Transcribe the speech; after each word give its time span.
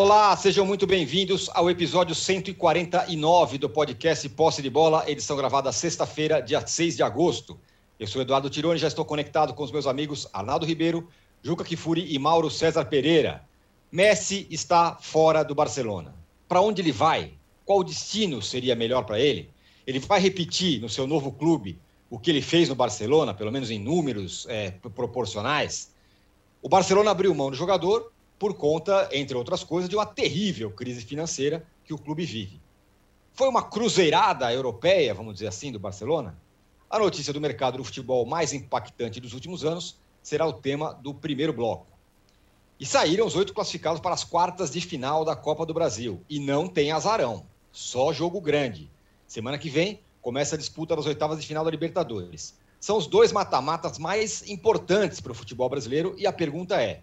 Olá, 0.00 0.36
sejam 0.36 0.64
muito 0.64 0.86
bem-vindos 0.86 1.50
ao 1.52 1.68
episódio 1.68 2.14
149 2.14 3.58
do 3.58 3.68
podcast 3.68 4.28
Posse 4.28 4.62
de 4.62 4.70
Bola, 4.70 5.02
edição 5.10 5.36
gravada 5.36 5.72
sexta-feira, 5.72 6.40
dia 6.40 6.64
6 6.64 6.94
de 6.94 7.02
agosto. 7.02 7.58
Eu 7.98 8.06
sou 8.06 8.22
Eduardo 8.22 8.48
Tironi, 8.48 8.78
já 8.78 8.86
estou 8.86 9.04
conectado 9.04 9.52
com 9.54 9.64
os 9.64 9.72
meus 9.72 9.88
amigos 9.88 10.28
Arnaldo 10.32 10.64
Ribeiro, 10.64 11.08
Juca 11.42 11.64
Kifuri 11.64 12.14
e 12.14 12.16
Mauro 12.16 12.48
César 12.48 12.84
Pereira. 12.84 13.44
Messi 13.90 14.46
está 14.52 14.96
fora 15.00 15.42
do 15.42 15.52
Barcelona. 15.52 16.14
Para 16.46 16.60
onde 16.60 16.80
ele 16.80 16.92
vai? 16.92 17.32
Qual 17.64 17.82
destino 17.82 18.40
seria 18.40 18.76
melhor 18.76 19.02
para 19.02 19.18
ele? 19.18 19.50
Ele 19.84 19.98
vai 19.98 20.20
repetir 20.20 20.80
no 20.80 20.88
seu 20.88 21.08
novo 21.08 21.32
clube 21.32 21.76
o 22.08 22.20
que 22.20 22.30
ele 22.30 22.40
fez 22.40 22.68
no 22.68 22.76
Barcelona, 22.76 23.34
pelo 23.34 23.50
menos 23.50 23.68
em 23.68 23.80
números 23.80 24.46
é, 24.48 24.70
proporcionais? 24.70 25.92
O 26.62 26.68
Barcelona 26.68 27.10
abriu 27.10 27.34
mão 27.34 27.50
do 27.50 27.56
jogador 27.56 28.12
por 28.38 28.54
conta, 28.54 29.08
entre 29.12 29.36
outras 29.36 29.64
coisas, 29.64 29.88
de 29.88 29.96
uma 29.96 30.06
terrível 30.06 30.70
crise 30.70 31.02
financeira 31.02 31.66
que 31.84 31.92
o 31.92 31.98
clube 31.98 32.24
vive. 32.24 32.60
Foi 33.32 33.48
uma 33.48 33.62
cruzeirada 33.62 34.52
europeia, 34.52 35.14
vamos 35.14 35.34
dizer 35.34 35.48
assim, 35.48 35.72
do 35.72 35.78
Barcelona? 35.78 36.36
A 36.90 36.98
notícia 36.98 37.32
do 37.32 37.40
mercado 37.40 37.78
do 37.78 37.84
futebol 37.84 38.24
mais 38.24 38.52
impactante 38.52 39.20
dos 39.20 39.34
últimos 39.34 39.64
anos 39.64 39.98
será 40.22 40.46
o 40.46 40.52
tema 40.52 40.94
do 40.94 41.12
primeiro 41.12 41.52
bloco. 41.52 41.86
E 42.80 42.86
saíram 42.86 43.26
os 43.26 43.34
oito 43.34 43.52
classificados 43.52 44.00
para 44.00 44.14
as 44.14 44.24
quartas 44.24 44.70
de 44.70 44.80
final 44.80 45.24
da 45.24 45.34
Copa 45.34 45.66
do 45.66 45.74
Brasil. 45.74 46.22
E 46.28 46.38
não 46.38 46.68
tem 46.68 46.92
azarão, 46.92 47.44
só 47.72 48.12
jogo 48.12 48.40
grande. 48.40 48.90
Semana 49.26 49.58
que 49.58 49.68
vem 49.68 50.00
começa 50.22 50.54
a 50.54 50.58
disputa 50.58 50.94
das 50.94 51.06
oitavas 51.06 51.40
de 51.40 51.46
final 51.46 51.64
da 51.64 51.70
Libertadores. 51.70 52.54
São 52.80 52.96
os 52.96 53.06
dois 53.06 53.32
mata-matas 53.32 53.98
mais 53.98 54.48
importantes 54.48 55.20
para 55.20 55.32
o 55.32 55.34
futebol 55.34 55.68
brasileiro 55.68 56.14
e 56.16 56.26
a 56.26 56.32
pergunta 56.32 56.80
é: 56.80 57.02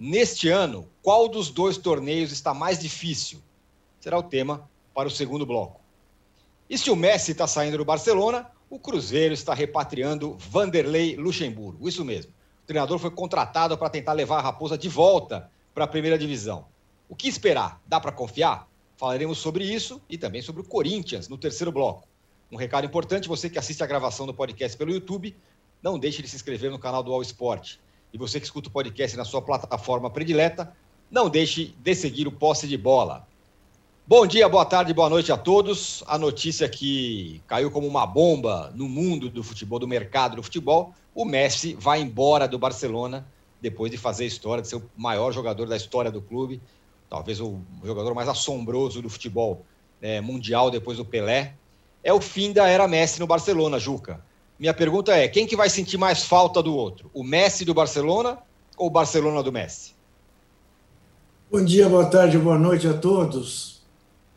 neste 0.00 0.48
ano, 0.48 0.88
qual 1.02 1.28
dos 1.28 1.50
dois 1.50 1.76
torneios 1.76 2.32
está 2.32 2.54
mais 2.54 2.78
difícil? 2.78 3.38
Será 4.00 4.18
o 4.18 4.22
tema 4.22 4.66
para 4.94 5.08
o 5.08 5.10
segundo 5.10 5.44
bloco. 5.44 5.78
E 6.70 6.78
se 6.78 6.90
o 6.90 6.96
Messi 6.96 7.32
está 7.32 7.46
saindo 7.46 7.76
do 7.76 7.84
Barcelona, 7.84 8.50
o 8.70 8.78
Cruzeiro 8.78 9.34
está 9.34 9.52
repatriando 9.52 10.38
Vanderlei 10.38 11.16
Luxemburgo. 11.16 11.86
Isso 11.86 12.02
mesmo. 12.02 12.32
O 12.62 12.66
treinador 12.66 12.98
foi 12.98 13.10
contratado 13.10 13.76
para 13.76 13.90
tentar 13.90 14.14
levar 14.14 14.38
a 14.38 14.42
Raposa 14.42 14.78
de 14.78 14.88
volta 14.88 15.50
para 15.74 15.84
a 15.84 15.88
primeira 15.88 16.16
divisão. 16.16 16.64
O 17.06 17.14
que 17.14 17.28
esperar? 17.28 17.78
Dá 17.86 18.00
para 18.00 18.12
confiar? 18.12 18.66
Falaremos 18.96 19.38
sobre 19.38 19.64
isso 19.64 20.00
e 20.08 20.16
também 20.16 20.40
sobre 20.40 20.62
o 20.62 20.64
Corinthians 20.64 21.28
no 21.28 21.36
terceiro 21.36 21.70
bloco. 21.70 22.08
Um 22.50 22.56
recado 22.56 22.86
importante: 22.86 23.28
você 23.28 23.50
que 23.50 23.58
assiste 23.58 23.82
a 23.82 23.86
gravação 23.86 24.26
do 24.26 24.32
podcast 24.32 24.78
pelo 24.78 24.92
YouTube, 24.92 25.36
não 25.82 25.98
deixe 25.98 26.22
de 26.22 26.28
se 26.28 26.36
inscrever 26.36 26.70
no 26.70 26.78
canal 26.78 27.02
do 27.02 27.12
All 27.12 27.22
Sport. 27.22 27.76
E 28.12 28.18
você 28.18 28.40
que 28.40 28.46
escuta 28.46 28.68
o 28.68 28.72
podcast 28.72 29.16
na 29.16 29.24
sua 29.24 29.40
plataforma 29.40 30.10
predileta, 30.10 30.72
não 31.10 31.28
deixe 31.28 31.74
de 31.78 31.94
seguir 31.94 32.26
o 32.26 32.32
Posse 32.32 32.66
de 32.66 32.76
Bola. 32.76 33.26
Bom 34.06 34.26
dia, 34.26 34.48
boa 34.48 34.64
tarde, 34.64 34.92
boa 34.92 35.08
noite 35.08 35.30
a 35.30 35.36
todos. 35.36 36.02
A 36.06 36.18
notícia 36.18 36.68
que 36.68 37.40
caiu 37.46 37.70
como 37.70 37.86
uma 37.86 38.04
bomba 38.04 38.72
no 38.74 38.88
mundo 38.88 39.30
do 39.30 39.42
futebol, 39.42 39.78
do 39.78 39.86
mercado 39.86 40.36
do 40.36 40.42
futebol: 40.42 40.92
o 41.14 41.24
Messi 41.24 41.74
vai 41.74 42.00
embora 42.00 42.48
do 42.48 42.58
Barcelona 42.58 43.26
depois 43.60 43.90
de 43.90 43.96
fazer 43.96 44.24
a 44.24 44.26
história, 44.26 44.62
de 44.62 44.68
ser 44.68 44.76
o 44.76 44.90
maior 44.96 45.30
jogador 45.32 45.68
da 45.68 45.76
história 45.76 46.10
do 46.10 46.20
clube, 46.20 46.60
talvez 47.08 47.40
o 47.40 47.60
jogador 47.84 48.14
mais 48.14 48.28
assombroso 48.28 49.00
do 49.02 49.08
futebol 49.08 49.64
é, 50.00 50.20
mundial 50.20 50.70
depois 50.70 50.96
do 50.96 51.04
Pelé 51.04 51.54
é 52.02 52.12
o 52.12 52.20
fim 52.20 52.52
da 52.52 52.66
era 52.66 52.88
Messi 52.88 53.20
no 53.20 53.26
Barcelona, 53.26 53.78
Juca. 53.78 54.24
Minha 54.60 54.74
pergunta 54.74 55.16
é: 55.16 55.26
quem 55.26 55.46
que 55.46 55.56
vai 55.56 55.70
sentir 55.70 55.96
mais 55.96 56.22
falta 56.22 56.62
do 56.62 56.76
outro? 56.76 57.10
O 57.14 57.24
Messi 57.24 57.64
do 57.64 57.72
Barcelona 57.72 58.38
ou 58.76 58.88
o 58.88 58.90
Barcelona 58.90 59.42
do 59.42 59.50
Messi? 59.50 59.94
Bom 61.50 61.64
dia, 61.64 61.88
boa 61.88 62.04
tarde, 62.04 62.36
boa 62.36 62.58
noite 62.58 62.86
a 62.86 62.92
todos. 62.92 63.82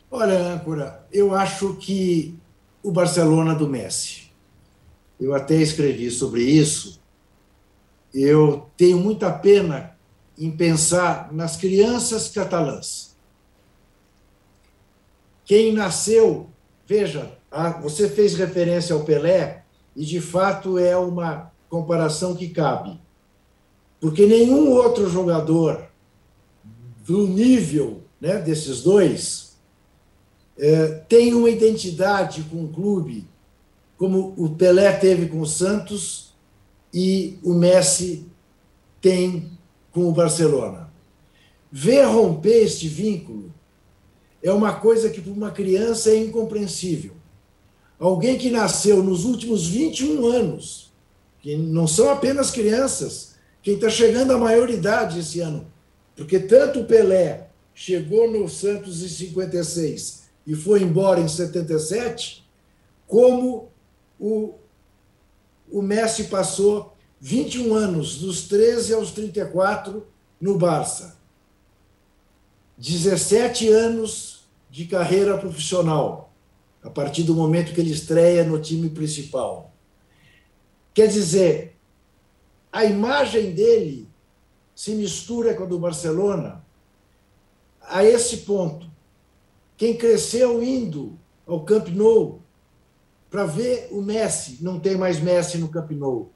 Olha, 0.09 0.39
âncora, 0.39 1.05
eu 1.11 1.35
acho 1.35 1.75
que 1.75 2.39
o 2.81 2.89
Barcelona 2.89 3.53
do 3.53 3.67
Messi. 3.67 4.31
Eu 5.19 5.35
até 5.35 5.55
escrevi 5.55 6.09
sobre 6.09 6.41
isso. 6.41 7.01
Eu 8.13 8.69
tenho 8.77 8.99
muita 8.99 9.29
pena 9.29 9.97
em 10.37 10.49
pensar 10.49 11.33
nas 11.33 11.57
crianças 11.57 12.29
catalãs. 12.29 13.13
Quem 15.43 15.73
nasceu, 15.73 16.49
veja, 16.87 17.37
ah, 17.51 17.71
você 17.71 18.07
fez 18.07 18.35
referência 18.35 18.95
ao 18.95 19.03
Pelé, 19.03 19.62
e 19.95 20.05
de 20.05 20.19
fato 20.19 20.77
é 20.77 20.97
uma 20.97 21.51
comparação 21.69 22.35
que 22.35 22.49
cabe. 22.49 22.99
Porque 23.99 24.25
nenhum 24.25 24.71
outro 24.71 25.09
jogador 25.09 25.85
do 27.05 27.27
nível 27.27 28.01
né, 28.19 28.37
desses 28.37 28.81
dois 28.81 29.57
é, 30.57 30.87
tem 31.07 31.33
uma 31.33 31.49
identidade 31.49 32.43
com 32.43 32.65
o 32.65 32.69
clube 32.69 33.27
como 33.97 34.33
o 34.37 34.49
Pelé 34.49 34.91
teve 34.93 35.27
com 35.27 35.39
o 35.39 35.45
Santos 35.45 36.33
e 36.93 37.37
o 37.41 37.53
Messi 37.53 38.25
tem 38.99 39.51
com 39.91 40.07
o 40.07 40.11
Barcelona. 40.11 40.91
Ver 41.71 42.03
romper 42.03 42.63
este 42.63 42.87
vínculo 42.87 43.53
é 44.41 44.51
uma 44.51 44.73
coisa 44.73 45.09
que 45.09 45.21
para 45.21 45.31
uma 45.31 45.51
criança 45.51 46.09
é 46.09 46.17
incompreensível 46.17 47.13
alguém 48.07 48.37
que 48.37 48.49
nasceu 48.49 49.01
nos 49.01 49.23
últimos 49.23 49.65
21 49.65 50.25
anos, 50.27 50.91
que 51.41 51.55
não 51.55 51.87
são 51.87 52.09
apenas 52.09 52.51
crianças, 52.51 53.35
quem 53.61 53.75
está 53.75 53.89
chegando 53.89 54.33
à 54.33 54.37
maioridade 54.37 55.19
esse 55.19 55.39
ano, 55.39 55.65
porque 56.15 56.37
tanto 56.37 56.81
o 56.81 56.85
Pelé 56.85 57.47
chegou 57.73 58.29
no 58.29 58.49
Santos 58.49 59.01
em 59.01 59.07
56 59.07 60.23
e 60.45 60.53
foi 60.53 60.83
embora 60.83 61.21
em 61.21 61.27
77, 61.29 62.45
como 63.07 63.69
o, 64.19 64.55
o 65.71 65.81
Messi 65.81 66.25
passou 66.25 66.93
21 67.21 67.73
anos, 67.73 68.17
dos 68.17 68.49
13 68.49 68.93
aos 68.95 69.11
34, 69.11 70.05
no 70.41 70.57
Barça. 70.57 71.17
17 72.77 73.69
anos 73.69 74.43
de 74.69 74.85
carreira 74.85 75.37
profissional 75.37 76.22
a 76.83 76.89
partir 76.89 77.23
do 77.23 77.33
momento 77.33 77.73
que 77.73 77.79
ele 77.79 77.91
estreia 77.91 78.43
no 78.43 78.59
time 78.59 78.89
principal. 78.89 79.73
Quer 80.93 81.07
dizer, 81.07 81.75
a 82.71 82.83
imagem 82.85 83.51
dele 83.51 84.09
se 84.75 84.91
mistura 84.91 85.53
com 85.53 85.63
a 85.63 85.67
do 85.67 85.79
Barcelona 85.79 86.63
a 87.81 88.03
esse 88.03 88.37
ponto. 88.37 88.87
Quem 89.77 89.97
cresceu 89.97 90.61
indo 90.63 91.17
ao 91.47 91.63
Camp 91.63 91.87
Nou 91.89 92.41
para 93.29 93.45
ver 93.45 93.87
o 93.91 94.01
Messi, 94.01 94.59
não 94.61 94.79
tem 94.79 94.95
mais 94.95 95.19
Messi 95.19 95.57
no 95.57 95.69
Camp 95.69 95.91
Nou. 95.91 96.31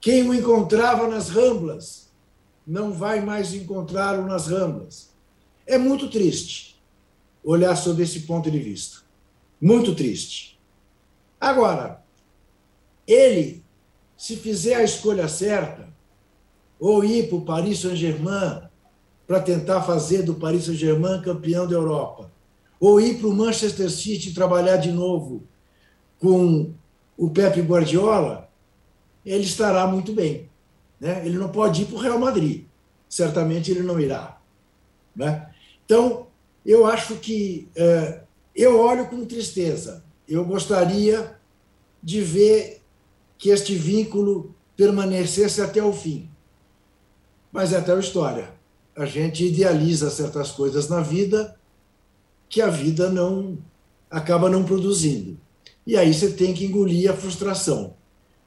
Quem 0.00 0.28
o 0.28 0.34
encontrava 0.34 1.06
nas 1.06 1.28
Ramblas, 1.28 2.10
não 2.66 2.92
vai 2.92 3.20
mais 3.20 3.54
encontrá-lo 3.54 4.26
nas 4.26 4.48
Ramblas. 4.48 5.10
É 5.66 5.78
muito 5.78 6.08
triste 6.10 6.80
olhar 7.44 7.76
sob 7.76 8.02
esse 8.02 8.20
ponto 8.20 8.50
de 8.50 8.58
vista. 8.58 9.01
Muito 9.62 9.94
triste. 9.94 10.58
Agora, 11.40 12.02
ele, 13.06 13.62
se 14.16 14.34
fizer 14.34 14.74
a 14.74 14.82
escolha 14.82 15.28
certa, 15.28 15.88
ou 16.80 17.04
ir 17.04 17.28
para 17.28 17.36
o 17.36 17.44
Paris 17.44 17.78
Saint-Germain 17.78 18.62
para 19.24 19.40
tentar 19.40 19.82
fazer 19.82 20.24
do 20.24 20.34
Paris 20.34 20.64
Saint-Germain 20.64 21.22
campeão 21.22 21.64
da 21.68 21.76
Europa, 21.76 22.28
ou 22.80 23.00
ir 23.00 23.18
para 23.18 23.28
o 23.28 23.32
Manchester 23.32 23.88
City 23.88 24.34
trabalhar 24.34 24.78
de 24.78 24.90
novo 24.90 25.44
com 26.20 26.72
o 27.16 27.30
Pepe 27.30 27.60
Guardiola, 27.60 28.50
ele 29.24 29.44
estará 29.44 29.86
muito 29.86 30.12
bem. 30.12 30.50
Né? 30.98 31.24
Ele 31.24 31.38
não 31.38 31.48
pode 31.48 31.82
ir 31.82 31.86
para 31.86 31.96
o 31.96 32.00
Real 32.00 32.18
Madrid. 32.18 32.64
Certamente 33.08 33.70
ele 33.70 33.82
não 33.82 34.00
irá. 34.00 34.40
Né? 35.14 35.48
Então, 35.84 36.26
eu 36.66 36.84
acho 36.84 37.14
que 37.16 37.68
é, 37.76 38.22
eu 38.54 38.78
olho 38.78 39.06
com 39.06 39.24
tristeza. 39.24 40.04
Eu 40.28 40.44
gostaria 40.44 41.36
de 42.02 42.20
ver 42.20 42.82
que 43.38 43.50
este 43.50 43.74
vínculo 43.74 44.54
permanecesse 44.76 45.60
até 45.60 45.82
o 45.82 45.92
fim. 45.92 46.30
Mas 47.50 47.72
é 47.72 47.76
a 47.76 47.98
história. 47.98 48.50
A 48.96 49.04
gente 49.04 49.44
idealiza 49.44 50.10
certas 50.10 50.50
coisas 50.50 50.88
na 50.88 51.00
vida 51.00 51.56
que 52.48 52.60
a 52.60 52.68
vida 52.68 53.10
não 53.10 53.58
acaba 54.10 54.50
não 54.50 54.64
produzindo. 54.64 55.38
E 55.86 55.96
aí 55.96 56.12
você 56.12 56.30
tem 56.30 56.52
que 56.52 56.66
engolir 56.66 57.10
a 57.10 57.16
frustração. 57.16 57.94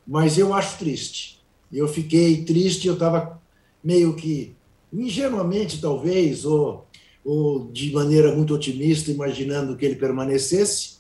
Mas 0.05 0.37
eu 0.37 0.53
acho 0.53 0.77
triste. 0.77 1.43
Eu 1.71 1.87
fiquei 1.87 2.43
triste, 2.45 2.87
eu 2.87 2.93
estava 2.93 3.41
meio 3.83 4.15
que 4.15 4.55
ingenuamente, 4.93 5.81
talvez, 5.81 6.45
ou 6.45 6.87
ou 7.25 7.71
de 7.71 7.91
maneira 7.91 8.35
muito 8.35 8.53
otimista, 8.53 9.09
imaginando 9.09 9.75
que 9.75 9.83
ele 9.83 9.95
permanecesse, 9.95 10.97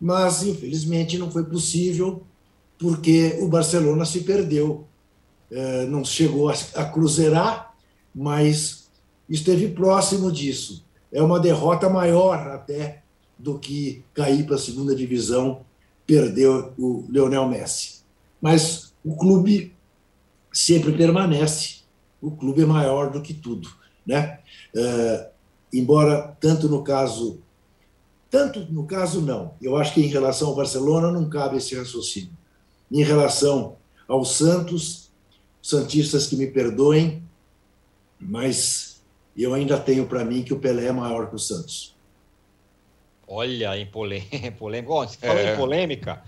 mas 0.00 0.42
infelizmente 0.42 1.18
não 1.18 1.30
foi 1.30 1.44
possível, 1.44 2.22
porque 2.78 3.38
o 3.40 3.48
Barcelona 3.48 4.06
se 4.06 4.20
perdeu. 4.20 4.86
É, 5.50 5.86
não 5.86 6.04
chegou 6.04 6.48
a 6.48 6.84
cruzeirar, 6.86 7.74
mas 8.14 8.88
esteve 9.28 9.68
próximo 9.68 10.32
disso. 10.32 10.84
É 11.12 11.22
uma 11.22 11.38
derrota 11.38 11.88
maior 11.88 12.48
até 12.48 13.02
do 13.38 13.58
que 13.58 14.02
cair 14.14 14.44
para 14.44 14.56
a 14.56 14.58
segunda 14.58 14.94
divisão, 14.94 15.60
perdeu 16.06 16.72
o 16.78 17.04
Leonel 17.08 17.46
Messi. 17.46 18.00
Mas 18.40 18.92
o 19.04 19.14
clube 19.14 19.74
sempre 20.52 20.92
permanece, 20.92 21.80
o 22.20 22.30
clube 22.30 22.62
é 22.62 22.66
maior 22.66 23.10
do 23.10 23.20
que 23.20 23.34
tudo. 23.34 23.68
Né? 24.06 24.38
É, 24.76 25.30
embora, 25.72 26.36
tanto 26.38 26.68
no 26.68 26.84
caso. 26.84 27.40
Tanto 28.30 28.60
no 28.70 28.86
caso, 28.86 29.22
não. 29.22 29.54
Eu 29.62 29.76
acho 29.76 29.94
que 29.94 30.00
em 30.00 30.08
relação 30.08 30.48
ao 30.48 30.54
Barcelona 30.54 31.10
não 31.10 31.28
cabe 31.28 31.56
esse 31.56 31.74
raciocínio. 31.74 32.30
Em 32.92 33.02
relação 33.02 33.76
ao 34.06 34.24
Santos, 34.24 35.10
Santistas 35.62 36.28
que 36.28 36.36
me 36.36 36.46
perdoem, 36.46 37.24
mas 38.20 39.02
eu 39.36 39.52
ainda 39.52 39.78
tenho 39.78 40.06
para 40.06 40.24
mim 40.24 40.44
que 40.44 40.54
o 40.54 40.60
Pelé 40.60 40.86
é 40.86 40.92
maior 40.92 41.28
que 41.28 41.34
o 41.34 41.38
Santos. 41.38 41.96
Olha, 43.26 43.76
em 43.76 43.86
polêmica. 43.90 44.86
Bom, 44.86 45.08
falando 45.08 45.38
é. 45.38 45.52
em 45.52 45.56
polêmica, 45.56 46.22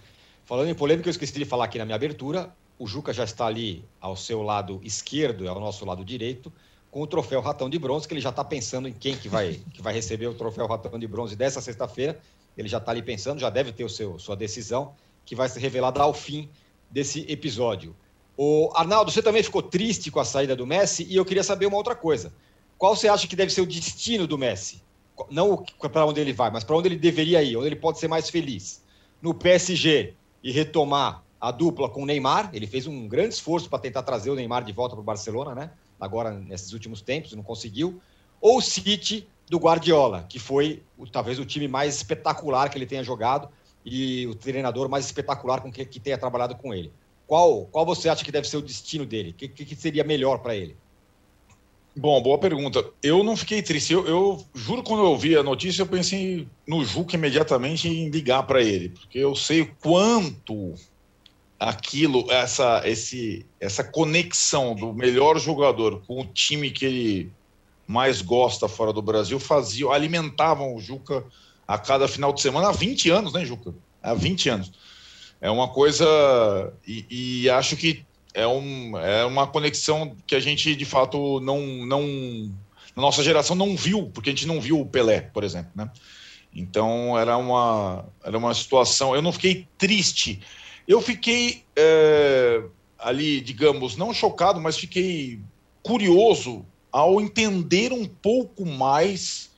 falando 0.45 0.69
em 0.69 0.75
polêmica, 0.75 1.09
eu 1.09 1.13
esqueci 1.13 1.33
de 1.35 1.45
falar 1.45 1.67
aqui 1.67 1.79
na 1.79 1.85
minha 1.85 1.95
abertura. 1.95 2.53
O 2.79 2.87
Juca 2.87 3.13
já 3.13 3.23
está 3.23 3.47
ali 3.47 3.85
ao 4.01 4.17
seu 4.17 4.43
lado 4.43 4.81
esquerdo 4.83 5.45
e 5.45 5.49
ao 5.49 5.61
nosso 5.61 5.85
lado 5.85 6.05
direito, 6.05 6.53
com 6.91 7.03
o 7.03 7.07
troféu 7.07 7.41
Ratão 7.41 7.69
de 7.69 7.79
Bronze, 7.79 8.07
que 8.07 8.15
ele 8.15 8.21
já 8.21 8.31
está 8.31 8.45
pensando 8.45 8.89
em 8.89 8.93
quem 8.93 9.17
que 9.17 9.29
vai, 9.29 9.61
que 9.73 9.83
vai 9.83 9.93
receber 9.93 10.27
o 10.27 10.35
troféu 10.35 10.67
Ratão 10.67 10.99
de 10.99 11.07
Bronze 11.07 11.37
dessa 11.37 11.61
sexta-feira. 11.61 12.19
Ele 12.57 12.69
já 12.69 12.79
está 12.79 12.91
ali 12.91 13.03
pensando, 13.03 13.39
já 13.39 13.51
deve 13.51 13.73
ter 13.73 13.85
o 13.85 13.89
seu, 13.89 14.19
sua 14.19 14.37
decisão, 14.37 14.95
que 15.25 15.35
vai 15.35 15.49
ser 15.49 15.61
revelada 15.61 16.03
ao 16.03 16.13
fim 16.13 16.49
desse 16.91 17.25
episódio. 17.29 17.95
O 18.37 18.71
Arnaldo, 18.75 19.11
você 19.11 19.23
também 19.23 19.43
ficou 19.43 19.63
triste 19.63 20.11
com 20.11 20.21
a 20.21 20.25
saída 20.25 20.55
do 20.55 20.67
Messi 20.67 21.07
e 21.09 21.17
eu 21.17 21.25
queria 21.25 21.43
saber 21.43 21.67
uma 21.67 21.77
outra 21.77 21.95
coisa. 21.95 22.33
Qual 22.77 22.95
você 22.95 23.09
acha 23.09 23.27
que 23.27 23.37
deve 23.37 23.53
ser 23.53 23.61
o 23.61 23.67
destino 23.67 24.27
do 24.27 24.39
Messi? 24.39 24.83
Não 25.31 25.65
para 25.93 26.07
onde 26.07 26.21
ele 26.21 26.33
vai, 26.33 26.51
mas 26.51 26.63
para 26.63 26.77
onde 26.77 26.89
ele 26.89 26.97
deveria 26.97 27.43
ir, 27.43 27.57
onde 27.57 27.67
ele 27.67 27.77
pode 27.77 27.99
ser 27.99 28.07
mais 28.07 28.31
feliz. 28.31 28.83
No 29.21 29.35
PSG 29.35 30.15
e 30.43 30.53
retomar 30.53 31.25
a 31.41 31.51
dupla 31.51 31.89
com 31.89 32.03
o 32.03 32.07
Neymar. 32.07 32.51
Ele 32.53 32.67
fez 32.67 32.87
um 32.87 33.09
grande 33.09 33.35
esforço 33.35 33.69
para 33.69 33.79
tentar 33.79 34.03
trazer 34.03 34.31
o 34.31 34.35
Neymar 34.35 34.65
de 34.65 34.73
volta 34.73 34.95
para 34.95 35.03
o 35.03 35.05
Barcelona, 35.05 35.55
né? 35.55 35.71
Agora, 36.01 36.31
nesses 36.31 36.73
últimos 36.73 37.01
tempos, 37.01 37.33
não 37.33 37.43
conseguiu. 37.43 38.01
Ou 38.41 38.59
o 38.59 38.63
City 38.63 39.27
do 39.49 39.59
Guardiola, 39.59 40.27
que 40.29 40.39
foi 40.39 40.83
talvez 41.11 41.39
o 41.39 41.45
time 41.45 41.67
mais 41.67 41.97
espetacular 41.97 42.69
que 42.69 42.79
ele 42.79 42.87
tenha 42.87 43.03
jogado 43.03 43.49
e 43.85 44.27
o 44.27 44.35
treinador 44.35 44.89
mais 44.89 45.07
espetacular 45.07 45.61
com 45.61 45.73
que, 45.73 45.85
que 45.85 45.99
tenha 45.99 46.19
trabalhado 46.19 46.55
com 46.55 46.75
ele. 46.75 46.93
Qual, 47.27 47.67
qual 47.67 47.85
você 47.85 48.09
acha 48.09 48.25
que 48.25 48.33
deve 48.33 48.49
ser 48.49 48.57
o 48.57 48.63
destino 48.63 49.05
dele? 49.05 49.31
O 49.31 49.35
que, 49.35 49.49
que, 49.49 49.77
seria 49.77 50.05
melhor 50.05 50.39
para 50.39 50.55
ele? 50.55 50.77
Bom, 51.95 52.23
boa 52.23 52.39
pergunta. 52.39 52.85
Eu 53.03 53.23
não 53.25 53.37
fiquei 53.37 53.61
triste. 53.61 53.93
Eu, 53.93 54.07
eu, 54.07 54.45
juro, 54.55 54.83
quando 54.83 55.03
eu 55.03 55.11
ouvi 55.11 55.37
a 55.37 55.43
notícia, 55.43 55.83
eu 55.83 55.87
pensei 55.87 56.47
no 56.67 56.85
Juca 56.85 57.17
imediatamente 57.17 57.89
em 57.89 58.09
ligar 58.09 58.45
para 58.45 58.63
ele, 58.63 58.91
porque 58.91 59.19
eu 59.19 59.35
sei 59.35 59.63
o 59.63 59.75
quanto 59.83 60.75
aquilo, 61.59 62.31
essa, 62.31 62.83
esse, 62.85 63.45
essa 63.59 63.83
conexão 63.83 64.75
do 64.75 64.93
melhor 64.93 65.39
jogador 65.39 66.03
com 66.07 66.21
o 66.21 66.25
time 66.25 66.71
que 66.71 66.85
ele 66.85 67.33
mais 67.87 68.21
gosta 68.21 68.69
fora 68.69 68.93
do 68.93 69.03
Brasil 69.03 69.41
fazia, 69.41 69.89
alimentavam 69.89 70.75
o 70.75 70.81
Juca 70.81 71.25
a 71.67 71.77
cada 71.79 72.07
final 72.07 72.33
de 72.33 72.41
semana 72.41 72.69
há 72.69 72.73
20 72.73 73.11
anos, 73.11 73.33
né, 73.33 73.45
Juca? 73.45 73.75
Há 74.03 74.15
20 74.15 74.49
anos. 74.51 74.73
É 75.41 75.51
uma 75.51 75.69
coisa. 75.69 76.73
E, 76.87 77.07
e 77.43 77.51
acho 77.51 77.77
que 77.77 78.05
é, 78.35 78.47
um, 78.47 78.97
é 78.99 79.25
uma 79.25 79.47
conexão 79.47 80.17
que 80.27 80.35
a 80.35 80.41
gente, 80.41 80.75
de 80.75 80.85
fato, 80.85 81.41
não. 81.41 81.61
não 81.87 82.03
na 82.97 83.03
nossa 83.03 83.23
geração 83.23 83.55
não 83.55 83.77
viu, 83.77 84.11
porque 84.13 84.31
a 84.31 84.33
gente 84.33 84.47
não 84.47 84.61
viu 84.61 84.81
o 84.81 84.87
Pelé, 84.87 85.21
por 85.21 85.45
exemplo, 85.45 85.71
né? 85.75 85.89
Então 86.53 87.17
era 87.17 87.37
uma, 87.37 88.05
era 88.25 88.37
uma 88.37 88.53
situação. 88.55 89.15
Eu 89.15 89.23
não 89.23 89.33
fiquei 89.33 89.69
triste. 89.77 90.41
Eu 90.89 91.03
fiquei 91.03 91.65
é, 91.77 92.63
ali, 92.99 93.43
digamos, 93.43 93.95
não 93.95 94.15
chocado, 94.15 94.59
mas 94.59 94.79
fiquei 94.79 95.39
curioso 95.83 96.65
ao 96.91 97.21
entender 97.21 97.93
um 97.93 98.07
pouco 98.07 98.65
mais 98.65 99.51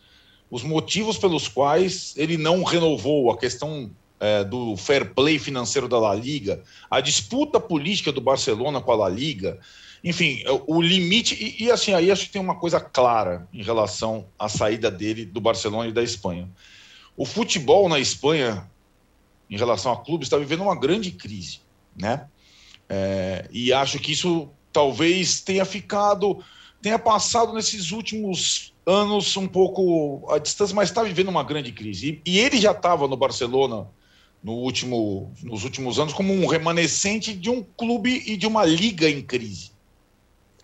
os 0.50 0.64
motivos 0.64 1.16
pelos 1.16 1.46
quais 1.46 2.14
ele 2.16 2.36
não 2.36 2.64
renovou 2.64 3.30
a 3.30 3.38
questão 3.38 3.88
é, 4.18 4.42
do 4.42 4.76
fair 4.76 5.14
play 5.14 5.38
financeiro 5.38 5.88
da 5.88 6.00
La 6.00 6.14
Liga, 6.14 6.62
a 6.90 7.00
disputa 7.00 7.60
política 7.60 8.10
do 8.10 8.20
Barcelona 8.20 8.80
com 8.80 8.90
a 8.90 8.96
La 8.96 9.08
Liga, 9.08 9.60
enfim, 10.02 10.42
o 10.66 10.82
limite. 10.82 11.34
E, 11.34 11.64
e, 11.64 11.70
assim, 11.70 11.92
aí 11.94 12.10
acho 12.10 12.26
que 12.26 12.32
tem 12.32 12.42
uma 12.42 12.56
coisa 12.56 12.80
clara 12.80 13.46
em 13.52 13.62
relação 13.62 14.26
à 14.38 14.48
saída 14.48 14.90
dele 14.90 15.24
do 15.24 15.40
Barcelona 15.40 15.88
e 15.88 15.92
da 15.92 16.02
Espanha. 16.02 16.50
O 17.16 17.24
futebol 17.24 17.88
na 17.88 18.00
Espanha, 18.00 18.68
em 19.50 19.56
relação 19.56 19.92
a 19.92 19.96
clubes, 19.96 20.26
está 20.26 20.36
vivendo 20.36 20.62
uma 20.62 20.78
grande 20.78 21.10
crise, 21.10 21.60
né? 21.96 22.26
É, 22.88 23.48
e 23.50 23.72
acho 23.72 23.98
que 23.98 24.12
isso 24.12 24.48
talvez 24.72 25.40
tenha 25.40 25.64
ficado, 25.64 26.42
tenha 26.80 26.98
passado 26.98 27.52
nesses 27.52 27.90
últimos 27.90 28.72
anos 28.86 29.36
um 29.36 29.46
pouco 29.46 30.26
a 30.30 30.38
distância, 30.38 30.74
mas 30.74 30.88
está 30.88 31.02
vivendo 31.02 31.28
uma 31.28 31.42
grande 31.42 31.72
crise. 31.72 32.20
E, 32.24 32.32
e 32.32 32.38
ele 32.38 32.60
já 32.60 32.72
estava 32.72 33.06
no 33.06 33.16
Barcelona 33.16 33.86
no 34.42 34.52
último, 34.52 35.32
nos 35.42 35.64
últimos 35.64 35.98
anos 35.98 36.14
como 36.14 36.32
um 36.32 36.46
remanescente 36.46 37.34
de 37.34 37.50
um 37.50 37.62
clube 37.62 38.22
e 38.26 38.36
de 38.36 38.46
uma 38.46 38.64
liga 38.64 39.08
em 39.08 39.20
crise. 39.20 39.72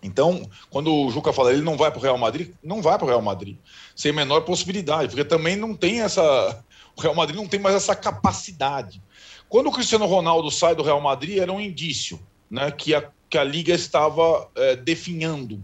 Então, 0.01 0.47
quando 0.69 0.93
o 0.93 1.11
Juca 1.11 1.33
fala 1.33 1.51
ele 1.51 1.61
não 1.61 1.77
vai 1.77 1.91
para 1.91 1.99
o 1.99 2.01
Real 2.01 2.17
Madrid, 2.17 2.51
não 2.63 2.81
vai 2.81 2.97
para 2.97 3.05
o 3.05 3.07
Real 3.07 3.21
Madrid, 3.21 3.57
sem 3.95 4.11
menor 4.11 4.41
possibilidade, 4.41 5.09
porque 5.09 5.25
também 5.25 5.55
não 5.55 5.75
tem 5.75 6.01
essa. 6.01 6.63
O 6.97 7.01
Real 7.01 7.15
Madrid 7.15 7.37
não 7.37 7.47
tem 7.47 7.59
mais 7.59 7.75
essa 7.75 7.95
capacidade. 7.95 9.01
Quando 9.47 9.67
o 9.67 9.71
Cristiano 9.71 10.05
Ronaldo 10.05 10.49
sai 10.49 10.75
do 10.75 10.83
Real 10.83 10.99
Madrid, 10.99 11.37
era 11.37 11.53
um 11.53 11.61
indício 11.61 12.19
né, 12.49 12.71
que, 12.71 12.95
a, 12.95 13.09
que 13.29 13.37
a 13.37 13.43
liga 13.43 13.73
estava 13.73 14.49
é, 14.55 14.75
definhando 14.75 15.63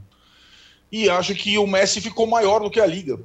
e 0.94 1.10
acho 1.10 1.34
que 1.34 1.58
o 1.58 1.66
Messi 1.66 2.00
ficou 2.00 2.28
maior 2.28 2.60
do 2.60 2.70
que 2.70 2.80
a 2.80 2.86
liga. 2.86 3.20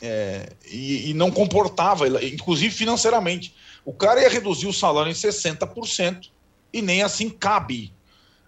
É, 0.00 0.54
e, 0.70 1.10
e, 1.10 1.14
não 1.14 1.30
comportava, 1.30 2.08
inclusive 2.24 2.74
financeiramente. 2.74 3.54
O 3.84 3.92
cara 3.92 4.22
ia 4.22 4.28
reduzir 4.30 4.66
o 4.66 4.72
salário 4.72 5.10
em 5.10 5.14
60% 5.14 6.30
e 6.72 6.80
nem 6.80 7.02
assim 7.02 7.28
cabe. 7.28 7.92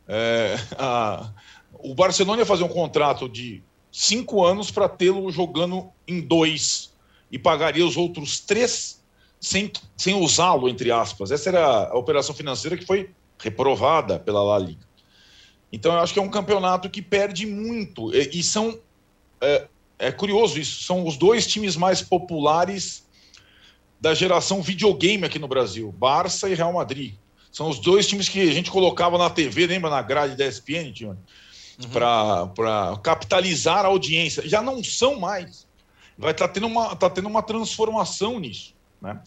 É, 0.08 0.56
a, 0.78 1.30
o 1.75 1.94
Barcelona 1.94 2.40
ia 2.40 2.46
fazer 2.46 2.64
um 2.64 2.68
contrato 2.68 3.28
de 3.28 3.62
cinco 3.92 4.42
anos 4.42 4.70
para 4.70 4.88
tê-lo 4.88 5.30
jogando 5.30 5.90
em 6.08 6.22
dois 6.22 6.89
e 7.30 7.38
pagaria 7.38 7.87
os 7.87 7.96
outros 7.96 8.40
três 8.40 9.00
sem, 9.40 9.72
sem 9.96 10.14
usá-lo, 10.14 10.68
entre 10.68 10.90
aspas. 10.90 11.30
Essa 11.30 11.49
era 11.49 11.88
a 11.88 11.96
operação 11.96 12.34
financeira 12.34 12.76
que 12.76 12.84
foi 12.84 13.10
reprovada 13.38 14.18
pela 14.18 14.42
La 14.42 14.58
Liga. 14.58 14.88
Então, 15.72 15.92
eu 15.92 16.00
acho 16.00 16.12
que 16.12 16.18
é 16.18 16.22
um 16.22 16.30
campeonato 16.30 16.90
que 16.90 17.00
perde 17.00 17.46
muito. 17.46 18.14
E, 18.14 18.40
e 18.40 18.42
são. 18.42 18.78
É, 19.40 19.68
é, 19.99 20.12
curioso 20.12 20.58
isso. 20.58 20.82
São 20.82 21.06
os 21.06 21.16
dois 21.16 21.46
times 21.46 21.76
mais 21.76 22.02
populares 22.02 23.08
da 24.00 24.14
geração 24.14 24.60
videogame 24.60 25.25
aqui 25.25 25.38
no 25.38 25.49
Brasil: 25.49 25.92
Barça 25.92 26.49
e 26.49 26.54
Real 26.54 26.72
Madrid. 26.72 27.14
São 27.52 27.68
os 27.68 27.78
dois 27.78 28.06
times 28.06 28.28
que 28.28 28.40
a 28.40 28.52
gente 28.52 28.70
colocava 28.70 29.18
na 29.18 29.28
TV, 29.28 29.66
lembra, 29.66 29.90
na 29.90 30.02
grade 30.02 30.37
da 30.37 30.46
ESPN, 30.46 30.92
Uhum. 31.82 31.88
Para 32.54 32.99
capitalizar 33.02 33.87
a 33.87 33.88
audiência. 33.88 34.46
Já 34.46 34.60
não 34.60 34.84
são 34.84 35.18
mais. 35.18 35.66
Vai 36.20 36.32
estar 36.32 36.48
tá 36.48 36.54
tendo, 36.54 36.66
uma, 36.66 36.94
tá 36.94 37.10
tendo 37.10 37.28
uma 37.28 37.42
transformação 37.42 38.38
nisso. 38.38 38.74
Né? 39.00 39.20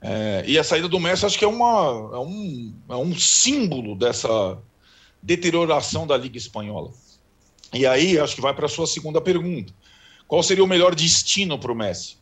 É, 0.00 0.44
e 0.46 0.58
a 0.58 0.64
saída 0.64 0.88
do 0.88 1.00
Messi 1.00 1.24
acho 1.24 1.38
que 1.38 1.44
é, 1.44 1.48
uma, 1.48 2.10
é, 2.12 2.18
um, 2.18 2.74
é 2.88 2.96
um 2.96 3.16
símbolo 3.16 3.94
dessa, 3.94 4.58
deterioração 5.22 6.06
da 6.06 6.16
Liga 6.16 6.36
Espanhola. 6.36 6.90
E 7.72 7.86
aí, 7.86 8.18
acho 8.18 8.34
que 8.34 8.40
vai 8.40 8.52
para 8.52 8.66
a 8.66 8.68
sua 8.68 8.86
segunda 8.86 9.20
pergunta. 9.20 9.72
Qual 10.26 10.42
seria 10.42 10.64
o 10.64 10.66
melhor 10.66 10.94
destino 10.94 11.58
para 11.58 11.70
o 11.70 11.74
Messi? 11.74 12.16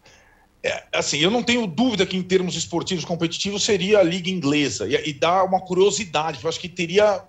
É, 0.62 0.84
assim, 0.92 1.18
eu 1.18 1.30
não 1.30 1.42
tenho 1.42 1.66
dúvida 1.66 2.04
que 2.04 2.16
em 2.16 2.22
termos 2.22 2.54
esportivos 2.54 3.04
competitivos 3.04 3.64
seria 3.64 4.00
a 4.00 4.02
Liga 4.02 4.28
Inglesa. 4.28 4.86
E, 4.86 5.08
e 5.08 5.12
dá 5.14 5.42
uma 5.42 5.60
curiosidade, 5.60 6.38
eu 6.42 6.48
acho 6.48 6.60
que 6.60 6.68
teria 6.68 7.24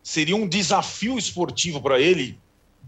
seria 0.00 0.36
um 0.36 0.48
desafio 0.48 1.18
esportivo 1.18 1.82
para 1.82 2.00
ele 2.00 2.38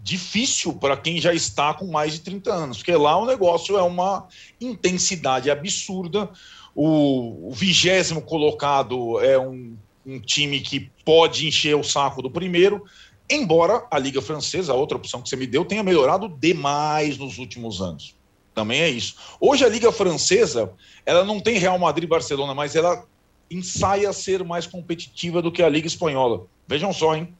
difícil 0.01 0.73
para 0.73 0.97
quem 0.97 1.21
já 1.21 1.33
está 1.33 1.73
com 1.73 1.87
mais 1.87 2.13
de 2.13 2.21
30 2.21 2.53
anos, 2.53 2.77
porque 2.77 2.95
lá 2.95 3.17
o 3.17 3.25
negócio 3.25 3.77
é 3.77 3.83
uma 3.83 4.27
intensidade 4.59 5.49
absurda. 5.49 6.29
O 6.73 7.51
vigésimo 7.53 8.21
colocado 8.21 9.19
é 9.19 9.37
um 9.37 9.75
um 10.05 10.19
time 10.19 10.59
que 10.59 10.91
pode 11.05 11.47
encher 11.47 11.75
o 11.75 11.83
saco 11.83 12.21
do 12.21 12.29
primeiro, 12.29 12.83
embora 13.29 13.85
a 13.89 13.97
Liga 13.97 14.21
Francesa, 14.21 14.73
a 14.73 14.75
outra 14.75 14.97
opção 14.97 15.21
que 15.21 15.29
você 15.29 15.35
me 15.35 15.47
deu, 15.47 15.63
tenha 15.63 15.83
melhorado 15.83 16.27
demais 16.27 17.17
nos 17.17 17.37
últimos 17.37 17.81
anos. 17.81 18.15
Também 18.53 18.81
é 18.81 18.89
isso. 18.89 19.15
Hoje 19.39 19.63
a 19.63 19.69
Liga 19.69 19.91
Francesa, 19.91 20.71
ela 21.05 21.23
não 21.23 21.39
tem 21.39 21.57
Real 21.57 21.79
Madrid 21.79 22.03
e 22.05 22.07
Barcelona, 22.09 22.53
mas 22.53 22.75
ela 22.75 23.05
ensaia 23.49 24.11
ser 24.11 24.43
mais 24.43 24.67
competitiva 24.67 25.41
do 25.41 25.51
que 25.51 25.63
a 25.63 25.69
Liga 25.69 25.87
Espanhola. 25.87 26.45
Vejam 26.67 26.91
só, 26.91 27.15
hein? 27.15 27.33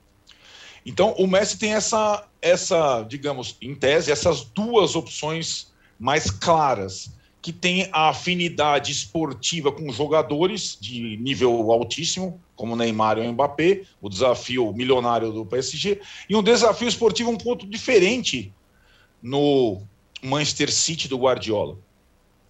Então, 0.85 1.13
o 1.17 1.27
Messi 1.27 1.57
tem 1.57 1.73
essa, 1.73 2.27
essa, 2.41 3.03
digamos, 3.03 3.55
em 3.61 3.75
tese, 3.75 4.11
essas 4.11 4.43
duas 4.43 4.95
opções 4.95 5.71
mais 5.99 6.31
claras, 6.31 7.11
que 7.41 7.51
tem 7.51 7.89
a 7.91 8.09
afinidade 8.09 8.91
esportiva 8.91 9.71
com 9.71 9.91
jogadores 9.91 10.77
de 10.79 11.17
nível 11.17 11.71
altíssimo, 11.71 12.39
como 12.55 12.75
Neymar 12.75 13.17
e 13.17 13.27
o 13.27 13.33
Mbappé, 13.33 13.81
o 13.99 14.07
desafio 14.09 14.71
milionário 14.73 15.31
do 15.31 15.45
PSG, 15.45 15.99
e 16.29 16.35
um 16.35 16.43
desafio 16.43 16.87
esportivo 16.87 17.31
um 17.31 17.37
ponto 17.37 17.65
diferente 17.65 18.53
no 19.21 19.81
Manchester 20.21 20.71
City 20.71 21.07
do 21.07 21.17
Guardiola. 21.17 21.77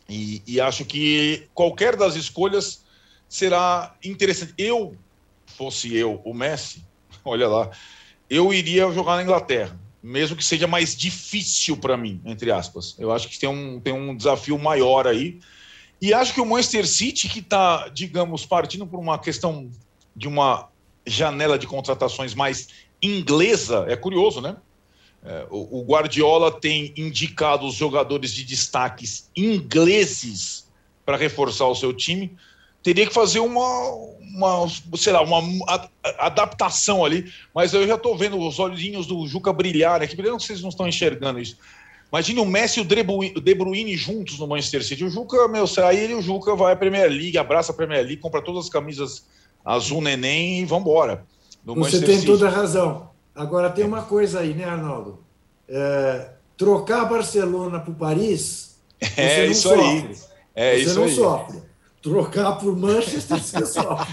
E, 0.10 0.42
e 0.46 0.60
acho 0.60 0.84
que 0.84 1.48
qualquer 1.54 1.96
das 1.96 2.16
escolhas 2.16 2.84
será 3.30 3.96
interessante. 4.04 4.54
Eu, 4.58 4.98
fosse 5.46 5.96
eu, 5.96 6.22
o 6.26 6.34
Messi, 6.34 6.84
olha 7.24 7.48
lá, 7.48 7.72
eu 8.32 8.54
iria 8.54 8.90
jogar 8.94 9.18
na 9.18 9.24
Inglaterra, 9.24 9.78
mesmo 10.02 10.38
que 10.38 10.46
seja 10.46 10.66
mais 10.66 10.96
difícil 10.96 11.76
para 11.76 11.98
mim, 11.98 12.22
entre 12.24 12.50
aspas. 12.50 12.96
Eu 12.98 13.12
acho 13.12 13.28
que 13.28 13.38
tem 13.38 13.50
um, 13.50 13.78
tem 13.78 13.92
um 13.92 14.16
desafio 14.16 14.58
maior 14.58 15.06
aí. 15.06 15.42
E 16.02 16.14
acho 16.14 16.34
que 16.34 16.40
o 16.40 16.46
Manchester 16.46 16.88
City, 16.88 17.28
que 17.28 17.40
está, 17.40 17.90
digamos, 17.90 18.46
partindo 18.46 18.88
por 18.88 19.02
uma 19.02 19.20
questão 19.20 19.70
de 20.16 20.30
uma 20.30 20.70
janela 21.06 21.60
de 21.60 21.68
contratações 21.68 22.34
mais 22.34 22.70
inglesa, 23.02 23.86
é 23.90 23.98
curioso, 23.98 24.40
né? 24.40 24.56
É, 25.24 25.46
o, 25.52 25.84
Guardiola 25.84 26.52
tem 26.52 26.94
indicado 26.98 27.68
os 27.68 27.76
jogadores 27.76 28.34
de 28.34 28.46
destaques 28.46 29.30
ingleses 29.36 30.72
para 31.06 31.18
reforçar 31.18 31.68
o 31.68 31.76
seu 31.76 31.94
time. 31.94 32.36
Teria 32.84 33.06
que 33.06 33.14
fazer 33.14 33.40
uma, 33.40 33.90
uma 34.20 34.68
sei 34.98 35.14
lá, 35.14 35.22
uma 35.22 35.42
adaptação 36.18 37.06
ali, 37.06 37.32
mas 37.54 37.74
eu 37.74 37.88
já 37.88 37.96
estou 37.96 38.18
vendo 38.18 38.40
os 38.40 38.60
olhinhos 38.60 39.06
do 39.06 39.28
Juca 39.28 39.54
brilhar 39.54 40.02
aqui, 40.02 40.20
não 40.22 40.40
vocês 40.40 40.62
não 40.62 40.70
estão 40.70 40.88
enxergando 40.88 41.40
isso. 41.40 41.58
Imagine 42.12 42.42
o 42.42 42.46
Messi 42.46 42.80
e 42.80 42.84
o 42.84 42.86
De 43.42 43.56
Bruyne 43.56 43.96
juntos 43.96 44.38
no 44.38 44.46
Manchester 44.46 44.84
City. 44.84 45.06
O 45.06 45.10
Juca, 45.10 45.48
meu, 45.48 45.66
sai 45.66 45.98
ele 45.98 46.14
e 46.14 46.16
o 46.16 46.22
Juca 46.22 46.56
vai 46.56 46.74
à 46.74 46.76
Premier 46.76 47.10
League, 47.10 47.38
abraça 47.38 47.72
a 47.72 47.76
Premier 47.76 48.02
League, 48.02 48.18
compra 48.18 48.42
todas 48.42 48.66
as 48.66 48.70
camisas 48.70 49.26
azul 49.64 50.02
neném 50.02 50.62
e 50.62 50.66
vambora. 50.66 51.26
Você 51.66 51.80
Manchester 51.80 52.08
tem 52.08 52.16
City. 52.16 52.28
toda 52.28 52.48
a 52.48 52.52
razão. 52.52 53.10
Agora 53.34 53.70
tem 53.70 53.86
uma 53.86 54.02
coisa 54.02 54.42
aí, 54.42 54.54
né, 54.54 54.66
Arnaldo? 54.66 55.20
É, 55.70 56.32
trocar 56.58 57.06
Barcelona 57.06 57.80
para 57.80 57.92
o 57.92 57.96
Paris, 57.96 58.78
é 59.16 59.46
isso 59.46 59.70
sofre. 59.70 59.82
aí. 59.82 60.16
É 60.54 60.76
você 60.76 60.82
isso 60.82 60.96
não 60.96 61.06
aí. 61.06 61.16
sofre. 61.16 61.62
Trocar 62.02 62.58
por 62.58 62.76
Manchester, 62.76 63.38
você 63.38 63.66
sofre. 63.66 64.08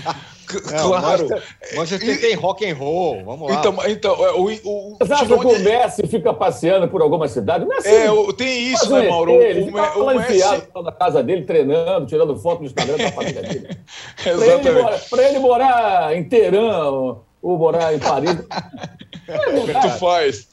claro. 0.78 1.28
Manchester 1.74 2.20
tem 2.20 2.34
rock 2.34 2.68
and 2.68 2.74
roll, 2.74 3.24
vamos 3.24 3.50
lá. 3.50 3.58
Então, 3.58 3.76
então 3.86 4.26
é, 4.26 4.32
o, 4.32 4.44
o, 4.44 4.96
Você 5.00 5.12
acha 5.12 5.26
que 5.26 5.32
o 5.32 5.58
Messi 5.58 6.06
fica 6.06 6.34
passeando 6.34 6.88
por 6.88 7.00
alguma 7.00 7.26
cidade? 7.28 7.64
O 7.64 7.68
Messi, 7.68 7.88
é, 7.88 8.08
tem 8.36 8.72
isso, 8.72 8.90
né, 8.90 9.08
Mauro? 9.08 9.32
Ele, 9.42 9.62
o, 9.62 9.66
fica 9.66 9.98
o, 9.98 10.02
o 10.02 10.14
Messi... 10.14 10.68
na 10.82 10.92
casa 10.92 11.22
dele, 11.22 11.44
treinando, 11.44 12.06
tirando 12.06 12.36
foto 12.36 12.60
no 12.60 12.66
Instagram 12.66 12.98
da 12.98 13.12
família 13.12 13.42
dele. 13.42 13.68
Exatamente. 14.24 15.08
Para 15.08 15.22
ele, 15.22 15.30
ele, 15.30 15.38
morar 15.38 16.14
em 16.14 16.24
Teherã 16.24 16.88
ou, 16.90 17.24
ou 17.40 17.58
morar 17.58 17.94
em 17.94 17.98
Paris... 17.98 18.36
Tu 19.28 19.90
faz. 19.98 20.48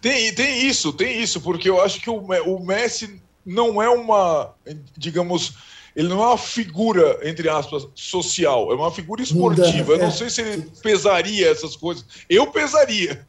Tem, 0.00 0.34
tem 0.34 0.66
isso, 0.66 0.92
tem 0.92 1.20
isso, 1.20 1.40
porque 1.40 1.68
eu 1.68 1.82
acho 1.82 2.00
que 2.00 2.08
o, 2.08 2.18
o 2.18 2.64
Messi 2.64 3.20
não 3.44 3.82
é 3.82 3.88
uma, 3.88 4.54
digamos, 4.96 5.54
ele 5.96 6.08
não 6.08 6.22
é 6.22 6.26
uma 6.26 6.38
figura, 6.38 7.18
entre 7.22 7.48
aspas, 7.48 7.88
social, 7.94 8.70
é 8.70 8.74
uma 8.74 8.92
figura 8.92 9.22
esportiva. 9.22 9.94
Eu 9.94 9.98
não 9.98 10.12
sei 10.12 10.28
se 10.28 10.42
ele 10.42 10.70
pesaria 10.82 11.50
essas 11.50 11.74
coisas. 11.74 12.04
Eu 12.28 12.48
pesaria. 12.48 13.26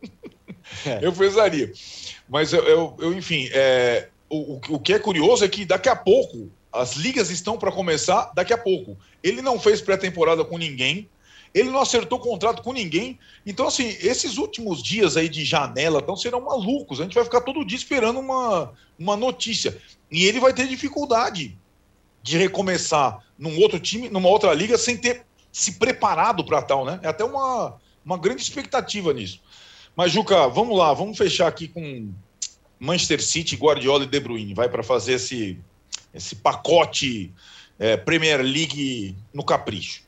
É. 0.86 1.00
Eu 1.02 1.14
pesaria. 1.14 1.72
Mas 2.28 2.52
eu, 2.52 2.62
eu, 2.66 2.96
eu 3.00 3.14
enfim, 3.14 3.48
é, 3.54 4.10
o, 4.30 4.60
o 4.68 4.80
que 4.80 4.92
é 4.92 5.00
curioso 5.00 5.46
é 5.46 5.48
que 5.48 5.64
daqui 5.64 5.88
a 5.88 5.96
pouco, 5.96 6.52
as 6.70 6.98
ligas 6.98 7.30
estão 7.30 7.58
para 7.58 7.72
começar 7.72 8.34
daqui 8.36 8.52
a 8.52 8.58
pouco. 8.58 8.98
Ele 9.24 9.42
não 9.42 9.58
fez 9.58 9.80
pré-temporada 9.80 10.44
com 10.44 10.58
ninguém, 10.58 11.10
ele 11.54 11.70
não 11.70 11.80
acertou 11.80 12.20
contrato 12.20 12.62
com 12.62 12.74
ninguém. 12.74 13.18
Então, 13.46 13.66
assim, 13.66 13.96
esses 14.02 14.38
últimos 14.38 14.84
dias 14.84 15.16
aí 15.16 15.30
de 15.30 15.46
janela 15.46 16.02
então, 16.04 16.18
serão 16.18 16.42
malucos. 16.42 17.00
A 17.00 17.04
gente 17.04 17.16
vai 17.16 17.24
ficar 17.24 17.40
todo 17.40 17.66
dia 17.66 17.78
esperando 17.78 18.20
uma, 18.20 18.74
uma 19.00 19.16
notícia. 19.16 19.78
E 20.12 20.26
ele 20.26 20.42
vai 20.42 20.52
ter 20.52 20.68
dificuldade 20.68 21.58
de 22.28 22.38
recomeçar 22.38 23.24
num 23.40 23.58
outro 23.60 23.80
time, 23.80 24.10
numa 24.10 24.28
outra 24.28 24.54
liga, 24.54 24.78
sem 24.78 24.98
ter 24.98 25.26
se 25.50 25.74
preparado 25.74 26.44
para 26.44 26.62
tal, 26.62 26.84
né? 26.84 27.00
É 27.02 27.08
até 27.08 27.24
uma, 27.24 27.78
uma 28.04 28.18
grande 28.18 28.42
expectativa 28.42 29.14
nisso. 29.14 29.40
Mas, 29.96 30.12
Juca, 30.12 30.48
vamos 30.50 30.78
lá, 30.78 30.94
vamos 30.94 31.18
fechar 31.18 31.48
aqui 31.48 31.70
com 31.70 32.12
Manchester 32.78 33.24
City, 33.24 33.56
Guardiola 33.56 34.04
e 34.04 34.08
De 34.08 34.20
Bruyne. 34.20 34.54
Vai 34.54 34.68
para 34.68 34.84
fazer 34.84 35.14
esse, 35.14 35.58
esse 36.14 36.36
pacote 36.36 37.34
é, 37.80 37.96
Premier 37.96 38.42
League 38.42 39.16
no 39.34 39.44
capricho. 39.44 40.02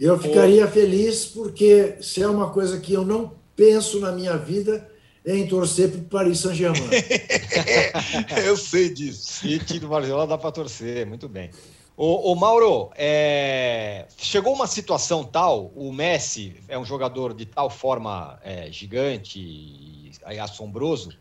Eu 0.00 0.18
ficaria 0.18 0.66
feliz 0.66 1.26
porque 1.26 1.96
se 2.00 2.20
é 2.20 2.28
uma 2.28 2.50
coisa 2.50 2.80
que 2.80 2.92
eu 2.92 3.06
não 3.06 3.34
penso 3.54 4.00
na 4.00 4.10
minha 4.10 4.36
vida 4.36 4.90
em 5.24 5.46
torcer 5.46 5.90
para 5.90 6.00
o 6.00 6.04
Paris 6.04 6.38
Saint-Germain. 6.40 6.82
eu 8.44 8.56
sei 8.56 8.92
disso. 8.92 9.32
City 9.34 9.78
do 9.78 9.88
Barcelona 9.88 10.26
dá 10.26 10.38
para 10.38 10.50
torcer, 10.50 11.06
muito 11.06 11.28
bem. 11.28 11.50
O, 11.94 12.34
Mauro, 12.34 12.90
é... 12.96 14.06
chegou 14.16 14.54
uma 14.54 14.66
situação 14.66 15.22
tal, 15.22 15.70
o 15.76 15.92
Messi 15.92 16.56
é 16.66 16.76
um 16.76 16.84
jogador 16.84 17.34
de 17.34 17.44
tal 17.44 17.68
forma 17.68 18.40
é, 18.42 18.72
gigante 18.72 19.38
e 19.38 20.10
assombroso, 20.40 21.12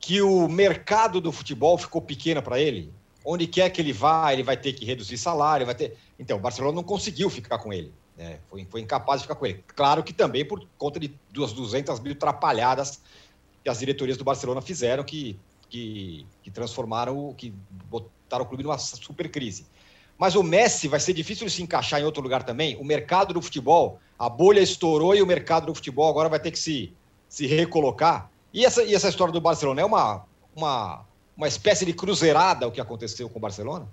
que 0.00 0.20
o 0.22 0.48
mercado 0.48 1.20
do 1.20 1.30
futebol 1.30 1.76
ficou 1.76 2.00
pequeno 2.00 2.42
para 2.42 2.58
ele. 2.58 2.92
Onde 3.24 3.46
quer 3.46 3.68
que 3.70 3.80
ele 3.80 3.92
vá, 3.92 4.32
ele 4.32 4.42
vai 4.42 4.56
ter 4.56 4.72
que 4.72 4.84
reduzir 4.84 5.18
salário, 5.18 5.66
vai 5.66 5.74
ter. 5.74 5.96
Então, 6.18 6.38
o 6.38 6.40
Barcelona 6.40 6.74
não 6.74 6.82
conseguiu 6.82 7.28
ficar 7.28 7.58
com 7.58 7.72
ele. 7.72 7.92
Né? 8.16 8.38
Foi, 8.48 8.66
foi 8.68 8.80
incapaz 8.80 9.20
de 9.20 9.26
ficar 9.26 9.34
com 9.34 9.46
ele. 9.46 9.62
Claro 9.68 10.02
que 10.02 10.12
também 10.12 10.44
por 10.44 10.66
conta 10.78 10.98
de 10.98 11.14
duas 11.30 11.52
200 11.52 12.00
mil 12.00 12.12
atrapalhadas 12.12 13.00
que 13.62 13.68
as 13.68 13.78
diretorias 13.78 14.16
do 14.16 14.24
Barcelona 14.24 14.60
fizeram, 14.60 15.04
que, 15.04 15.38
que, 15.68 16.26
que 16.42 16.50
transformaram, 16.50 17.34
que 17.34 17.52
botaram 17.90 18.44
o 18.44 18.46
clube 18.46 18.62
numa 18.62 18.78
super 18.78 19.30
crise. 19.30 19.66
Mas 20.18 20.34
o 20.34 20.42
Messi 20.42 20.88
vai 20.88 20.98
ser 20.98 21.12
difícil 21.12 21.46
de 21.46 21.52
se 21.52 21.62
encaixar 21.62 22.00
em 22.00 22.04
outro 22.04 22.22
lugar 22.22 22.42
também. 22.42 22.76
O 22.76 22.84
mercado 22.84 23.32
do 23.32 23.40
futebol, 23.40 24.00
a 24.18 24.28
bolha 24.28 24.60
estourou 24.60 25.14
e 25.14 25.22
o 25.22 25.26
mercado 25.26 25.66
do 25.66 25.74
futebol 25.74 26.10
agora 26.10 26.28
vai 26.28 26.40
ter 26.40 26.50
que 26.50 26.58
se, 26.58 26.92
se 27.28 27.46
recolocar. 27.46 28.28
E 28.52 28.64
essa, 28.64 28.82
e 28.82 28.94
essa 28.94 29.08
história 29.08 29.32
do 29.32 29.40
Barcelona 29.40 29.80
é 29.80 29.84
uma, 29.84 30.24
uma, 30.56 31.04
uma 31.36 31.46
espécie 31.46 31.86
de 31.86 31.92
cruzeirada 31.92 32.66
o 32.66 32.72
que 32.72 32.80
aconteceu 32.80 33.28
com 33.28 33.38
o 33.38 33.42
Barcelona? 33.42 33.86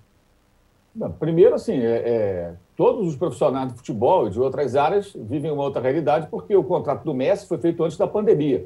primeiro, 1.20 1.54
assim, 1.54 1.78
é, 1.78 1.96
é, 2.06 2.54
todos 2.76 3.06
os 3.08 3.18
profissionais 3.18 3.70
de 3.70 3.78
futebol 3.78 4.28
e 4.28 4.30
de 4.30 4.40
outras 4.40 4.78
áreas 4.78 5.12
vivem 5.14 5.52
uma 5.52 5.64
outra 5.64 5.82
realidade 5.82 6.28
porque 6.32 6.56
o 6.56 6.64
contrato 6.64 7.04
do 7.04 7.14
Messi 7.14 7.46
foi 7.46 7.58
feito 7.58 7.84
antes 7.84 7.98
da 7.98 8.08
pandemia. 8.08 8.66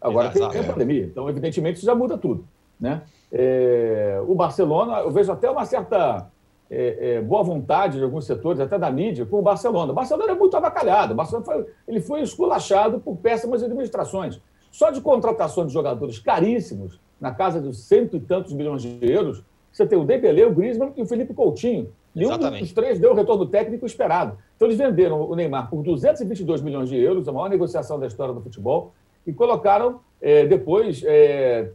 Agora 0.00 0.30
tem, 0.30 0.48
tem 0.48 0.60
a 0.60 0.64
pandemia, 0.64 1.04
então, 1.04 1.28
evidentemente, 1.28 1.76
isso 1.76 1.86
já 1.86 1.94
muda 1.94 2.16
tudo. 2.16 2.44
Né? 2.80 3.02
É, 3.30 4.20
o 4.26 4.34
Barcelona, 4.34 5.00
eu 5.00 5.10
vejo 5.10 5.30
até 5.30 5.50
uma 5.50 5.64
certa 5.66 6.30
é, 6.70 7.16
é, 7.16 7.20
boa 7.20 7.42
vontade 7.42 7.98
de 7.98 8.04
alguns 8.04 8.24
setores, 8.24 8.60
até 8.60 8.78
da 8.78 8.90
mídia, 8.90 9.26
com 9.26 9.38
o 9.38 9.42
Barcelona. 9.42 9.92
O 9.92 9.94
Barcelona 9.94 10.32
é 10.32 10.34
muito 10.34 10.56
abacalhado, 10.56 11.12
o 11.12 11.16
Barcelona 11.16 11.44
foi, 11.44 11.66
ele 11.86 12.00
foi 12.00 12.22
esculachado 12.22 13.00
por 13.00 13.16
péssimas 13.16 13.62
administrações. 13.62 14.40
Só 14.70 14.90
de 14.90 15.00
contratação 15.00 15.66
de 15.66 15.72
jogadores 15.72 16.18
caríssimos, 16.18 16.98
na 17.20 17.34
casa 17.34 17.60
dos 17.60 17.84
cento 17.86 18.16
e 18.16 18.20
tantos 18.20 18.52
milhões 18.52 18.82
de 18.82 18.98
euros, 19.02 19.42
você 19.70 19.86
tem 19.86 19.98
o 19.98 20.04
Dembélé, 20.04 20.46
o 20.46 20.54
Griezmann 20.54 20.92
e 20.96 21.02
o 21.02 21.06
Felipe 21.06 21.34
Coutinho. 21.34 21.92
Nenhum 22.14 22.36
dos 22.38 22.72
três 22.72 22.98
deu 22.98 23.12
o 23.12 23.14
retorno 23.14 23.46
técnico 23.46 23.86
esperado. 23.86 24.36
Então, 24.56 24.66
eles 24.66 24.78
venderam 24.78 25.22
o 25.22 25.36
Neymar 25.36 25.70
por 25.70 25.82
222 25.82 26.60
milhões 26.60 26.88
de 26.88 26.96
euros, 26.96 27.28
a 27.28 27.32
maior 27.32 27.48
negociação 27.48 28.00
da 28.00 28.06
história 28.06 28.34
do 28.34 28.40
futebol, 28.40 28.92
e 29.26 29.32
colocaram 29.32 30.00
é, 30.20 30.46
depois 30.46 31.02
é, 31.04 31.70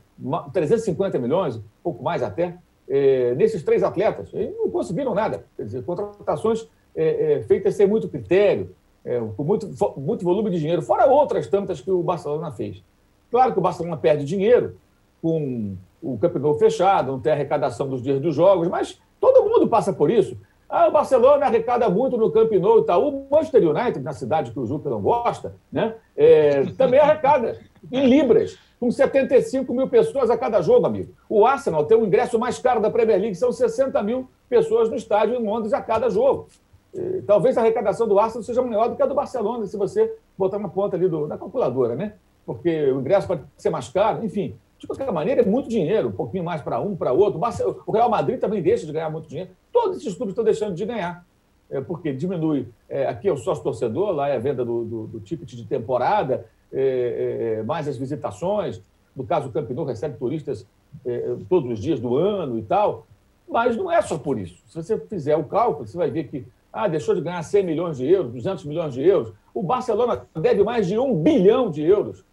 350 0.53 1.17
milhões, 1.19 1.59
pouco 1.83 2.03
mais 2.03 2.21
até, 2.21 2.57
é, 2.87 3.33
nesses 3.35 3.63
três 3.63 3.83
atletas. 3.83 4.29
E 4.33 4.51
não 4.57 4.69
conseguiram 4.69 5.13
nada. 5.13 5.45
Quer 5.57 5.63
dizer, 5.63 5.83
contratações 5.83 6.67
é, 6.95 7.33
é, 7.33 7.41
feitas 7.43 7.75
sem 7.75 7.87
muito 7.87 8.07
critério, 8.07 8.75
é, 9.03 9.19
com 9.35 9.43
muito, 9.43 9.69
muito 9.97 10.23
volume 10.23 10.49
de 10.49 10.59
dinheiro, 10.59 10.81
fora 10.81 11.05
outras 11.05 11.47
tantas 11.47 11.81
que 11.81 11.91
o 11.91 12.01
Barcelona 12.01 12.51
fez. 12.51 12.83
Claro 13.29 13.53
que 13.53 13.59
o 13.59 13.61
Barcelona 13.61 13.97
perde 13.97 14.25
dinheiro 14.25 14.77
com 15.21 15.75
o 16.01 16.17
campeonato 16.17 16.59
fechado, 16.59 17.11
não 17.11 17.19
tem 17.19 17.31
arrecadação 17.31 17.87
dos 17.87 18.01
dias 18.01 18.19
dos 18.19 18.35
jogos, 18.35 18.67
mas 18.67 18.99
todo 19.19 19.43
mundo 19.43 19.67
passa 19.67 19.91
por 19.91 20.09
isso. 20.09 20.37
Ah, 20.69 20.87
o 20.87 20.91
Barcelona 20.91 21.45
arrecada 21.45 21.87
muito 21.89 22.17
no 22.17 22.31
Camp 22.31 22.51
Nou 22.53 22.79
e 22.79 22.85
tal. 22.85 23.07
O 23.07 23.27
Manchester 23.29 23.69
United, 23.69 24.03
na 24.03 24.13
cidade 24.13 24.51
que 24.51 24.59
o 24.59 24.65
Juca 24.65 24.89
não 24.89 25.01
gosta, 25.01 25.55
né, 25.71 25.95
é, 26.15 26.65
também 26.77 26.99
arrecada 26.99 27.59
em 27.91 28.07
libras, 28.07 28.57
com 28.79 28.89
75 28.89 29.71
mil 29.73 29.87
pessoas 29.87 30.29
a 30.29 30.37
cada 30.37 30.61
jogo, 30.61 30.85
amigo. 30.85 31.13
O 31.29 31.45
Arsenal 31.45 31.85
tem 31.85 31.97
o 31.97 32.05
ingresso 32.05 32.39
mais 32.39 32.57
caro 32.57 32.81
da 32.81 32.89
Premier 32.89 33.19
League, 33.19 33.35
são 33.35 33.51
60 33.51 34.01
mil 34.03 34.27
pessoas 34.49 34.89
no 34.89 34.95
estádio 34.95 35.35
em 35.35 35.45
Londres 35.45 35.73
a 35.73 35.81
cada 35.81 36.09
jogo. 36.09 36.47
Eh, 36.95 37.21
talvez 37.25 37.57
a 37.57 37.61
arrecadação 37.61 38.07
do 38.07 38.17
Arsenal 38.17 38.43
seja 38.43 38.61
maior 38.61 38.89
do 38.89 38.95
que 38.95 39.03
a 39.03 39.05
do 39.05 39.13
Barcelona, 39.13 39.65
se 39.65 39.77
você 39.77 40.13
botar 40.37 40.59
na 40.59 40.69
ponta 40.69 40.95
ali 40.95 41.07
do, 41.07 41.27
da 41.27 41.37
calculadora, 41.37 41.95
né? 41.95 42.13
Porque 42.45 42.91
o 42.91 42.99
ingresso 42.99 43.27
pode 43.27 43.43
ser 43.57 43.69
mais 43.69 43.89
caro, 43.89 44.23
enfim. 44.23 44.55
De 44.85 44.87
qualquer 44.87 45.11
maneira, 45.11 45.41
é 45.41 45.45
muito 45.45 45.67
dinheiro, 45.67 46.09
um 46.09 46.11
pouquinho 46.11 46.43
mais 46.43 46.61
para 46.61 46.79
um, 46.79 46.95
para 46.95 47.11
outro. 47.11 47.41
O 47.87 47.91
Real 47.91 48.07
Madrid 48.07 48.39
também 48.39 48.61
deixa 48.61 48.85
de 48.85 48.91
ganhar 48.91 49.09
muito 49.09 49.27
dinheiro. 49.27 49.49
Todos 49.73 49.97
esses 49.97 50.13
clubes 50.13 50.33
estão 50.33 50.45
deixando 50.45 50.75
de 50.75 50.85
ganhar. 50.85 51.25
É 51.71 51.81
porque 51.81 52.13
diminui. 52.13 52.67
É, 52.87 53.07
aqui 53.07 53.27
é 53.27 53.33
o 53.33 53.37
sócio 53.37 53.63
torcedor, 53.63 54.11
lá 54.11 54.29
é 54.29 54.35
a 54.35 54.39
venda 54.39 54.63
do, 54.63 54.85
do, 54.85 55.07
do 55.07 55.19
ticket 55.21 55.49
de 55.49 55.65
temporada, 55.65 56.45
é, 56.71 56.79
é, 56.79 57.59
é, 57.59 57.63
mais 57.63 57.87
as 57.87 57.97
visitações. 57.97 58.79
No 59.15 59.25
caso, 59.25 59.49
o 59.49 59.51
Camp 59.51 59.71
Nou 59.71 59.85
recebe 59.85 60.19
turistas 60.19 60.67
é, 61.03 61.35
todos 61.49 61.71
os 61.71 61.79
dias 61.79 61.99
do 61.99 62.15
ano 62.15 62.59
e 62.59 62.61
tal. 62.61 63.07
Mas 63.49 63.75
não 63.75 63.91
é 63.91 63.99
só 64.03 64.19
por 64.19 64.37
isso. 64.37 64.61
Se 64.67 64.75
você 64.75 64.99
fizer 64.99 65.35
o 65.35 65.45
cálculo, 65.45 65.87
você 65.87 65.97
vai 65.97 66.11
ver 66.11 66.25
que 66.25 66.45
ah, 66.71 66.87
deixou 66.87 67.15
de 67.15 67.21
ganhar 67.21 67.41
100 67.41 67.63
milhões 67.63 67.97
de 67.97 68.05
euros, 68.05 68.31
200 68.33 68.65
milhões 68.65 68.93
de 68.93 69.01
euros. 69.01 69.33
O 69.51 69.63
Barcelona 69.63 70.27
deve 70.35 70.63
mais 70.63 70.85
de 70.85 70.99
um 70.99 71.15
bilhão 71.15 71.71
de 71.71 71.81
euros 71.81 72.23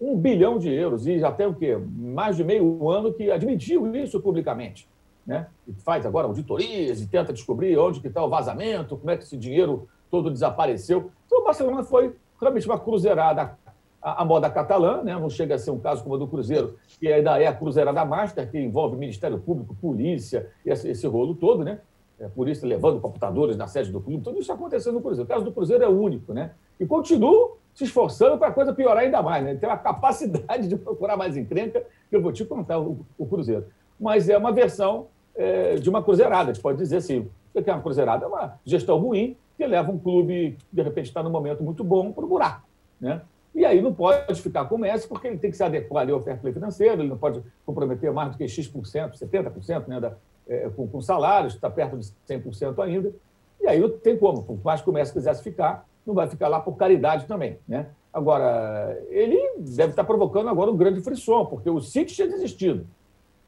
um 0.00 0.16
bilhão 0.16 0.58
de 0.58 0.72
euros, 0.72 1.06
e 1.06 1.18
já 1.18 1.30
tem 1.30 1.46
o 1.46 1.54
quê? 1.54 1.76
Mais 1.76 2.36
de 2.36 2.42
meio 2.42 2.88
ano 2.88 3.12
que 3.12 3.30
admitiu 3.30 3.94
isso 3.94 4.18
publicamente. 4.20 4.88
Né? 5.26 5.46
E 5.68 5.72
faz 5.74 6.06
agora 6.06 6.26
auditorias 6.26 7.02
e 7.02 7.06
tenta 7.06 7.32
descobrir 7.32 7.76
onde 7.78 8.00
que 8.00 8.08
está 8.08 8.24
o 8.24 8.28
vazamento, 8.28 8.96
como 8.96 9.10
é 9.10 9.16
que 9.16 9.24
esse 9.24 9.36
dinheiro 9.36 9.86
todo 10.10 10.30
desapareceu. 10.30 11.10
Então 11.26 11.40
o 11.40 11.44
Barcelona 11.44 11.84
foi 11.84 12.16
realmente 12.40 12.66
uma 12.66 12.78
cruzeirada 12.78 13.58
à, 14.00 14.24
moda 14.24 14.48
catalã, 14.48 15.02
né? 15.02 15.12
não 15.14 15.28
chega 15.28 15.54
a 15.54 15.58
ser 15.58 15.70
um 15.70 15.78
caso 15.78 16.02
como 16.02 16.14
o 16.14 16.18
do 16.18 16.26
Cruzeiro, 16.26 16.76
que 16.98 17.12
ainda 17.12 17.38
é 17.40 17.46
a 17.46 17.52
cruzeirada 17.52 18.02
master, 18.04 18.50
que 18.50 18.58
envolve 18.58 18.96
Ministério 18.96 19.38
Público, 19.38 19.74
polícia, 19.74 20.48
esse, 20.64 20.88
esse 20.88 21.06
rolo 21.06 21.34
todo, 21.34 21.62
né? 21.62 21.80
É, 22.18 22.28
polícia 22.28 22.68
levando 22.68 23.00
computadores 23.00 23.56
na 23.56 23.66
sede 23.66 23.90
do 23.90 24.00
clube, 24.00 24.22
tudo 24.22 24.38
isso 24.38 24.52
acontecendo 24.52 24.94
no 24.94 25.00
Cruzeiro. 25.00 25.24
O 25.24 25.28
caso 25.28 25.44
do 25.44 25.52
Cruzeiro 25.52 25.84
é 25.84 25.88
único, 25.88 26.34
né? 26.34 26.52
E 26.78 26.86
continua 26.86 27.56
se 27.80 27.84
esforçando 27.84 28.36
para 28.36 28.48
a 28.48 28.52
coisa 28.52 28.74
piorar 28.74 29.04
ainda 29.04 29.22
mais. 29.22 29.42
Né? 29.42 29.50
Ele 29.50 29.58
tem 29.58 29.68
uma 29.68 29.78
capacidade 29.78 30.68
de 30.68 30.76
procurar 30.76 31.16
mais 31.16 31.34
encrenca, 31.36 31.82
que 32.10 32.14
eu 32.14 32.20
vou 32.20 32.30
te 32.30 32.44
contar 32.44 32.78
o, 32.78 33.06
o 33.16 33.26
Cruzeiro. 33.26 33.64
Mas 33.98 34.28
é 34.28 34.36
uma 34.36 34.52
versão 34.52 35.06
é, 35.34 35.76
de 35.76 35.88
uma 35.88 36.02
cruzeirada, 36.02 36.50
a 36.50 36.52
gente 36.52 36.62
pode 36.62 36.78
dizer 36.78 36.98
assim. 36.98 37.28
O 37.54 37.62
que 37.62 37.68
é 37.68 37.72
uma 37.72 37.82
cruzeirada? 37.82 38.24
É 38.24 38.28
uma 38.28 38.60
gestão 38.64 38.98
ruim 38.98 39.36
que 39.56 39.66
leva 39.66 39.90
um 39.90 39.98
clube 39.98 40.56
de 40.72 40.82
repente, 40.82 41.06
está 41.06 41.22
num 41.22 41.30
momento 41.30 41.62
muito 41.62 41.82
bom 41.82 42.12
para 42.12 42.24
o 42.24 42.28
buraco. 42.28 42.62
Né? 43.00 43.22
E 43.54 43.64
aí 43.64 43.80
não 43.80 43.92
pode 43.92 44.40
ficar 44.40 44.66
com 44.66 44.76
o 44.76 44.78
Messi, 44.78 45.08
porque 45.08 45.26
ele 45.26 45.38
tem 45.38 45.50
que 45.50 45.56
se 45.56 45.62
adequar 45.62 46.02
ali 46.02 46.12
ao 46.12 46.22
fair 46.22 46.38
play 46.38 46.52
financeiro, 46.52 47.00
ele 47.00 47.08
não 47.08 47.18
pode 47.18 47.42
comprometer 47.66 48.12
mais 48.12 48.30
do 48.30 48.36
que 48.36 48.46
X%, 48.46 48.72
70% 48.72 49.88
né, 49.88 50.00
da, 50.00 50.12
é, 50.46 50.68
com, 50.68 50.86
com 50.86 51.00
salários, 51.00 51.54
está 51.54 51.68
perto 51.68 51.98
de 51.98 52.06
100% 52.28 52.78
ainda. 52.84 53.12
E 53.60 53.66
aí 53.66 53.88
tem 53.98 54.16
como, 54.16 54.42
por 54.42 54.58
mais 54.62 54.80
que 54.80 54.88
o 54.88 54.92
Messi 54.92 55.12
quisesse 55.12 55.42
ficar, 55.42 55.86
não 56.06 56.14
vai 56.14 56.28
ficar 56.28 56.48
lá 56.48 56.60
por 56.60 56.76
caridade 56.76 57.26
também. 57.26 57.58
Né? 57.66 57.86
Agora, 58.12 59.00
ele 59.08 59.38
deve 59.58 59.90
estar 59.90 60.04
provocando 60.04 60.48
agora 60.48 60.70
um 60.70 60.76
grande 60.76 61.00
frisson, 61.00 61.46
porque 61.46 61.70
o 61.70 61.80
City 61.80 62.14
tinha 62.14 62.28
desistido. 62.28 62.86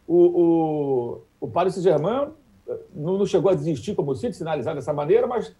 O, 0.07 0.17
o, 0.17 1.21
o 1.41 1.49
Paris 1.49 1.75
Saint-Germain 1.75 2.29
eh, 2.69 2.79
não, 2.95 3.25
chegou 3.27 3.51
a 3.51 3.55
desistir 3.55 3.95
como 3.95 4.13
o 4.13 4.15
City, 4.15 4.37
sinalizar 4.37 4.75
dessa 4.75 4.93
maneira, 4.93 5.27
mas 5.27 5.55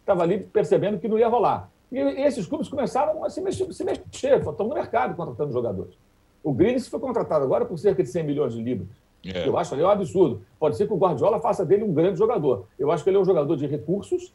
estava 0.00 0.22
ali 0.22 0.38
percebendo 0.38 0.98
que 0.98 1.08
não 1.08 1.18
ia 1.18 1.28
rolar. 1.28 1.70
E 1.90 1.98
esses 1.98 2.46
clubes 2.46 2.68
começaram 2.68 3.24
a 3.24 3.30
se 3.30 3.40
mexer, 3.40 3.72
se 3.72 3.84
mexer 3.84 4.38
estão 4.38 4.68
no 4.68 4.74
mercado 4.74 5.14
contratando 5.14 5.52
jogadores. 5.52 5.94
O 6.42 6.52
Grealish 6.52 6.88
foi 6.88 7.00
contratado 7.00 7.44
agora 7.44 7.64
por 7.64 7.78
cerca 7.78 8.02
de 8.02 8.08
100 8.08 8.24
milhões 8.24 8.54
de 8.54 8.62
libras. 8.62 8.88
É. 9.24 9.48
Eu 9.48 9.56
acho 9.58 9.74
ali 9.74 9.82
um 9.82 9.88
absurdo. 9.88 10.42
Pode 10.58 10.76
ser 10.76 10.86
que 10.86 10.92
o 10.92 10.96
Guardiola 10.96 11.40
faça 11.40 11.64
dele 11.64 11.82
um 11.82 11.92
grande 11.92 12.18
jogador. 12.18 12.66
Eu 12.78 12.90
acho 12.90 13.02
que 13.02 13.10
ele 13.10 13.16
é 13.16 13.20
um 13.20 13.24
jogador 13.24 13.56
de 13.56 13.66
recursos, 13.66 14.32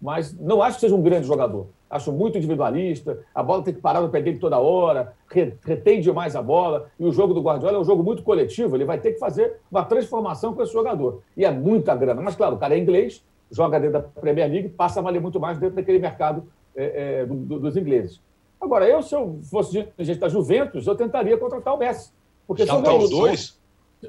mas 0.00 0.32
não 0.38 0.62
acho 0.62 0.76
que 0.76 0.80
seja 0.80 0.94
um 0.94 1.02
grande 1.02 1.26
jogador. 1.26 1.66
Acho 1.88 2.12
muito 2.12 2.38
individualista, 2.38 3.18
a 3.34 3.42
bola 3.42 3.62
tem 3.62 3.74
que 3.74 3.80
parar 3.80 4.00
no 4.00 4.08
pé 4.08 4.22
dele 4.22 4.38
toda 4.38 4.58
hora, 4.58 5.12
retém 5.64 6.00
demais 6.00 6.36
a 6.36 6.42
bola, 6.42 6.88
e 6.98 7.04
o 7.04 7.12
jogo 7.12 7.34
do 7.34 7.42
Guardiola 7.42 7.76
é 7.76 7.80
um 7.80 7.84
jogo 7.84 8.02
muito 8.02 8.22
coletivo, 8.22 8.76
ele 8.76 8.84
vai 8.84 8.98
ter 8.98 9.12
que 9.12 9.18
fazer 9.18 9.56
uma 9.70 9.84
transformação 9.84 10.54
com 10.54 10.62
esse 10.62 10.72
jogador. 10.72 11.22
E 11.36 11.44
é 11.44 11.50
muita 11.50 11.94
grana. 11.96 12.22
Mas, 12.22 12.36
claro, 12.36 12.54
o 12.54 12.58
cara 12.58 12.74
é 12.74 12.78
inglês, 12.78 13.24
joga 13.50 13.80
dentro 13.80 14.00
da 14.00 14.20
Premier 14.20 14.48
League, 14.48 14.68
passa 14.68 15.00
a 15.00 15.02
valer 15.02 15.20
muito 15.20 15.40
mais 15.40 15.58
dentro 15.58 15.76
daquele 15.76 15.98
mercado 15.98 16.44
é, 16.76 17.20
é, 17.20 17.26
do, 17.26 17.34
do, 17.34 17.60
dos 17.60 17.76
ingleses. 17.76 18.20
Agora, 18.60 18.88
eu, 18.88 19.02
se 19.02 19.14
eu 19.14 19.40
fosse 19.50 19.72
dirigente 19.72 20.20
da 20.20 20.28
Juventus, 20.28 20.86
eu 20.86 20.94
tentaria 20.94 21.36
contratar 21.36 21.74
o 21.74 21.78
Messi. 21.78 22.12
Porque 22.46 22.66
Já 22.66 22.80
se 22.80 22.86
eu, 22.86 22.98
os 22.98 23.10
dois? 23.10 23.60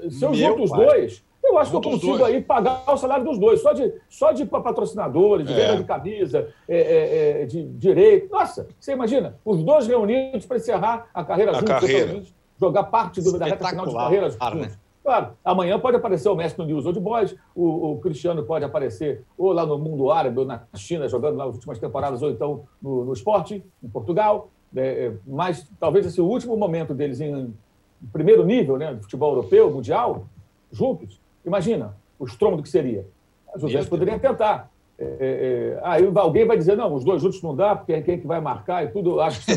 Se 0.09 0.23
eu 0.23 0.33
junto 0.33 0.63
os 0.63 0.71
dois, 0.71 1.23
eu 1.51 1.59
acho 1.59 1.71
que 1.71 1.77
eu 1.77 1.81
consigo 1.81 2.23
aí 2.23 2.41
pagar 2.41 2.83
o 2.87 2.97
salário 2.97 3.25
dos 3.25 3.37
dois, 3.37 3.61
só 3.61 3.73
de, 3.73 3.93
só 4.09 4.31
de 4.31 4.45
patrocinadores, 4.45 5.47
de 5.47 5.53
é. 5.53 5.55
venda 5.55 5.77
de 5.77 5.83
camisa, 5.83 6.47
é, 6.67 6.77
é, 6.77 7.41
é, 7.41 7.45
de 7.45 7.63
direito. 7.63 8.31
Nossa, 8.31 8.67
você 8.79 8.93
imagina, 8.93 9.35
os 9.43 9.63
dois 9.63 9.87
reunidos 9.87 10.45
para 10.45 10.57
encerrar 10.57 11.07
a 11.13 11.23
carreira 11.23 11.51
a 11.51 11.55
juntos, 11.55 11.67
carreira. 11.67 12.21
jogar 12.59 12.83
parte 12.85 13.21
do, 13.21 13.37
da 13.37 13.45
reta 13.45 13.67
final 13.67 13.85
de 13.85 13.93
carreira 13.93 14.31
claro, 14.31 14.55
juntos. 14.55 14.71
Né? 14.71 14.79
Claro, 15.03 15.31
amanhã 15.43 15.79
pode 15.79 15.97
aparecer 15.97 16.29
o 16.29 16.35
Messi 16.35 16.57
no 16.59 16.65
News 16.65 16.85
Old 16.85 16.99
Boys, 16.99 17.35
o, 17.55 17.93
o, 17.93 17.99
Cristiano 17.99 18.43
pode 18.43 18.63
aparecer 18.63 19.23
ou 19.35 19.51
lá 19.51 19.65
no 19.65 19.77
mundo 19.77 20.11
árabe, 20.11 20.39
ou 20.39 20.45
na 20.45 20.61
China, 20.75 21.07
jogando 21.07 21.37
nas 21.37 21.55
últimas 21.55 21.79
temporadas, 21.79 22.21
ou 22.21 22.29
então 22.29 22.63
no, 22.81 23.05
no 23.05 23.13
esporte, 23.13 23.63
em 23.83 23.89
Portugal. 23.89 24.49
É, 24.75 25.07
é, 25.07 25.13
mas 25.27 25.67
talvez 25.79 26.05
esse 26.05 26.21
último 26.21 26.55
momento 26.55 26.93
deles 26.93 27.19
em, 27.19 27.33
em 27.33 28.07
primeiro 28.13 28.45
nível, 28.45 28.77
né, 28.77 28.93
de 28.93 29.01
futebol 29.01 29.31
europeu, 29.31 29.71
mundial, 29.71 30.27
juntos, 30.71 31.19
Imagina 31.45 31.95
o 32.19 32.25
estrondo 32.25 32.61
que 32.61 32.69
seria. 32.69 33.05
A 33.53 33.57
Juventus 33.57 33.89
poderia 33.89 34.17
tentar. 34.19 34.71
É, 34.97 35.03
é, 35.03 35.09
é, 35.19 35.79
aí 35.81 36.11
alguém 36.15 36.45
vai 36.45 36.55
dizer, 36.55 36.77
não, 36.77 36.93
os 36.93 37.03
dois 37.03 37.23
juntos 37.23 37.41
não 37.41 37.55
dá, 37.55 37.75
porque 37.75 37.91
é 37.91 38.01
quem 38.01 38.19
que 38.19 38.27
vai 38.27 38.39
marcar 38.39 38.85
e 38.85 38.89
tudo. 38.89 39.19
Acho 39.19 39.43
que 39.43 39.51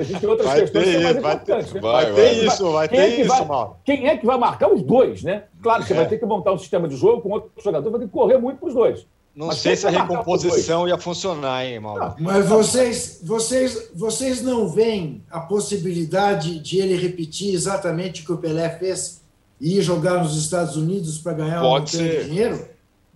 existem 0.00 0.28
outras 0.28 0.48
vai 0.48 0.60
questões 0.60 0.84
ter, 0.84 0.92
que 0.92 0.92
são 0.92 1.02
mais 1.02 1.22
vai 1.22 1.34
importantes. 1.34 1.72
Ter, 1.72 1.74
né? 1.74 1.80
Vai, 1.80 2.04
vai 2.04 2.14
ter 2.14 2.46
isso, 2.46 2.72
vai 2.72 2.88
ter 2.88 2.96
é 2.96 3.08
isso, 3.20 3.28
vai, 3.28 3.44
Mauro. 3.44 3.76
Quem 3.84 4.08
é 4.08 4.16
que 4.16 4.24
vai 4.24 4.38
marcar 4.38 4.72
os 4.72 4.82
dois, 4.82 5.24
né? 5.24 5.44
Claro, 5.60 5.82
você 5.82 5.92
é. 5.92 5.96
vai 5.96 6.08
ter 6.08 6.18
que 6.18 6.26
montar 6.26 6.52
um 6.52 6.58
sistema 6.58 6.86
de 6.86 6.94
jogo 6.96 7.22
com 7.22 7.30
outro 7.30 7.50
jogador, 7.60 7.90
vai 7.90 8.00
ter 8.00 8.06
que 8.06 8.12
correr 8.12 8.38
muito 8.38 8.58
para 8.58 8.68
os 8.68 8.74
dois. 8.74 9.04
Não 9.34 9.48
mas 9.48 9.58
sei 9.58 9.74
se 9.74 9.84
a 9.84 9.90
recomposição 9.90 10.86
ia 10.86 10.96
funcionar, 10.96 11.66
hein, 11.66 11.80
Mauro? 11.80 12.00
Não, 12.00 12.14
mas 12.20 12.48
vocês, 12.48 13.20
vocês, 13.24 13.90
vocês 13.92 14.42
não 14.42 14.68
veem 14.68 15.24
a 15.28 15.40
possibilidade 15.40 16.60
de 16.60 16.78
ele 16.78 16.96
repetir 16.96 17.52
exatamente 17.52 18.22
o 18.22 18.26
que 18.26 18.32
o 18.32 18.38
Pelé 18.38 18.70
fez 18.78 19.23
e 19.60 19.78
ir 19.78 19.82
jogar 19.82 20.22
nos 20.22 20.36
Estados 20.36 20.76
Unidos 20.76 21.18
para 21.18 21.32
ganhar 21.32 21.60
Pode 21.60 21.96
um 21.96 21.98
ser. 22.00 22.24
dinheiro? 22.24 22.68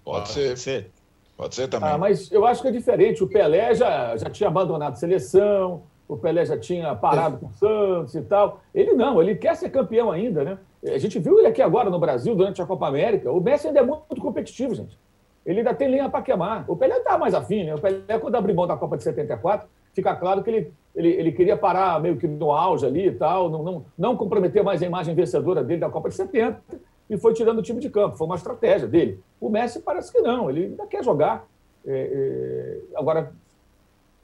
Pode 0.05 0.29
ser. 0.31 0.49
Pode 0.49 0.61
ser. 0.61 0.91
Pode 1.37 1.55
ser 1.55 1.69
também. 1.69 1.89
Ah, 1.89 1.97
mas 1.97 2.31
eu 2.33 2.45
acho 2.45 2.61
que 2.61 2.69
é 2.69 2.73
diferente. 2.73 3.23
O 3.23 3.29
Pelé 3.29 3.75
já, 3.75 4.17
já 4.17 4.29
tinha 4.29 4.49
abandonado 4.49 4.95
a 4.95 4.97
seleção, 4.97 5.83
o 6.09 6.17
Pelé 6.17 6.45
já 6.45 6.59
tinha 6.59 6.95
parado 6.97 7.39
com 7.39 7.47
o 7.47 7.53
Santos 7.53 8.15
e 8.15 8.23
tal. 8.23 8.61
Ele 8.75 8.93
não, 8.95 9.23
ele 9.23 9.37
quer 9.37 9.55
ser 9.55 9.69
campeão 9.69 10.11
ainda, 10.11 10.43
né? 10.43 10.59
A 10.85 10.99
gente 10.99 11.19
viu 11.19 11.39
ele 11.39 11.47
aqui 11.47 11.63
agora 11.63 11.91
no 11.91 11.99
Brasil, 11.99 12.35
durante 12.35 12.61
a 12.63 12.67
Copa 12.67 12.89
América. 12.89 13.31
O 13.31 13.41
Messi 13.41 13.69
ainda 13.69 13.81
é 13.81 13.83
muito, 13.83 14.05
muito 14.11 14.23
competitivo, 14.23 14.75
gente. 14.75 14.99
Ele 15.45 15.59
ainda 15.59 15.75
tem 15.75 15.89
linha 15.89 16.09
para 16.09 16.23
queimar. 16.23 16.65
O 16.69 16.77
Pelé 16.77 16.99
está 16.99 17.17
mais 17.17 17.35
afim, 17.35 17.65
né? 17.65 17.75
O 17.75 17.81
Pelé, 17.81 18.19
quando 18.19 18.35
abriu 18.35 18.55
mão 18.55 18.67
da 18.67 18.77
Copa 18.77 18.97
de 18.97 19.05
74, 19.05 19.69
fica 19.95 20.17
claro 20.17 20.43
que 20.43 20.51
ele, 20.51 20.73
ele, 20.99 21.11
ele 21.11 21.33
queria 21.33 21.57
parar 21.57 22.01
meio 22.01 22.17
que 22.17 22.27
no 22.27 22.51
auge 22.51 22.85
ali 22.85 23.07
e 23.07 23.13
tal, 23.13 23.49
não, 23.49 23.63
não, 23.63 23.85
não 23.97 24.17
comprometer 24.17 24.65
mais 24.65 24.83
a 24.83 24.87
imagem 24.87 25.15
vencedora 25.15 25.63
dele 25.63 25.81
da 25.81 25.89
Copa 25.89 26.09
de 26.09 26.17
70 26.17 26.61
e 27.09 27.17
foi 27.17 27.33
tirando 27.33 27.61
o 27.61 27.63
time 27.63 27.79
de 27.79 27.89
campo. 27.89 28.17
Foi 28.17 28.27
uma 28.27 28.35
estratégia 28.35 28.89
dele. 28.89 29.21
O 29.41 29.49
Messi 29.49 29.79
parece 29.79 30.11
que 30.11 30.21
não, 30.21 30.51
ele 30.51 30.65
ainda 30.65 30.87
quer 30.89 31.05
jogar. 31.05 31.47
É, 31.87 31.93
é, 31.93 32.99
agora, 32.99 33.33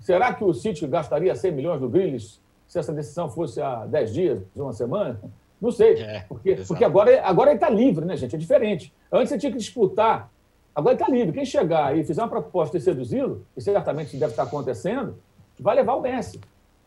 será 0.01 0.35
que 0.35 0.43
o 0.43 0.53
City 0.53 0.85
gastaria 0.89 1.33
100 1.37 1.53
milhões 1.53 1.81
do 1.81 1.89
Grealish 1.89 2.41
se 2.67 2.77
essa 2.77 2.93
decisão 2.93 3.31
fosse 3.31 3.63
há 3.63 3.87
10 3.87 4.13
dias, 4.13 4.43
uma 4.57 4.73
semana? 4.73 5.21
Não 5.61 5.71
sei, 5.71 5.95
é, 6.03 6.25
porque, 6.29 6.57
porque 6.67 6.85
agora, 6.85 7.23
agora 7.23 7.51
ele 7.51 7.57
está 7.59 7.71
livre, 7.71 8.05
né, 8.05 8.17
gente? 8.17 8.35
É 8.35 8.39
diferente. 8.39 8.93
Antes 9.13 9.29
você 9.29 9.39
tinha 9.39 9.53
que 9.53 9.59
disputar, 9.59 10.29
agora 10.75 10.97
ele 10.97 11.03
está 11.03 11.15
livre. 11.15 11.33
Quem 11.33 11.45
chegar 11.45 11.97
e 11.97 12.03
fizer 12.03 12.21
uma 12.21 12.29
proposta 12.29 12.77
e 12.77 12.81
seduzi-lo, 12.81 13.47
e 13.57 13.61
certamente 13.61 14.17
deve 14.17 14.33
estar 14.33 14.43
acontecendo, 14.43 15.17
vai 15.61 15.77
levar 15.77 15.95
o 15.95 16.01
Messi. 16.01 16.41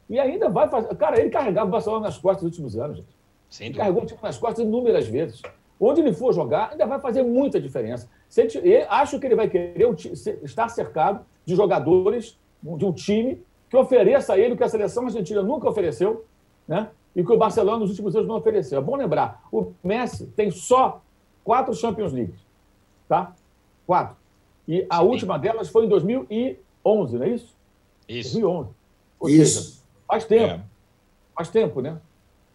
E 0.10 0.20
ainda 0.20 0.50
vai 0.50 0.70
fazer. 0.70 0.96
Cara, 0.96 1.20
ele 1.20 1.30
carregava 1.30 1.67
o 1.67 1.72
Barcelona 1.72 2.06
nas 2.06 2.17
costas 2.17 2.43
nos 2.43 2.52
últimos 2.52 2.78
anos, 2.78 2.98
gente. 2.98 3.17
Sem 3.50 3.67
ele 3.67 3.78
carregou 3.78 4.04
o 4.04 4.06
time 4.06 4.20
nas 4.22 4.38
costas 4.38 4.65
inúmeras 4.65 5.08
vezes. 5.08 5.41
Onde 5.80 6.02
ele 6.02 6.13
for 6.13 6.34
jogar, 6.34 6.72
ainda 6.72 6.86
vai 6.86 7.00
fazer 7.00 7.24
muita 7.24 7.62
diferença. 7.62 8.10
Ele, 8.36 8.86
acho 8.89 9.20
que 9.20 9.26
ele 9.26 9.36
vai 9.36 9.48
querer 9.48 9.88
estar 10.43 10.70
cercado 10.70 11.26
de 11.46 11.56
jogadores 11.56 12.38
de 12.62 12.86
um 12.86 12.91
time 12.91 13.41
que 13.70 13.78
ofereça 13.78 14.34
a 14.34 14.39
ele 14.39 14.54
o 14.54 14.58
que 14.58 14.63
a 14.63 14.70
seleção 14.70 15.06
argentina 15.06 15.43
nunca 15.43 15.70
ofereceu, 15.70 16.26
né? 16.67 16.89
E 17.15 17.24
que 17.24 17.32
o 17.32 17.38
Barcelona 17.38 17.80
nos 17.80 17.89
últimos 17.89 18.15
anos 18.15 18.28
não 18.28 18.36
ofereceu. 18.36 18.80
É 18.80 18.82
bom 18.82 18.96
lembrar, 18.96 19.43
o 19.52 19.72
Messi 19.84 20.28
tem 20.36 20.50
só 20.52 21.02
quatro 21.43 21.74
Champions 21.74 22.12
League, 22.12 22.34
tá? 23.08 23.34
Quatro. 23.86 24.15
E 24.67 24.86
a 24.89 25.00
Sim. 25.00 25.06
última 25.06 25.38
delas 25.38 25.70
foi 25.70 25.86
em 25.86 25.89
2011, 25.89 27.17
não 27.17 27.26
é 27.26 27.30
isso? 27.30 27.56
Isso. 28.08 28.34
2011. 28.34 28.70
Ou 29.20 29.30
Isso. 29.30 29.62
Seja, 29.63 29.76
faz 30.08 30.26
tempo. 30.26 30.54
É. 30.54 30.62
Faz 31.36 31.50
tempo, 31.50 31.82
né? 31.82 31.98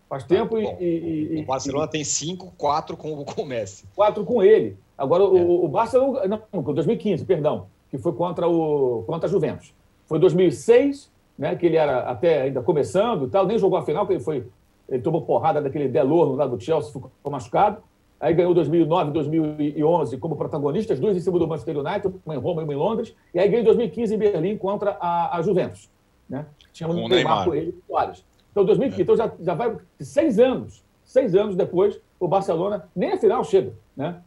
Faz 0.08 0.24
tempo 0.24 0.56
ah, 0.56 0.76
e, 0.78 1.36
e, 1.36 1.40
O 1.40 1.46
Barcelona 1.46 1.86
e, 1.86 1.90
tem 1.90 2.04
cinco, 2.04 2.52
quatro 2.58 2.96
com, 2.96 3.24
com 3.24 3.42
o 3.42 3.46
Messi. 3.46 3.84
Quatro 3.94 4.24
com 4.24 4.42
ele. 4.42 4.76
Agora, 4.96 5.24
o, 5.24 5.38
é. 5.38 5.42
o 5.42 5.68
Barcelona. 5.68 6.42
Não, 6.52 6.62
2015, 6.62 7.24
perdão, 7.24 7.66
que 7.90 7.96
foi 7.96 8.12
contra, 8.12 8.48
o, 8.48 9.04
contra 9.06 9.26
a 9.26 9.30
Juventus. 9.30 9.72
Foi 10.06 10.18
2006, 10.18 11.10
né, 11.38 11.56
que 11.56 11.64
ele 11.64 11.76
era 11.76 12.00
até 12.00 12.42
ainda 12.42 12.60
começando 12.62 13.26
e 13.26 13.30
tal, 13.30 13.46
nem 13.46 13.58
jogou 13.58 13.78
a 13.78 13.82
final, 13.82 14.04
porque 14.04 14.14
ele 14.14 14.24
foi. 14.24 14.46
Ele 14.88 15.00
tomou 15.00 15.22
porrada 15.22 15.62
daquele 15.62 15.88
Delor 15.88 16.34
lá 16.34 16.46
do 16.46 16.60
Chelsea, 16.60 16.92
ficou 16.92 17.10
machucado. 17.30 17.78
Aí 18.20 18.34
ganhou 18.34 18.54
2009 18.54 19.10
2011 19.10 20.18
como 20.18 20.36
protagonistas, 20.36 21.00
duas 21.00 21.16
em 21.16 21.20
cima 21.20 21.38
do 21.38 21.48
Manchester 21.48 21.78
United, 21.78 22.14
uma 22.24 22.34
em 22.34 22.38
Roma 22.38 22.60
e 22.60 22.64
uma 22.64 22.72
em 22.74 22.76
Londres. 22.76 23.16
E 23.34 23.40
aí 23.40 23.48
ganhou 23.48 23.62
em 23.62 23.64
2015 23.64 24.14
em 24.14 24.18
Berlim 24.18 24.56
contra 24.58 24.96
a, 25.00 25.38
a 25.38 25.42
Juventus. 25.42 25.90
Né? 26.28 26.46
Tinha 26.72 26.88
um 26.88 27.08
Neymar 27.08 27.44
com 27.44 27.54
ele, 27.54 27.74
Soares. 27.86 28.24
Então, 28.50 28.64
2015, 28.64 29.00
é. 29.00 29.02
então 29.02 29.16
já, 29.16 29.32
já 29.40 29.54
vai 29.54 29.76
seis 30.00 30.38
anos, 30.38 30.84
seis 31.04 31.34
anos 31.34 31.56
depois, 31.56 32.00
o 32.20 32.28
Barcelona 32.28 32.88
nem 32.94 33.12
a 33.12 33.18
final 33.18 33.42
chega. 33.44 33.72
Né? 33.96 34.20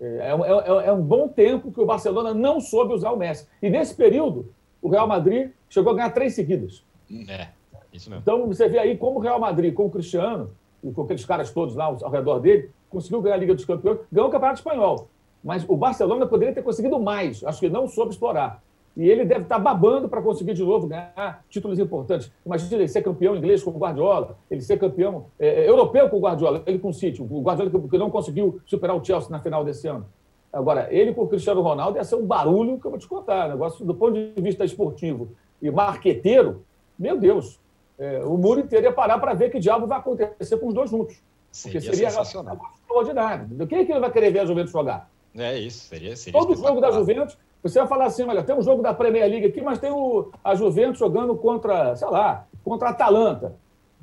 É, 0.00 0.06
é, 0.06 0.30
é, 0.30 0.88
é, 0.88 0.92
um 0.92 1.02
bom 1.02 1.28
tempo 1.28 1.72
que 1.72 1.80
o 1.80 1.86
Barcelona 1.86 2.32
não 2.32 2.60
soube 2.60 2.94
usar 2.94 3.10
o 3.10 3.16
Messi. 3.16 3.46
E 3.60 3.68
nesse 3.68 3.94
período, 3.94 4.52
o 4.80 4.88
Real 4.88 5.06
Madrid 5.06 5.50
chegou 5.68 5.92
a 5.92 5.96
ganhar 5.96 6.10
três 6.10 6.34
seguidas. 6.34 6.84
É, 7.28 7.48
isso 7.92 8.08
mesmo. 8.08 8.22
Então, 8.22 8.46
você 8.46 8.68
vê 8.68 8.78
aí 8.78 8.96
como 8.96 9.18
o 9.18 9.22
Real 9.22 9.40
Madrid, 9.40 9.74
com 9.74 9.86
o 9.86 9.90
Cristiano, 9.90 10.50
e 10.82 10.92
com 10.92 11.02
aqueles 11.02 11.24
caras 11.24 11.50
todos 11.50 11.74
lá 11.74 11.86
ao 11.86 12.10
redor 12.10 12.38
dele, 12.38 12.70
conseguiu 12.88 13.20
ganhar 13.20 13.34
a 13.34 13.38
Liga 13.38 13.54
dos 13.54 13.64
Campeões, 13.64 13.98
ganhou 14.10 14.28
o 14.28 14.32
Campeonato 14.32 14.60
Espanhol. 14.60 15.08
Mas 15.42 15.64
o 15.68 15.76
Barcelona 15.76 16.26
poderia 16.26 16.54
ter 16.54 16.62
conseguido 16.62 16.98
mais, 16.98 17.44
acho 17.44 17.60
que 17.60 17.68
não 17.68 17.86
soube 17.88 18.12
explorar. 18.12 18.62
E 18.98 19.08
ele 19.08 19.24
deve 19.24 19.42
estar 19.42 19.60
babando 19.60 20.08
para 20.08 20.20
conseguir 20.20 20.54
de 20.54 20.64
novo 20.64 20.88
ganhar 20.88 21.44
títulos 21.48 21.78
importantes. 21.78 22.32
Imagina 22.44 22.74
ele 22.74 22.88
ser 22.88 23.00
campeão 23.00 23.36
inglês 23.36 23.62
com 23.62 23.70
o 23.70 23.78
Guardiola, 23.78 24.36
ele 24.50 24.60
ser 24.60 24.76
campeão 24.76 25.26
é, 25.38 25.62
é 25.64 25.68
europeu 25.68 26.10
com 26.10 26.16
o 26.16 26.20
Guardiola, 26.20 26.64
ele 26.66 26.80
com 26.80 26.88
o 26.88 26.92
City, 26.92 27.22
o 27.22 27.40
Guardiola 27.40 27.70
que 27.70 27.96
não 27.96 28.10
conseguiu 28.10 28.60
superar 28.66 28.96
o 28.96 29.04
Chelsea 29.04 29.30
na 29.30 29.38
final 29.38 29.64
desse 29.64 29.86
ano. 29.86 30.04
Agora, 30.52 30.88
ele 30.90 31.14
com 31.14 31.22
o 31.22 31.28
Cristiano 31.28 31.60
Ronaldo 31.60 31.96
ia 31.96 32.02
ser 32.02 32.16
um 32.16 32.26
barulho 32.26 32.80
que 32.80 32.86
eu 32.86 32.90
vou 32.90 32.98
te 32.98 33.06
contar. 33.06 33.48
Negócio 33.48 33.84
do 33.84 33.94
ponto 33.94 34.14
de 34.14 34.42
vista 34.42 34.64
esportivo 34.64 35.28
e 35.62 35.70
marqueteiro, 35.70 36.64
meu 36.98 37.16
Deus, 37.16 37.60
é, 37.96 38.24
o 38.24 38.36
mundo 38.36 38.60
inteiro 38.60 38.86
ia 38.86 38.92
parar 38.92 39.20
para 39.20 39.32
ver 39.32 39.48
que 39.50 39.60
diabo 39.60 39.86
vai 39.86 39.98
acontecer 39.98 40.56
com 40.56 40.66
os 40.66 40.74
dois 40.74 40.90
juntos. 40.90 41.22
Porque 41.62 41.80
seria, 41.80 42.10
seria 42.10 42.22
extraordinário. 42.22 43.66
Quem 43.68 43.78
é 43.78 43.84
que 43.84 43.92
ele 43.92 44.00
vai 44.00 44.10
querer 44.10 44.32
ver 44.32 44.40
a 44.40 44.46
Juventus 44.46 44.72
jogar? 44.72 45.08
É 45.36 45.56
isso, 45.56 45.86
seria. 45.86 46.16
seria 46.16 46.40
Todo 46.40 46.56
jogo 46.56 46.80
da 46.80 46.90
Juventus 46.90 47.38
você 47.62 47.78
vai 47.78 47.88
falar 47.88 48.06
assim, 48.06 48.24
olha, 48.24 48.42
tem 48.42 48.54
um 48.54 48.62
jogo 48.62 48.82
da 48.82 48.94
Premier 48.94 49.28
League 49.28 49.46
aqui, 49.46 49.60
mas 49.60 49.78
tem 49.78 49.90
o, 49.90 50.30
a 50.42 50.54
Juventus 50.54 50.98
jogando 50.98 51.34
contra, 51.36 51.96
sei 51.96 52.08
lá, 52.08 52.46
contra 52.64 52.88
a 52.88 52.90
Atalanta. 52.90 53.54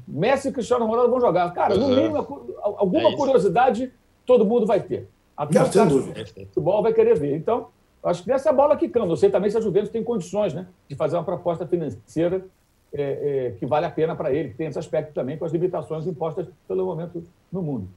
Messi 0.07 0.49
e 0.49 0.51
Cristiano 0.51 0.85
Ronaldo 0.85 1.11
vão 1.11 1.21
jogar. 1.21 1.51
Cara, 1.53 1.75
no 1.75 1.87
mínimo, 1.87 2.17
alguma 2.61 3.09
é 3.09 3.15
curiosidade 3.15 3.91
todo 4.25 4.45
mundo 4.45 4.65
vai 4.65 4.79
ter. 4.81 5.07
Até 5.35 5.61
o 5.61 6.45
futebol 6.45 6.81
vai 6.81 6.93
querer 6.93 7.17
ver. 7.17 7.35
Então, 7.35 7.67
acho 8.03 8.23
que 8.23 8.31
essa 8.31 8.51
bola 8.51 8.77
quicando. 8.77 9.11
Eu 9.11 9.17
sei 9.17 9.29
também 9.29 9.49
se 9.49 9.57
a 9.57 9.61
Juventus 9.61 9.89
tem 9.89 10.03
condições 10.03 10.53
né, 10.53 10.67
de 10.87 10.95
fazer 10.95 11.15
uma 11.15 11.23
proposta 11.23 11.65
financeira 11.65 12.45
é, 12.93 13.01
é, 13.01 13.51
que 13.59 13.65
vale 13.65 13.85
a 13.85 13.91
pena 13.91 14.15
para 14.15 14.31
ele, 14.33 14.49
que 14.49 14.55
tem 14.55 14.67
esse 14.67 14.79
aspecto 14.79 15.13
também 15.13 15.37
com 15.37 15.45
as 15.45 15.51
limitações 15.51 16.07
impostas 16.07 16.47
pelo 16.67 16.85
momento 16.85 17.23
no 17.51 17.61
mundo. 17.61 17.89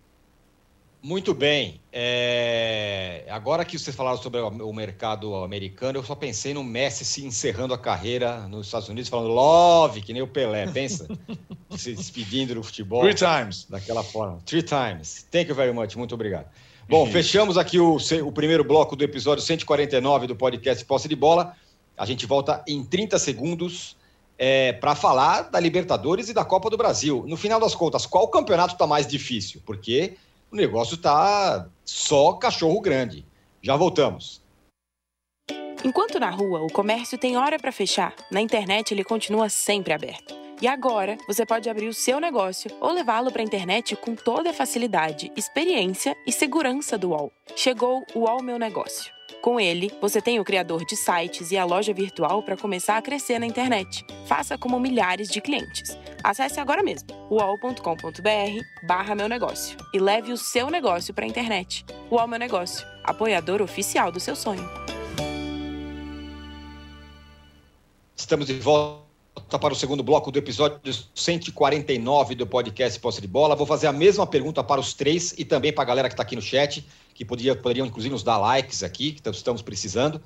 Muito 1.03 1.33
bem. 1.33 1.81
É... 1.93 3.25
Agora 3.31 3.65
que 3.65 3.79
vocês 3.79 3.95
falaram 3.95 4.21
sobre 4.21 4.41
o 4.41 4.73
mercado 4.73 5.35
americano, 5.37 5.99
eu 5.99 6.05
só 6.05 6.15
pensei 6.15 6.53
no 6.53 6.65
Messi 6.65 7.05
se 7.05 7.25
encerrando 7.25 7.73
a 7.73 7.79
carreira 7.79 8.49
nos 8.49 8.67
Estados 8.67 8.89
Unidos, 8.89 9.09
falando 9.09 9.29
love, 9.29 10.03
que 10.03 10.13
nem 10.13 10.23
o 10.23 10.27
Pelé. 10.27 10.67
Pensa? 10.67 11.07
se 11.77 11.95
despedindo 11.95 12.55
do 12.55 12.63
futebol. 12.63 13.03
Three 13.03 13.15
times. 13.15 13.67
Daquela 13.71 14.03
forma. 14.03 14.41
Three 14.45 14.63
times. 14.63 15.27
Thank 15.31 15.49
you 15.49 15.55
very 15.55 15.73
much. 15.73 15.95
Muito 15.97 16.15
obrigado. 16.15 16.47
Bom, 16.89 17.07
fechamos 17.07 17.59
aqui 17.59 17.79
o, 17.79 17.99
o 18.25 18.33
primeiro 18.33 18.65
bloco 18.65 18.97
do 18.97 19.05
episódio 19.05 19.45
149 19.45 20.27
do 20.27 20.35
podcast 20.35 20.85
Posse 20.85 21.07
de 21.07 21.15
Bola. 21.15 21.55
A 21.97 22.07
gente 22.07 22.25
volta 22.27 22.65
em 22.67 22.83
30 22.83 23.19
segundos 23.19 23.97
é, 24.39 24.73
para 24.73 24.95
falar 24.95 25.43
da 25.43 25.61
Libertadores 25.61 26.29
e 26.29 26.33
da 26.33 26.45
Copa 26.45 26.71
do 26.71 26.77
Brasil. 26.77 27.25
No 27.27 27.37
final 27.37 27.61
das 27.61 27.75
contas, 27.75 28.07
qual 28.07 28.27
campeonato 28.29 28.73
está 28.73 28.87
mais 28.87 29.07
difícil? 29.07 29.61
Porque 29.67 30.17
o 30.51 30.57
negócio 30.57 30.95
está 30.95 31.69
só 31.85 32.33
cachorro 32.35 32.81
grande. 32.81 33.27
Já 33.63 33.77
voltamos. 33.77 34.43
Enquanto 35.85 36.19
na 36.19 36.31
rua 36.31 36.61
o 36.63 36.73
comércio 36.73 37.17
tem 37.19 37.37
hora 37.37 37.59
para 37.59 37.71
fechar, 37.71 38.15
na 38.31 38.41
internet 38.41 38.93
ele 38.93 39.05
continua 39.05 39.49
sempre 39.49 39.93
aberto. 39.93 40.35
E 40.61 40.67
agora 40.67 41.17
você 41.27 41.47
pode 41.47 41.71
abrir 41.71 41.87
o 41.87 41.95
seu 41.95 42.19
negócio 42.19 42.69
ou 42.81 42.93
levá-lo 42.93 43.31
para 43.31 43.43
a 43.43 43.45
internet 43.45 43.95
com 43.95 44.17
toda 44.17 44.51
a 44.51 44.55
facilidade, 44.55 45.31
experiência 45.37 46.17
e 46.27 46.33
segurança 46.33 46.99
do 46.99 47.11
UOL. 47.11 47.33
Chegou 47.55 48.03
o 48.13 48.21
UOL 48.21 48.43
Meu 48.43 48.59
Negócio. 48.59 49.18
Com 49.41 49.61
ele, 49.61 49.93
você 50.01 50.21
tem 50.21 50.41
o 50.41 50.45
criador 50.45 50.85
de 50.85 50.97
sites 50.97 51.53
e 51.53 51.57
a 51.57 51.65
loja 51.65 51.93
virtual 51.95 52.43
para 52.43 52.57
começar 52.57 52.97
a 52.97 53.03
crescer 53.03 53.39
na 53.39 53.47
internet. 53.47 54.05
Faça 54.27 54.59
como 54.59 54.81
milhares 54.81 55.29
de 55.29 55.41
clientes. 55.41 55.97
Acesse 56.25 56.59
agora 56.59 56.83
mesmo 56.83 57.09
uol.com.br 57.31 58.87
barra 58.87 59.15
meu 59.15 59.29
negócio 59.29 59.79
e 59.95 60.01
leve 60.01 60.33
o 60.33 60.37
seu 60.37 60.69
negócio 60.71 61.15
para 61.15 61.25
a 61.25 61.29
internet. 61.29 61.87
UOL 62.11 62.27
Meu 62.27 62.39
Negócio, 62.39 62.85
apoiador 63.05 63.63
oficial 63.63 64.11
do 64.11 64.19
seu 64.19 64.35
sonho. 64.35 64.69
Estamos 68.17 68.47
de 68.47 68.55
volta 68.55 69.07
para 69.61 69.73
o 69.73 69.77
segundo 69.77 70.03
bloco 70.03 70.33
do 70.33 70.39
episódio 70.39 70.93
149 71.15 72.35
do 72.35 72.47
podcast 72.47 72.99
Posse 72.99 73.21
de 73.21 73.29
Bola. 73.29 73.55
Vou 73.55 73.67
fazer 73.67 73.87
a 73.87 73.93
mesma 73.93 74.27
pergunta 74.27 74.65
para 74.65 74.81
os 74.81 74.95
três 74.95 75.33
e 75.39 75.45
também 75.45 75.73
para 75.73 75.85
a 75.85 75.87
galera 75.87 76.09
que 76.09 76.15
está 76.15 76.25
aqui 76.25 76.35
no 76.35 76.43
chat 76.43 76.85
que 77.19 77.25
podia, 77.25 77.57
poderiam 77.57 77.85
inclusive 77.85 78.13
nos 78.13 78.23
dar 78.23 78.39
likes 78.39 78.85
aqui, 78.85 79.11
que 79.11 79.29
estamos 79.31 79.61
precisando. 79.61 80.23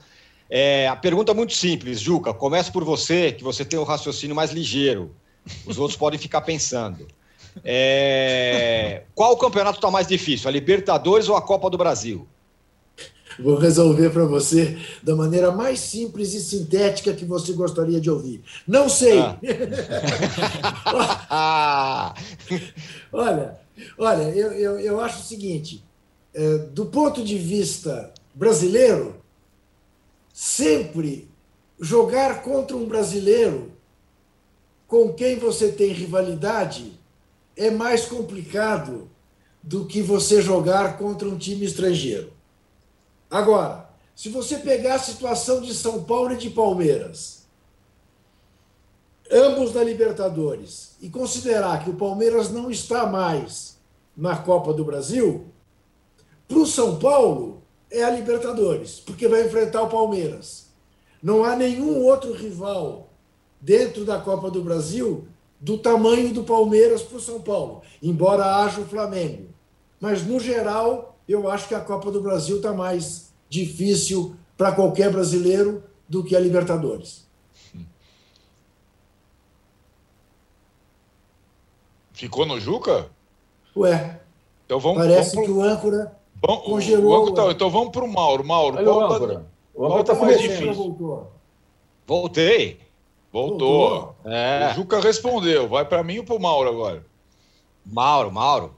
É, 0.50 0.86
a 0.86 0.94
pergunta 0.94 1.32
é 1.32 1.34
muito 1.34 1.54
simples, 1.54 1.98
Juca. 1.98 2.34
Começo 2.34 2.70
por 2.70 2.84
você, 2.84 3.32
que 3.32 3.42
você 3.42 3.64
tem 3.64 3.78
um 3.78 3.82
raciocínio 3.82 4.36
mais 4.36 4.52
ligeiro. 4.52 5.10
Os 5.64 5.78
outros 5.78 5.96
podem 5.98 6.20
ficar 6.20 6.42
pensando. 6.42 7.08
É, 7.64 9.04
qual 9.14 9.38
campeonato 9.38 9.78
está 9.78 9.90
mais 9.90 10.06
difícil, 10.06 10.50
a 10.50 10.52
Libertadores 10.52 11.30
ou 11.30 11.36
a 11.36 11.40
Copa 11.40 11.70
do 11.70 11.78
Brasil? 11.78 12.28
Vou 13.38 13.56
resolver 13.56 14.10
para 14.10 14.26
você 14.26 14.76
da 15.02 15.16
maneira 15.16 15.50
mais 15.50 15.80
simples 15.80 16.34
e 16.34 16.42
sintética 16.42 17.14
que 17.14 17.24
você 17.24 17.54
gostaria 17.54 17.98
de 17.98 18.10
ouvir. 18.10 18.42
Não 18.68 18.86
sei. 18.90 19.18
Ah. 21.30 22.14
olha, 23.10 23.58
olha, 23.96 24.24
eu, 24.24 24.52
eu, 24.52 24.78
eu 24.78 25.00
acho 25.00 25.20
o 25.20 25.24
seguinte: 25.24 25.82
do 26.72 26.86
ponto 26.86 27.22
de 27.22 27.36
vista 27.36 28.12
brasileiro, 28.34 29.16
sempre 30.32 31.28
jogar 31.78 32.42
contra 32.42 32.76
um 32.76 32.86
brasileiro 32.86 33.72
com 34.86 35.12
quem 35.12 35.38
você 35.38 35.72
tem 35.72 35.92
rivalidade 35.92 36.98
é 37.56 37.70
mais 37.70 38.06
complicado 38.06 39.10
do 39.62 39.86
que 39.86 40.02
você 40.02 40.40
jogar 40.40 40.98
contra 40.98 41.28
um 41.28 41.38
time 41.38 41.64
estrangeiro. 41.64 42.32
Agora, 43.30 43.88
se 44.14 44.28
você 44.28 44.58
pegar 44.58 44.96
a 44.96 44.98
situação 44.98 45.60
de 45.60 45.74
São 45.74 46.04
Paulo 46.04 46.32
e 46.32 46.36
de 46.36 46.50
Palmeiras, 46.50 47.46
ambos 49.30 49.72
da 49.72 49.82
Libertadores, 49.82 50.96
e 51.00 51.08
considerar 51.08 51.82
que 51.84 51.90
o 51.90 51.96
Palmeiras 51.96 52.50
não 52.50 52.70
está 52.70 53.06
mais 53.06 53.78
na 54.16 54.36
Copa 54.36 54.72
do 54.74 54.84
Brasil, 54.84 55.46
para 56.52 56.60
o 56.60 56.66
São 56.66 56.98
Paulo, 56.98 57.62
é 57.90 58.02
a 58.02 58.10
Libertadores, 58.10 59.00
porque 59.00 59.26
vai 59.26 59.46
enfrentar 59.46 59.82
o 59.82 59.88
Palmeiras. 59.88 60.68
Não 61.22 61.44
há 61.44 61.56
nenhum 61.56 62.04
outro 62.04 62.32
rival 62.32 63.08
dentro 63.60 64.04
da 64.04 64.18
Copa 64.18 64.50
do 64.50 64.62
Brasil 64.62 65.26
do 65.58 65.78
tamanho 65.78 66.34
do 66.34 66.42
Palmeiras 66.42 67.02
para 67.02 67.16
o 67.16 67.20
São 67.20 67.40
Paulo, 67.40 67.82
embora 68.02 68.56
haja 68.56 68.80
o 68.80 68.86
Flamengo. 68.86 69.48
Mas, 70.00 70.26
no 70.26 70.40
geral, 70.40 71.16
eu 71.28 71.48
acho 71.48 71.68
que 71.68 71.74
a 71.74 71.80
Copa 71.80 72.10
do 72.10 72.20
Brasil 72.20 72.56
está 72.56 72.72
mais 72.72 73.32
difícil 73.48 74.36
para 74.56 74.72
qualquer 74.72 75.10
brasileiro 75.10 75.84
do 76.08 76.24
que 76.24 76.34
a 76.34 76.40
Libertadores. 76.40 77.26
Ficou 82.12 82.44
no 82.44 82.60
Juca? 82.60 83.08
Ué. 83.76 84.20
Então 84.66 84.80
vamos, 84.80 84.98
parece 84.98 85.34
vamos 85.34 85.48
que 85.48 85.54
o 85.54 85.62
âncora 85.62 86.16
Bom, 86.42 86.56
congelou. 86.58 87.26
O, 87.26 87.32
tá, 87.32 87.50
então 87.52 87.70
vamos 87.70 87.90
para 87.90 88.04
o 88.04 88.12
Mauro. 88.12 88.44
Mauro, 88.44 88.76
Olha 88.76 88.84
qual, 88.84 88.98
o 88.98 89.28
tá, 89.28 89.46
qual 89.72 90.00
está 90.00 90.14
mais 90.16 90.40
difícil? 90.40 90.74
Voltou. 90.74 91.30
Voltei. 92.04 92.80
Voltou. 93.32 93.90
Voltou. 93.90 94.14
É. 94.24 94.70
O 94.72 94.74
Juca 94.74 95.00
respondeu. 95.00 95.68
Vai 95.68 95.84
para 95.84 96.02
mim 96.02 96.18
ou 96.18 96.24
para 96.24 96.34
o 96.34 96.42
Mauro 96.42 96.68
agora? 96.68 97.06
Mauro, 97.86 98.32
Mauro. 98.32 98.74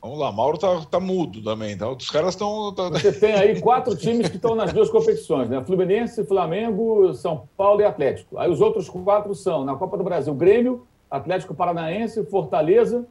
Vamos 0.00 0.18
lá, 0.18 0.30
Mauro 0.30 0.58
tá, 0.58 0.68
tá 0.90 1.00
mudo 1.00 1.42
também. 1.42 1.72
Então, 1.72 1.94
os 1.94 2.10
caras 2.10 2.30
estão. 2.30 2.74
Tá... 2.74 2.90
Você 2.90 3.12
tem 3.12 3.34
aí 3.34 3.60
quatro 3.60 3.96
times 3.96 4.28
que 4.28 4.36
estão 4.36 4.54
nas 4.54 4.72
duas 4.72 4.90
competições, 4.90 5.48
né? 5.48 5.64
Fluminense, 5.64 6.24
Flamengo, 6.24 7.14
São 7.14 7.48
Paulo 7.56 7.80
e 7.80 7.84
Atlético. 7.84 8.38
Aí 8.38 8.50
os 8.50 8.60
outros 8.60 8.88
quatro 8.88 9.34
são, 9.34 9.64
na 9.64 9.76
Copa 9.76 9.96
do 9.96 10.04
Brasil, 10.04 10.34
Grêmio, 10.34 10.86
Atlético 11.10 11.54
Paranaense, 11.54 12.22
Fortaleza 12.24 13.06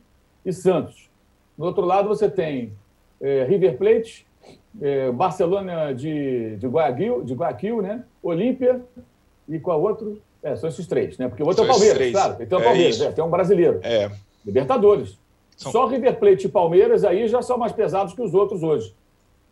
e 0.46 0.54
Santos. 0.54 1.10
No 1.58 1.66
outro 1.66 1.86
lado, 1.86 2.08
você 2.08 2.30
tem 2.30 2.74
é, 3.22 3.44
River 3.44 3.78
Plate, 3.78 4.26
é, 4.82 5.12
Barcelona 5.12 5.94
de, 5.94 6.58
de, 6.58 6.68
Guayaquil, 6.68 7.24
de 7.24 7.34
Guayaquil, 7.34 7.82
né? 7.82 8.04
Olímpia 8.22 8.82
e 9.48 9.60
qual 9.60 9.82
outro? 9.82 10.22
É, 10.42 10.56
são 10.56 10.68
esses 10.68 10.86
três, 10.88 11.18
né? 11.18 11.28
Porque 11.28 11.44
o 11.44 11.48
outro 11.48 11.64
são 11.64 11.72
é 11.72 11.76
o 11.76 11.80
Palmeiras, 11.80 12.12
claro. 12.12 12.36
Tem 12.36 12.58
o 12.58 12.62
é 12.62 12.64
Palmeiras, 12.64 13.02
é, 13.02 13.12
tem 13.12 13.24
um 13.24 13.30
brasileiro. 13.30 13.80
É. 13.84 14.12
Libertadores. 14.46 15.18
São... 15.56 15.72
Só 15.72 15.86
River 15.86 16.20
Plate 16.20 16.48
e 16.48 16.50
Palmeiras 16.50 17.06
aí 17.06 17.28
já 17.28 17.42
são 17.42 17.58
mais 17.58 17.72
pesados 17.72 18.14
que 18.14 18.22
os 18.22 18.34
outros 18.34 18.64
hoje. 18.64 18.94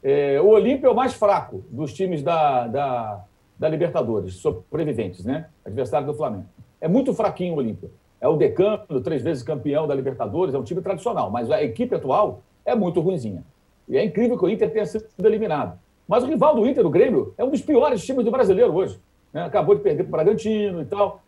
É, 0.03 0.41
o 0.41 0.47
Olímpia 0.47 0.87
é 0.87 0.89
o 0.89 0.95
mais 0.95 1.13
fraco 1.13 1.63
dos 1.69 1.93
times 1.93 2.23
da, 2.23 2.67
da, 2.67 3.23
da 3.57 3.69
Libertadores, 3.69 4.33
sobreviventes, 4.35 5.23
né? 5.23 5.47
Adversário 5.63 6.07
do 6.07 6.13
Flamengo. 6.13 6.45
É 6.81 6.87
muito 6.87 7.13
fraquinho 7.13 7.53
o 7.53 7.57
Olímpia. 7.57 7.89
É 8.21 8.27
o 8.27 8.37
decano, 8.37 9.01
três 9.03 9.23
vezes 9.23 9.41
campeão 9.41 9.87
da 9.87 9.95
Libertadores, 9.95 10.53
é 10.53 10.57
um 10.57 10.63
time 10.63 10.81
tradicional, 10.81 11.31
mas 11.31 11.49
a 11.49 11.61
equipe 11.63 11.95
atual 11.95 12.41
é 12.63 12.75
muito 12.75 13.01
ruinzinha. 13.01 13.43
E 13.89 13.97
é 13.97 14.05
incrível 14.05 14.37
que 14.37 14.45
o 14.45 14.49
Inter 14.49 14.71
tenha 14.71 14.85
sido 14.85 15.05
eliminado. 15.25 15.77
Mas 16.07 16.23
o 16.23 16.27
rival 16.27 16.55
do 16.55 16.67
Inter, 16.67 16.85
o 16.85 16.89
Grêmio, 16.89 17.33
é 17.37 17.43
um 17.43 17.49
dos 17.49 17.61
piores 17.61 18.05
times 18.05 18.23
do 18.23 18.29
brasileiro 18.29 18.73
hoje. 18.73 18.99
Né? 19.33 19.43
Acabou 19.43 19.75
de 19.75 19.81
perder 19.81 20.03
para 20.03 20.09
o 20.09 20.11
Bragantino 20.11 20.81
e 20.81 20.85
tal. 20.85 21.21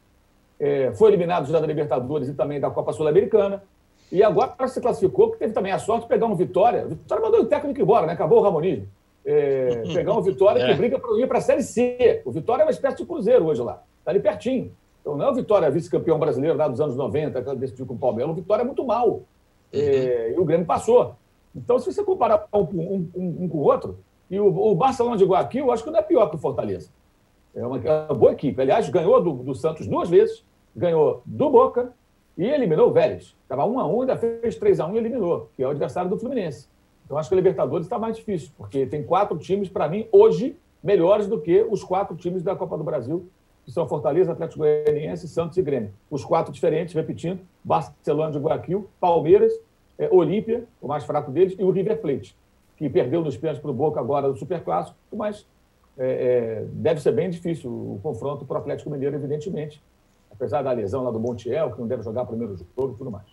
É, 0.59 0.91
foi 0.93 1.09
eliminado 1.09 1.49
já 1.49 1.59
da 1.59 1.65
Libertadores 1.65 2.29
e 2.29 2.33
também 2.33 2.59
da 2.59 2.69
Copa 2.69 2.93
Sul-Americana. 2.93 3.63
E 4.11 4.21
agora 4.21 4.67
se 4.67 4.79
classificou, 4.79 5.31
que 5.31 5.39
teve 5.39 5.53
também 5.53 5.71
a 5.71 5.79
sorte 5.79 6.03
de 6.03 6.09
pegar 6.09 6.27
um 6.27 6.35
Vitória. 6.35 6.85
O 6.85 6.89
Vitória 6.89 7.23
mandou 7.23 7.41
o 7.41 7.45
técnico 7.45 7.81
embora, 7.81 8.05
né? 8.05 8.13
Acabou 8.13 8.39
o 8.39 8.43
Ramonismo. 8.43 8.87
É, 9.25 9.83
pegar 9.91 10.13
um 10.13 10.21
Vitória 10.21 10.61
é. 10.61 10.67
que 10.67 10.73
briga 10.75 10.99
para 10.99 11.19
ir 11.19 11.27
para 11.27 11.39
a 11.39 11.41
Série 11.41 11.63
C. 11.63 12.21
O 12.23 12.31
Vitória 12.31 12.61
é 12.61 12.65
uma 12.65 12.71
espécie 12.71 12.97
de 12.97 13.05
cruzeiro 13.05 13.45
hoje 13.45 13.61
lá. 13.61 13.81
Está 13.99 14.11
ali 14.11 14.19
pertinho. 14.19 14.71
Então 15.03 15.17
não 15.17 15.25
é 15.25 15.29
o 15.29 15.35
Vitória 15.35 15.69
vice-campeão 15.69 16.17
brasileiro 16.17 16.57
lá 16.57 16.69
dos 16.69 16.79
anos 16.79 16.95
90, 16.95 17.43
que 17.43 17.55
decidiu 17.57 17.85
com 17.85 17.95
o 17.95 17.99
Palmeiras. 17.99 18.31
O 18.31 18.35
Vitória 18.35 18.61
é 18.61 18.65
muito 18.65 18.85
mal. 18.85 19.09
Uhum. 19.09 19.25
É, 19.73 20.31
e 20.31 20.39
o 20.39 20.45
Grêmio 20.45 20.65
passou. 20.65 21.17
Então, 21.53 21.77
se 21.77 21.91
você 21.91 22.03
comparar 22.03 22.47
um, 22.53 22.59
um, 22.59 23.09
um, 23.13 23.37
um 23.41 23.49
com 23.49 23.57
o 23.57 23.61
outro, 23.61 23.99
e 24.31 24.39
o, 24.39 24.47
o, 24.47 24.73
Barcelona 24.73 25.17
de 25.17 25.25
Guayaquil, 25.25 25.65
eu 25.65 25.71
acho 25.71 25.83
que 25.83 25.91
não 25.91 25.99
é 25.99 26.01
pior 26.01 26.29
que 26.29 26.37
o 26.37 26.39
Fortaleza. 26.39 26.89
É 27.53 27.65
uma, 27.65 27.77
é 27.77 28.05
uma 28.05 28.15
boa 28.15 28.31
equipe. 28.31 28.59
Aliás, 28.59 28.89
ganhou 28.89 29.21
do, 29.21 29.33
do 29.33 29.53
Santos 29.53 29.85
duas 29.85 30.09
vezes, 30.09 30.43
ganhou 30.75 31.21
do 31.25 31.49
Boca 31.49 31.93
e 32.37 32.45
eliminou 32.45 32.89
o 32.89 32.93
Vélez. 32.93 33.35
Estava 33.43 33.65
1 33.65 33.79
a 33.79 33.85
1 33.85 34.01
ainda 34.01 34.17
fez 34.17 34.55
3 34.55 34.79
a 34.79 34.87
1 34.87 34.95
e 34.95 34.97
eliminou, 34.97 35.49
que 35.55 35.61
é 35.61 35.67
o 35.67 35.71
adversário 35.71 36.09
do 36.09 36.17
Fluminense. 36.17 36.67
Então 37.05 37.17
acho 37.17 37.29
que 37.29 37.35
o 37.35 37.37
Libertadores 37.37 37.85
está 37.85 37.99
mais 37.99 38.15
difícil, 38.15 38.49
porque 38.57 38.85
tem 38.87 39.03
quatro 39.03 39.37
times, 39.37 39.69
para 39.69 39.87
mim, 39.87 40.07
hoje, 40.11 40.55
melhores 40.81 41.27
do 41.27 41.39
que 41.39 41.61
os 41.69 41.83
quatro 41.83 42.15
times 42.15 42.41
da 42.41 42.55
Copa 42.55 42.77
do 42.77 42.83
Brasil, 42.83 43.27
que 43.65 43.71
são 43.71 43.87
Fortaleza, 43.87 44.31
Atlético 44.31 44.59
Goianiense, 44.59 45.27
Santos 45.27 45.57
e 45.57 45.61
Grêmio. 45.61 45.93
Os 46.09 46.23
quatro 46.23 46.51
diferentes, 46.51 46.93
repetindo, 46.93 47.39
Barcelona 47.63 48.31
de 48.31 48.39
Guayaquil, 48.39 48.89
Palmeiras, 48.99 49.53
é, 49.97 50.09
Olímpia, 50.11 50.65
o 50.81 50.87
mais 50.87 51.03
fraco 51.03 51.31
deles, 51.31 51.55
e 51.57 51.63
o 51.63 51.71
River 51.71 52.01
Plate, 52.01 52.35
que 52.77 52.89
perdeu 52.89 53.21
nos 53.21 53.37
pênaltis 53.37 53.61
para 53.61 53.71
o 53.71 53.73
Boca 53.73 53.99
agora 53.99 54.27
do 54.27 54.37
Superclássico, 54.37 54.97
mas 55.13 55.45
é, 55.97 56.61
é, 56.61 56.65
deve 56.71 56.99
ser 56.99 57.11
bem 57.13 57.29
difícil 57.29 57.69
o 57.69 57.99
confronto 58.03 58.45
para 58.45 58.55
o 58.55 58.59
Atlético 58.59 58.89
Mineiro, 58.89 59.15
evidentemente, 59.15 59.81
apesar 60.31 60.61
da 60.61 60.71
lesão 60.71 61.03
lá 61.03 61.11
do 61.11 61.19
Montiel, 61.19 61.71
que 61.71 61.79
não 61.79 61.87
deve 61.87 62.03
jogar 62.03 62.25
primeiro 62.25 62.57
jogo 62.57 62.93
e 62.93 62.97
tudo 62.97 63.11
mais. 63.11 63.27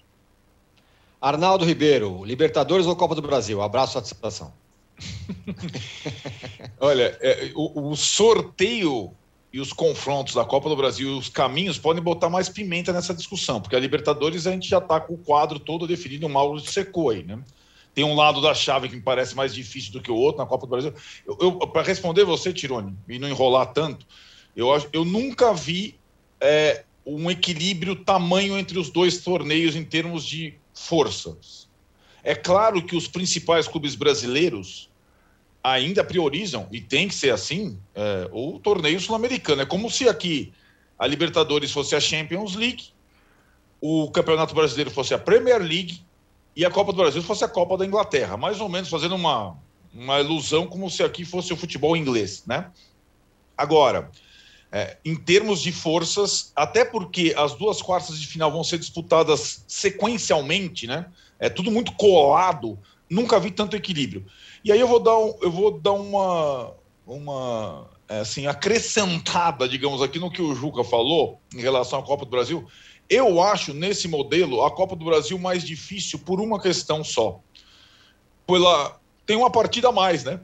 Arnaldo 1.21 1.65
Ribeiro, 1.65 2.25
Libertadores 2.25 2.87
ou 2.87 2.95
Copa 2.95 3.15
do 3.15 3.23
Brasil? 3.23 3.61
Abraço, 3.61 3.95
satisfação. 3.95 4.53
Olha, 6.81 7.17
é, 7.21 7.53
o, 7.55 7.91
o, 7.91 7.97
sorteio 7.97 9.13
e 9.53 9.61
os 9.61 9.73
confrontos 9.73 10.35
da 10.35 10.45
Copa 10.45 10.69
do 10.69 10.77
Brasil, 10.77 11.17
os 11.17 11.29
caminhos, 11.29 11.79
podem 11.79 12.03
botar 12.03 12.29
mais 12.29 12.49
pimenta 12.49 12.93
nessa 12.93 13.13
discussão, 13.13 13.61
porque 13.61 13.75
a 13.75 13.81
Libertadores 13.81 14.47
a 14.47 14.53
gente 14.53 14.69
já 14.69 14.79
está 14.79 15.01
com 15.01 15.15
o 15.15 15.19
quadro 15.19 15.59
todo 15.59 15.87
definido, 15.87 16.27
o 16.27 16.31
Mauro 16.31 16.61
secou 16.61 17.11
aí, 17.11 17.25
né? 17.25 17.43
Tem 17.93 18.05
um 18.05 18.15
lado 18.15 18.41
da 18.41 18.55
chave 18.55 18.89
que 18.89 18.95
me 18.95 19.03
parece 19.03 19.35
mais 19.35 19.53
difícil 19.53 19.93
do 19.93 20.01
que 20.01 20.11
o 20.11 20.17
outro 20.17 20.41
na 20.41 20.47
Copa 20.47 20.65
do 20.67 20.71
Brasil. 20.71 20.95
Eu, 21.27 21.37
eu 21.41 21.67
Para 21.67 21.83
responder 21.83 22.25
você, 22.25 22.53
Tirone, 22.53 22.97
e 23.09 23.19
não 23.19 23.29
enrolar 23.29 23.73
tanto, 23.73 24.07
eu, 24.55 24.69
eu 24.93 25.05
nunca 25.05 25.53
vi 25.53 25.99
é, 26.41 26.85
um 27.05 27.31
equilíbrio 27.31 27.97
tamanho 27.97 28.57
entre 28.57 28.79
os 28.79 28.91
dois 28.91 29.19
torneios 29.19 29.75
em 29.75 29.85
termos 29.85 30.25
de 30.25 30.55
forças. 30.73 31.69
É 32.23 32.35
claro 32.35 32.85
que 32.85 32.95
os 32.95 33.09
principais 33.09 33.67
clubes 33.67 33.95
brasileiros 33.95 34.90
ainda 35.63 36.03
priorizam, 36.03 36.67
e 36.71 36.81
tem 36.81 37.09
que 37.09 37.15
ser 37.15 37.33
assim, 37.33 37.79
é, 37.95 38.29
o 38.33 38.59
torneio 38.59 38.99
sul-americano. 38.99 39.63
É 39.63 39.67
como 39.67 39.91
se 39.91 40.09
aqui 40.09 40.53
a 40.99 41.07
Libertadores 41.07 41.71
fosse 41.71 41.95
a 41.95 42.01
Champions 42.01 42.55
League, 42.55 42.93
o 43.81 44.11
Campeonato 44.11 44.55
Brasileiro 44.55 44.91
fosse 44.91 45.15
a 45.15 45.19
Premier 45.19 45.61
League 45.61 46.03
e 46.55 46.65
a 46.65 46.71
Copa 46.71 46.93
do 46.93 46.99
Brasil 46.99 47.23
fosse 47.23 47.45
a 47.45 47.49
Copa 47.49 47.77
da 47.79 47.87
Inglaterra. 47.87 48.37
Mais 48.37 48.61
ou 48.61 48.69
menos 48.69 48.91
fazendo 48.91 49.15
uma, 49.15 49.57
uma 49.95 50.21
ilusão 50.21 50.67
como 50.67 50.91
se 50.91 51.03
aqui 51.03 51.25
fosse 51.25 51.53
o 51.53 51.57
futebol 51.57 51.97
inglês, 51.97 52.45
né? 52.47 52.71
Agora, 53.57 54.11
é, 54.73 54.99
em 55.05 55.17
termos 55.17 55.63
de 55.63 55.73
forças, 55.73 56.53
até 56.55 56.85
porque 56.85 57.35
as 57.37 57.55
duas 57.55 57.83
quartas 57.83 58.21
de 58.21 58.27
final 58.27 58.51
vão 58.53 58.63
ser 58.63 58.79
disputadas 58.79 59.65
sequencialmente, 59.67 60.87
né? 60.87 61.07
É 61.39 61.49
tudo 61.49 61.71
muito 61.71 61.93
colado, 61.93 62.79
nunca 63.09 63.41
vi 63.41 63.51
tanto 63.51 63.75
equilíbrio. 63.75 64.27
E 64.65 64.71
aí 64.71 64.81
eu 64.81 64.89
vou 64.89 65.01
dar, 65.01 65.19
um, 65.19 65.39
eu 65.41 65.51
vou 65.51 65.79
dar 65.79 65.93
uma, 65.93 66.75
uma 67.07 67.89
é, 68.09 68.21
assim, 68.21 68.47
acrescentada, 68.47 69.69
digamos 69.69 70.03
aqui, 70.03 70.19
no 70.19 70.31
que 70.31 70.43
o 70.43 70.55
Juca 70.55 70.85
falou 70.85 71.41
em 71.55 71.61
relação 71.61 71.99
à 71.99 72.03
Copa 72.03 72.25
do 72.25 72.31
Brasil. 72.31 72.67
Eu 73.09 73.43
acho 73.43 73.73
nesse 73.73 74.07
modelo 74.07 74.63
a 74.65 74.71
Copa 74.71 74.95
do 74.95 75.05
Brasil 75.05 75.39
mais 75.39 75.65
difícil 75.65 76.19
por 76.19 76.41
uma 76.41 76.61
questão 76.61 77.03
só. 77.03 77.41
Pela, 78.47 79.01
tem 79.25 79.37
uma 79.37 79.51
partida 79.51 79.89
a 79.89 79.93
mais, 79.93 80.25
né? 80.25 80.41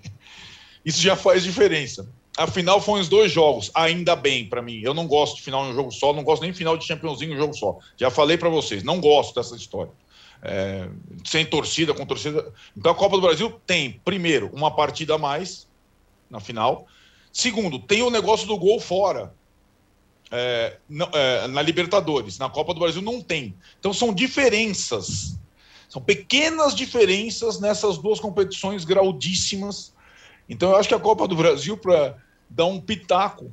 Isso 0.84 1.00
já 1.00 1.16
faz 1.16 1.42
diferença. 1.42 2.08
A 2.36 2.46
final 2.46 2.80
foi 2.80 3.00
os 3.00 3.08
dois 3.08 3.30
jogos, 3.30 3.70
ainda 3.74 4.16
bem 4.16 4.48
para 4.48 4.62
mim. 4.62 4.80
Eu 4.82 4.94
não 4.94 5.06
gosto 5.06 5.36
de 5.36 5.42
final 5.42 5.66
em 5.66 5.70
um 5.70 5.74
jogo 5.74 5.90
só, 5.90 6.12
não 6.12 6.24
gosto 6.24 6.42
nem 6.42 6.52
final 6.52 6.76
de 6.76 6.86
League 6.90 7.24
em 7.24 7.34
um 7.34 7.36
jogo 7.36 7.54
só. 7.54 7.78
Já 7.96 8.10
falei 8.10 8.38
para 8.38 8.48
vocês, 8.48 8.82
não 8.82 9.00
gosto 9.00 9.34
dessa 9.34 9.54
história. 9.56 9.92
É, 10.42 10.88
sem 11.24 11.44
torcida, 11.44 11.92
com 11.92 12.06
torcida. 12.06 12.52
Então 12.76 12.92
a 12.92 12.94
Copa 12.94 13.16
do 13.16 13.22
Brasil 13.22 13.60
tem, 13.66 14.00
primeiro, 14.04 14.50
uma 14.52 14.74
partida 14.74 15.14
a 15.14 15.18
mais 15.18 15.68
na 16.30 16.40
final. 16.40 16.86
Segundo, 17.32 17.78
tem 17.78 18.02
o 18.02 18.10
negócio 18.10 18.46
do 18.46 18.56
gol 18.56 18.80
fora. 18.80 19.34
É, 20.32 20.78
é, 21.12 21.48
na 21.48 21.60
Libertadores, 21.60 22.38
na 22.38 22.48
Copa 22.48 22.72
do 22.72 22.80
Brasil 22.80 23.02
não 23.02 23.20
tem. 23.20 23.54
Então 23.78 23.92
são 23.92 24.14
diferenças, 24.14 25.36
são 25.88 26.00
pequenas 26.00 26.72
diferenças 26.72 27.58
nessas 27.58 27.98
duas 27.98 28.20
competições 28.20 28.84
graudíssimas. 28.84 29.92
Então 30.48 30.70
eu 30.70 30.76
acho 30.76 30.88
que 30.88 30.94
a 30.94 31.00
Copa 31.00 31.26
do 31.26 31.34
Brasil, 31.34 31.76
para 31.76 32.16
dá 32.48 32.64
um 32.64 32.80
pitaco. 32.80 33.52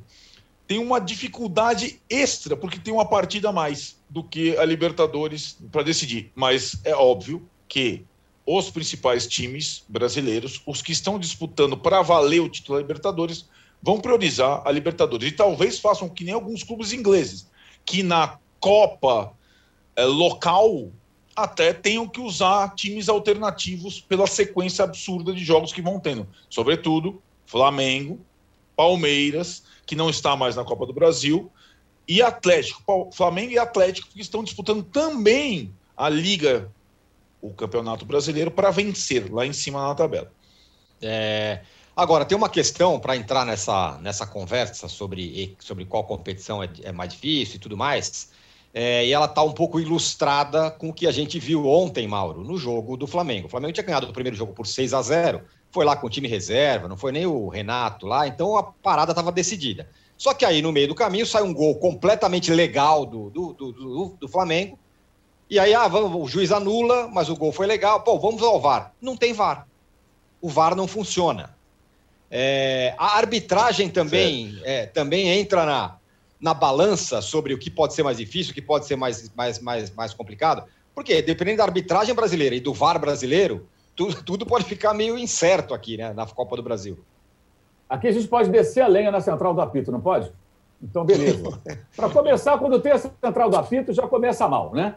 Tem 0.67 0.79
uma 0.79 0.99
dificuldade 0.99 2.01
extra, 2.09 2.57
porque 2.57 2.77
tem 2.77 2.93
uma 2.93 3.07
partida 3.07 3.49
a 3.49 3.53
mais 3.53 3.97
do 4.09 4.21
que 4.21 4.57
a 4.57 4.65
Libertadores 4.65 5.57
para 5.71 5.83
decidir. 5.83 6.31
Mas 6.35 6.79
é 6.83 6.93
óbvio 6.93 7.47
que 7.67 8.05
os 8.45 8.69
principais 8.69 9.27
times 9.27 9.83
brasileiros, 9.87 10.61
os 10.65 10.81
que 10.81 10.91
estão 10.91 11.17
disputando 11.17 11.77
para 11.77 12.01
valer 12.01 12.41
o 12.41 12.49
título 12.49 12.77
da 12.77 12.81
Libertadores, 12.81 13.45
vão 13.81 13.99
priorizar 13.99 14.61
a 14.65 14.71
Libertadores. 14.71 15.29
E 15.29 15.31
talvez 15.31 15.79
façam 15.79 16.09
que 16.09 16.23
nem 16.23 16.33
alguns 16.33 16.63
clubes 16.63 16.93
ingleses, 16.93 17.47
que 17.85 18.03
na 18.03 18.37
Copa 18.59 19.33
é, 19.95 20.03
local 20.05 20.91
até 21.35 21.71
tenham 21.71 22.07
que 22.07 22.19
usar 22.19 22.73
times 22.73 23.07
alternativos 23.07 24.01
pela 24.01 24.25
sequência 24.25 24.83
absurda 24.83 25.33
de 25.33 25.43
jogos 25.43 25.71
que 25.71 25.81
vão 25.81 25.99
tendo. 25.99 26.27
Sobretudo, 26.49 27.21
Flamengo, 27.45 28.19
Palmeiras, 28.77 29.63
que 29.87 29.95
não 29.95 30.07
está 30.07 30.35
mais 30.35 30.55
na 30.55 30.63
Copa 30.63 30.85
do 30.85 30.93
Brasil, 30.93 31.51
e 32.07 32.21
Atlético, 32.21 33.09
Flamengo 33.11 33.51
e 33.51 33.57
Atlético, 33.57 34.07
que 34.07 34.21
estão 34.21 34.43
disputando 34.43 34.83
também 34.83 35.73
a 35.97 36.07
Liga, 36.07 36.71
o 37.41 37.49
Campeonato 37.49 38.05
Brasileiro, 38.05 38.51
para 38.51 38.69
vencer 38.69 39.33
lá 39.33 39.45
em 39.45 39.51
cima 39.51 39.85
na 39.85 39.95
tabela. 39.95 40.31
É, 41.01 41.61
agora, 41.95 42.23
tem 42.23 42.37
uma 42.37 42.49
questão 42.49 42.99
para 42.99 43.17
entrar 43.17 43.45
nessa, 43.45 43.97
nessa 43.97 44.27
conversa 44.27 44.87
sobre, 44.87 45.57
sobre 45.59 45.83
qual 45.83 46.03
competição 46.03 46.63
é, 46.63 46.69
é 46.83 46.91
mais 46.91 47.11
difícil 47.11 47.55
e 47.55 47.59
tudo 47.59 47.75
mais. 47.75 48.29
É, 48.73 49.05
e 49.05 49.11
ela 49.11 49.25
está 49.25 49.41
um 49.41 49.53
pouco 49.53 49.79
ilustrada 49.79 50.69
com 50.69 50.89
o 50.89 50.93
que 50.93 51.07
a 51.07 51.11
gente 51.11 51.39
viu 51.39 51.65
ontem, 51.65 52.07
Mauro, 52.07 52.43
no 52.43 52.57
jogo 52.57 52.95
do 52.95 53.07
Flamengo. 53.07 53.47
O 53.47 53.49
Flamengo 53.49 53.73
tinha 53.73 53.83
ganhado 53.83 54.07
o 54.07 54.13
primeiro 54.13 54.37
jogo 54.37 54.53
por 54.53 54.67
6 54.67 54.93
a 54.93 55.01
0 55.01 55.41
foi 55.77 55.85
lá 55.85 55.95
com 55.95 56.07
o 56.07 56.09
time 56.09 56.27
reserva, 56.27 56.87
não 56.87 56.97
foi 56.97 57.11
nem 57.11 57.27
o 57.27 57.49
Renato 57.49 58.07
lá, 58.07 58.27
então 58.27 58.57
a 58.57 58.63
parada 58.63 59.11
estava 59.11 59.31
decidida. 59.31 59.87
Só 60.17 60.33
que 60.33 60.43
aí, 60.43 60.59
no 60.59 60.71
meio 60.71 60.87
do 60.87 60.95
caminho, 60.95 61.23
sai 61.23 61.43
um 61.43 61.53
gol 61.53 61.75
completamente 61.75 62.51
legal 62.51 63.05
do, 63.05 63.29
do, 63.29 63.53
do, 63.53 64.17
do 64.19 64.27
Flamengo. 64.27 64.79
E 65.47 65.59
aí, 65.59 65.75
ah, 65.75 65.87
vamos, 65.87 66.19
o 66.19 66.27
juiz 66.27 66.51
anula, 66.51 67.07
mas 67.09 67.29
o 67.29 67.35
gol 67.35 67.51
foi 67.51 67.67
legal. 67.67 68.01
Pô, 68.01 68.17
vamos 68.17 68.41
ao 68.41 68.59
VAR. 68.59 68.91
Não 68.99 69.15
tem 69.15 69.33
VAR. 69.33 69.67
O 70.41 70.49
VAR 70.49 70.75
não 70.75 70.87
funciona. 70.87 71.55
É, 72.31 72.95
a 72.97 73.15
arbitragem 73.15 73.87
também, 73.87 74.59
é, 74.63 74.87
também 74.87 75.29
entra 75.29 75.63
na, 75.63 75.97
na 76.41 76.55
balança 76.55 77.21
sobre 77.21 77.53
o 77.53 77.59
que 77.59 77.69
pode 77.69 77.93
ser 77.93 78.01
mais 78.01 78.17
difícil, 78.17 78.51
o 78.51 78.55
que 78.55 78.63
pode 78.63 78.87
ser 78.87 78.95
mais, 78.95 79.31
mais, 79.35 79.59
mais, 79.59 79.91
mais 79.91 80.11
complicado. 80.11 80.63
Porque, 80.95 81.21
dependendo 81.21 81.57
da 81.57 81.65
arbitragem 81.65 82.15
brasileira 82.15 82.55
e 82.55 82.59
do 82.59 82.73
VAR 82.73 82.97
brasileiro, 82.97 83.69
tudo, 83.97 84.23
tudo 84.23 84.45
pode 84.45 84.63
ficar 84.63 84.93
meio 84.93 85.17
incerto 85.17 85.73
aqui, 85.73 85.97
né, 85.97 86.13
na 86.13 86.25
Copa 86.27 86.55
do 86.55 86.61
Brasil. 86.61 86.99
Aqui 87.89 88.07
a 88.07 88.11
gente 88.11 88.27
pode 88.27 88.49
descer 88.49 88.81
a 88.81 88.87
lenha 88.87 89.11
na 89.11 89.19
central 89.19 89.55
do 89.55 89.59
apito, 89.59 89.91
não 89.91 89.99
pode? 89.99 90.31
Então, 90.81 91.03
beleza. 91.03 91.59
Para 91.95 92.09
começar, 92.09 92.57
quando 92.59 92.79
tem 92.79 92.91
a 92.91 92.99
central 92.99 93.49
do 93.49 93.57
apito, 93.57 93.91
já 93.91 94.07
começa 94.07 94.47
mal, 94.47 94.71
né? 94.71 94.95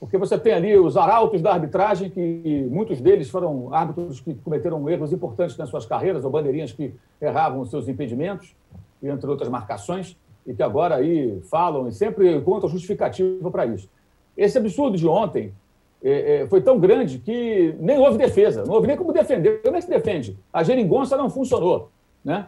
Porque 0.00 0.18
você 0.18 0.36
tem 0.36 0.52
ali 0.52 0.76
os 0.76 0.96
arautos 0.96 1.40
da 1.40 1.52
arbitragem, 1.52 2.10
que 2.10 2.66
muitos 2.70 3.00
deles 3.00 3.30
foram 3.30 3.72
árbitros 3.72 4.18
que 4.18 4.34
cometeram 4.34 4.88
erros 4.88 5.12
importantes 5.12 5.56
nas 5.56 5.68
suas 5.68 5.86
carreiras, 5.86 6.24
ou 6.24 6.30
bandeirinhas 6.30 6.72
que 6.72 6.92
erravam 7.20 7.60
os 7.60 7.70
seus 7.70 7.86
impedimentos, 7.86 8.56
entre 9.00 9.30
outras 9.30 9.48
marcações, 9.48 10.16
e 10.46 10.54
que 10.54 10.62
agora 10.62 10.96
aí 10.96 11.40
falam 11.42 11.86
e 11.86 11.92
sempre 11.92 12.34
encontram 12.34 12.68
justificativa 12.68 13.50
para 13.50 13.66
isso. 13.66 13.88
Esse 14.36 14.58
absurdo 14.58 14.96
de 14.96 15.06
ontem 15.06 15.52
é, 16.02 16.46
foi 16.48 16.60
tão 16.60 16.78
grande 16.78 17.18
que 17.18 17.74
nem 17.78 17.98
houve 17.98 18.16
defesa, 18.16 18.64
não 18.64 18.74
houve 18.74 18.86
nem 18.86 18.96
como 18.96 19.12
defender. 19.12 19.62
Como 19.62 19.76
é 19.76 19.78
que 19.78 19.84
se 19.84 19.90
defende? 19.90 20.38
A 20.52 20.62
geringonça 20.62 21.16
não 21.16 21.28
funcionou. 21.28 21.90
Né? 22.24 22.46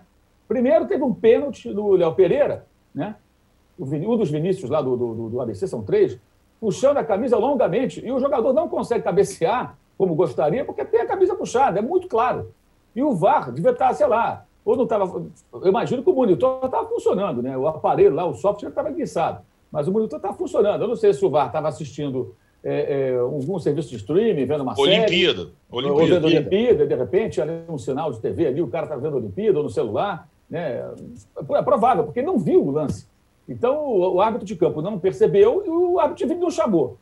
Primeiro, 0.49 0.87
teve 0.87 1.03
um 1.03 1.13
pênalti 1.13 1.73
do 1.73 1.91
Léo 1.91 2.15
Pereira, 2.15 2.67
né? 2.95 3.17
um 3.79 4.17
dos 4.17 4.31
Vinícius 4.31 4.71
lá 4.71 4.81
do, 4.81 4.97
do, 4.97 5.29
do 5.29 5.41
ABC, 5.41 5.67
são 5.67 5.83
três, 5.83 6.19
puxando 6.61 6.99
a 6.99 7.05
camisa 7.05 7.37
longamente, 7.37 8.05
e 8.05 8.13
o 8.13 8.21
jogador 8.21 8.53
não 8.53 8.69
consegue 8.69 9.03
cabecear 9.03 9.77
como 9.99 10.15
gostaria, 10.15 10.65
porque 10.65 10.85
tem 10.85 11.01
a 11.01 11.07
camisa 11.07 11.35
puxada, 11.35 11.79
é 11.79 11.83
muito 11.83 12.09
claro. 12.09 12.53
E 12.95 13.03
o 13.03 13.15
VAR 13.15 13.51
devia 13.51 13.71
estar, 13.71 13.93
sei 13.95 14.07
lá, 14.07 14.45
ou 14.65 14.77
não 14.77 14.85
estava. 14.85 15.05
Eu 15.53 15.67
imagino 15.67 16.03
que 16.03 16.11
o 16.11 16.15
monitor 16.15 16.65
estava 16.65 16.87
funcionando, 16.89 17.43
né? 17.43 17.57
O 17.57 17.67
aparelho 17.67 18.15
lá, 18.15 18.25
o 18.25 18.35
software 18.35 18.69
estava 18.69 18.91
guiçado, 18.91 19.43
mas 19.71 19.89
o 19.89 19.93
monitor 19.93 20.19
estava 20.19 20.35
funcionando. 20.35 20.83
Eu 20.83 20.89
não 20.89 20.97
sei 20.97 21.13
se 21.13 21.25
o 21.25 21.31
VAR 21.31 21.47
estava 21.47 21.69
assistindo 21.69 22.35
é, 22.65 23.11
é, 23.11 23.19
algum 23.19 23.59
serviço 23.59 23.91
de 23.91 23.97
streaming, 23.97 24.45
vendo 24.45 24.63
uma 24.63 24.79
Olimpíada. 24.79 25.09
série. 25.09 25.55
Olimpíada. 25.71 26.03
Ou 26.03 26.07
vendo 26.07 26.25
Olimpíada, 26.25 26.87
de 26.87 26.95
repente, 26.95 27.41
ali 27.41 27.53
um 27.69 27.79
sinal 27.79 28.13
de 28.13 28.21
TV 28.21 28.47
ali, 28.47 28.63
o 28.63 28.69
cara 28.69 28.85
está 28.85 28.97
vendo 28.97 29.17
Olimpíada 29.17 29.59
ou 29.59 29.65
no 29.65 29.71
celular. 29.71 30.29
Né? 30.49 30.85
É 31.51 31.63
provável, 31.63 32.05
porque 32.05 32.23
não 32.23 32.39
viu 32.39 32.65
o 32.65 32.71
lance. 32.71 33.07
Então, 33.49 33.85
o, 33.85 34.15
o 34.15 34.21
árbitro 34.21 34.47
de 34.47 34.55
campo 34.55 34.81
não 34.81 34.99
percebeu 34.99 35.65
e 35.67 35.69
o 35.69 35.99
árbitro 35.99 36.25
de 36.25 36.33
vídeo 36.33 36.43
não 36.43 36.51
chamou. 36.51 36.99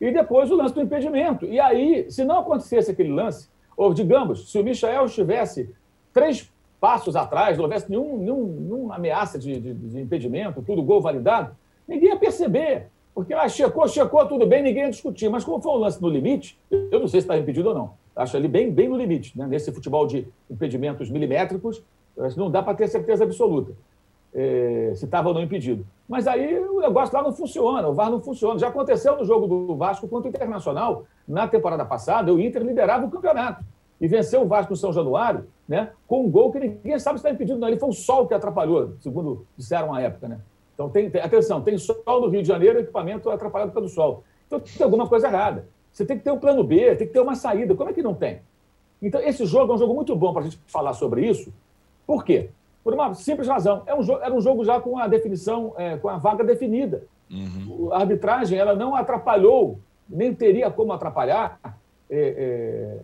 E 0.00 0.10
depois 0.10 0.50
o 0.50 0.56
lance 0.56 0.74
do 0.74 0.80
impedimento. 0.80 1.44
E 1.44 1.58
aí, 1.60 2.10
se 2.10 2.24
não 2.24 2.38
acontecesse 2.38 2.90
aquele 2.90 3.12
lance, 3.12 3.48
ou 3.76 3.92
digamos, 3.92 4.50
se 4.50 4.58
o 4.58 4.64
Michael 4.64 5.06
estivesse 5.06 5.70
três 6.12 6.50
passos 6.80 7.14
atrás, 7.14 7.56
não 7.56 7.64
houvesse 7.64 7.90
nenhum, 7.90 8.16
nenhum, 8.16 8.46
nenhuma 8.46 8.94
ameaça 8.96 9.38
de, 9.38 9.60
de, 9.60 9.74
de, 9.74 10.00
impedimento, 10.00 10.62
tudo 10.62 10.82
gol 10.82 11.00
validado, 11.00 11.54
ninguém 11.86 12.08
ia 12.08 12.16
perceber. 12.16 12.88
Porque 13.14 13.34
ah, 13.34 13.48
checou, 13.48 13.86
checou, 13.88 14.26
tudo 14.26 14.46
bem, 14.46 14.62
ninguém 14.62 14.84
ia 14.84 14.90
discutir. 14.90 15.28
Mas 15.28 15.44
como 15.44 15.60
foi 15.60 15.72
um 15.72 15.76
lance 15.76 16.00
no 16.00 16.08
limite, 16.08 16.58
eu 16.70 17.00
não 17.00 17.08
sei 17.08 17.20
se 17.20 17.24
está 17.24 17.36
impedido 17.36 17.68
ou 17.70 17.74
não. 17.74 17.90
Acho 18.14 18.36
ali 18.36 18.48
bem, 18.48 18.70
bem 18.70 18.88
no 18.88 18.96
limite. 18.96 19.36
Né? 19.36 19.46
Nesse 19.46 19.72
futebol 19.72 20.06
de 20.06 20.26
impedimentos 20.50 21.10
milimétricos, 21.10 21.82
não 22.36 22.50
dá 22.50 22.62
para 22.62 22.74
ter 22.74 22.88
certeza 22.88 23.24
absoluta 23.24 23.72
é, 24.34 24.92
se 24.94 25.04
estava 25.04 25.28
ou 25.28 25.34
não 25.34 25.42
impedido. 25.42 25.86
Mas 26.08 26.26
aí 26.26 26.58
o 26.58 26.80
negócio 26.80 27.14
lá 27.14 27.22
não 27.22 27.32
funciona, 27.32 27.88
o 27.88 27.94
VAR 27.94 28.10
não 28.10 28.20
funciona. 28.20 28.58
Já 28.58 28.68
aconteceu 28.68 29.16
no 29.16 29.24
jogo 29.24 29.46
do 29.46 29.76
Vasco 29.76 30.08
contra 30.08 30.28
o 30.28 30.30
Internacional, 30.30 31.04
na 31.26 31.46
temporada 31.46 31.84
passada, 31.84 32.32
o 32.32 32.40
Inter 32.40 32.62
liderava 32.62 33.06
o 33.06 33.10
campeonato 33.10 33.64
e 34.00 34.08
venceu 34.08 34.42
o 34.42 34.46
Vasco 34.46 34.72
no 34.72 34.76
São 34.76 34.92
Januário 34.92 35.46
né, 35.68 35.90
com 36.06 36.24
um 36.24 36.30
gol 36.30 36.50
que 36.50 36.58
ninguém 36.58 36.98
sabe 36.98 37.18
se 37.18 37.26
está 37.26 37.30
impedido, 37.30 37.58
não. 37.58 37.68
Ele 37.68 37.78
foi 37.78 37.88
o 37.88 37.92
sol 37.92 38.26
que 38.26 38.34
atrapalhou, 38.34 38.94
segundo 39.00 39.46
disseram 39.56 39.94
à 39.94 40.00
época. 40.00 40.28
Né? 40.28 40.38
Então, 40.80 40.88
tem, 40.88 41.10
tem, 41.10 41.20
atenção, 41.20 41.60
tem 41.60 41.76
sol 41.76 42.02
no 42.06 42.28
Rio 42.28 42.40
de 42.40 42.48
Janeiro, 42.48 42.78
equipamento 42.78 43.30
é 43.30 43.34
atrapalhado 43.34 43.70
pelo 43.70 43.86
sol. 43.86 44.24
Então, 44.46 44.58
tem 44.58 44.82
alguma 44.82 45.06
coisa 45.06 45.28
errada. 45.28 45.68
Você 45.92 46.06
tem 46.06 46.16
que 46.16 46.24
ter 46.24 46.30
um 46.30 46.38
plano 46.38 46.64
B, 46.64 46.96
tem 46.96 47.06
que 47.06 47.12
ter 47.12 47.20
uma 47.20 47.34
saída. 47.34 47.74
Como 47.74 47.90
é 47.90 47.92
que 47.92 48.02
não 48.02 48.14
tem? 48.14 48.40
Então, 49.02 49.20
esse 49.20 49.44
jogo 49.44 49.72
é 49.72 49.74
um 49.74 49.78
jogo 49.78 49.92
muito 49.92 50.16
bom 50.16 50.32
para 50.32 50.40
a 50.40 50.44
gente 50.44 50.58
falar 50.66 50.94
sobre 50.94 51.26
isso. 51.26 51.52
Por 52.06 52.24
quê? 52.24 52.48
Por 52.82 52.94
uma 52.94 53.12
simples 53.12 53.46
razão. 53.46 53.82
É 53.84 53.94
um 53.94 54.02
jogo, 54.02 54.22
era 54.22 54.32
um 54.32 54.40
jogo 54.40 54.64
já 54.64 54.80
com 54.80 54.98
a 54.98 55.06
definição, 55.06 55.74
é, 55.76 55.98
com 55.98 56.08
a 56.08 56.16
vaga 56.16 56.42
definida. 56.42 57.02
Uhum. 57.30 57.92
A 57.92 57.98
arbitragem 57.98 58.58
ela 58.58 58.74
não 58.74 58.94
atrapalhou, 58.94 59.78
nem 60.08 60.34
teria 60.34 60.70
como 60.70 60.94
atrapalhar 60.94 61.60
é, 62.08 62.18
é, 62.18 62.98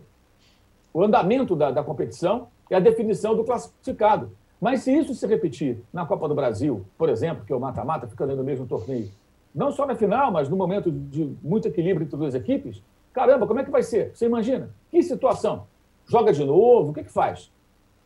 o 0.91 1.03
andamento 1.03 1.55
da, 1.55 1.69
da 1.69 1.83
competição 1.83 2.47
e 2.71 2.73
a 2.75 2.79
definição 2.79 3.35
do 3.35 3.43
classificado. 3.43 4.31
Mas 4.59 4.81
se 4.81 4.91
isso 4.91 5.13
se 5.13 5.25
repetir 5.27 5.79
na 5.93 6.05
Copa 6.05 6.27
do 6.27 6.33
Brasil, 6.33 6.85
por 6.97 7.09
exemplo, 7.09 7.45
que 7.45 7.53
é 7.53 7.55
o 7.55 7.59
mata-mata, 7.59 8.07
ficando 8.07 8.35
no 8.35 8.43
mesmo 8.43 8.65
torneio, 8.65 9.11
não 9.53 9.71
só 9.71 9.85
na 9.85 9.95
final, 9.95 10.31
mas 10.31 10.49
no 10.49 10.57
momento 10.57 10.91
de 10.91 11.35
muito 11.41 11.67
equilíbrio 11.67 12.05
entre 12.05 12.17
duas 12.17 12.33
equipes, 12.33 12.81
caramba, 13.13 13.47
como 13.47 13.59
é 13.59 13.63
que 13.63 13.71
vai 13.71 13.83
ser? 13.83 14.11
Você 14.13 14.25
imagina? 14.25 14.69
Que 14.89 15.01
situação? 15.03 15.67
Joga 16.07 16.33
de 16.33 16.43
novo? 16.43 16.91
O 16.91 16.93
que, 16.93 17.03
que 17.03 17.11
faz? 17.11 17.51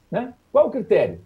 Né? 0.09 0.33
Qual 0.51 0.67
o 0.67 0.71
critério? 0.71 1.21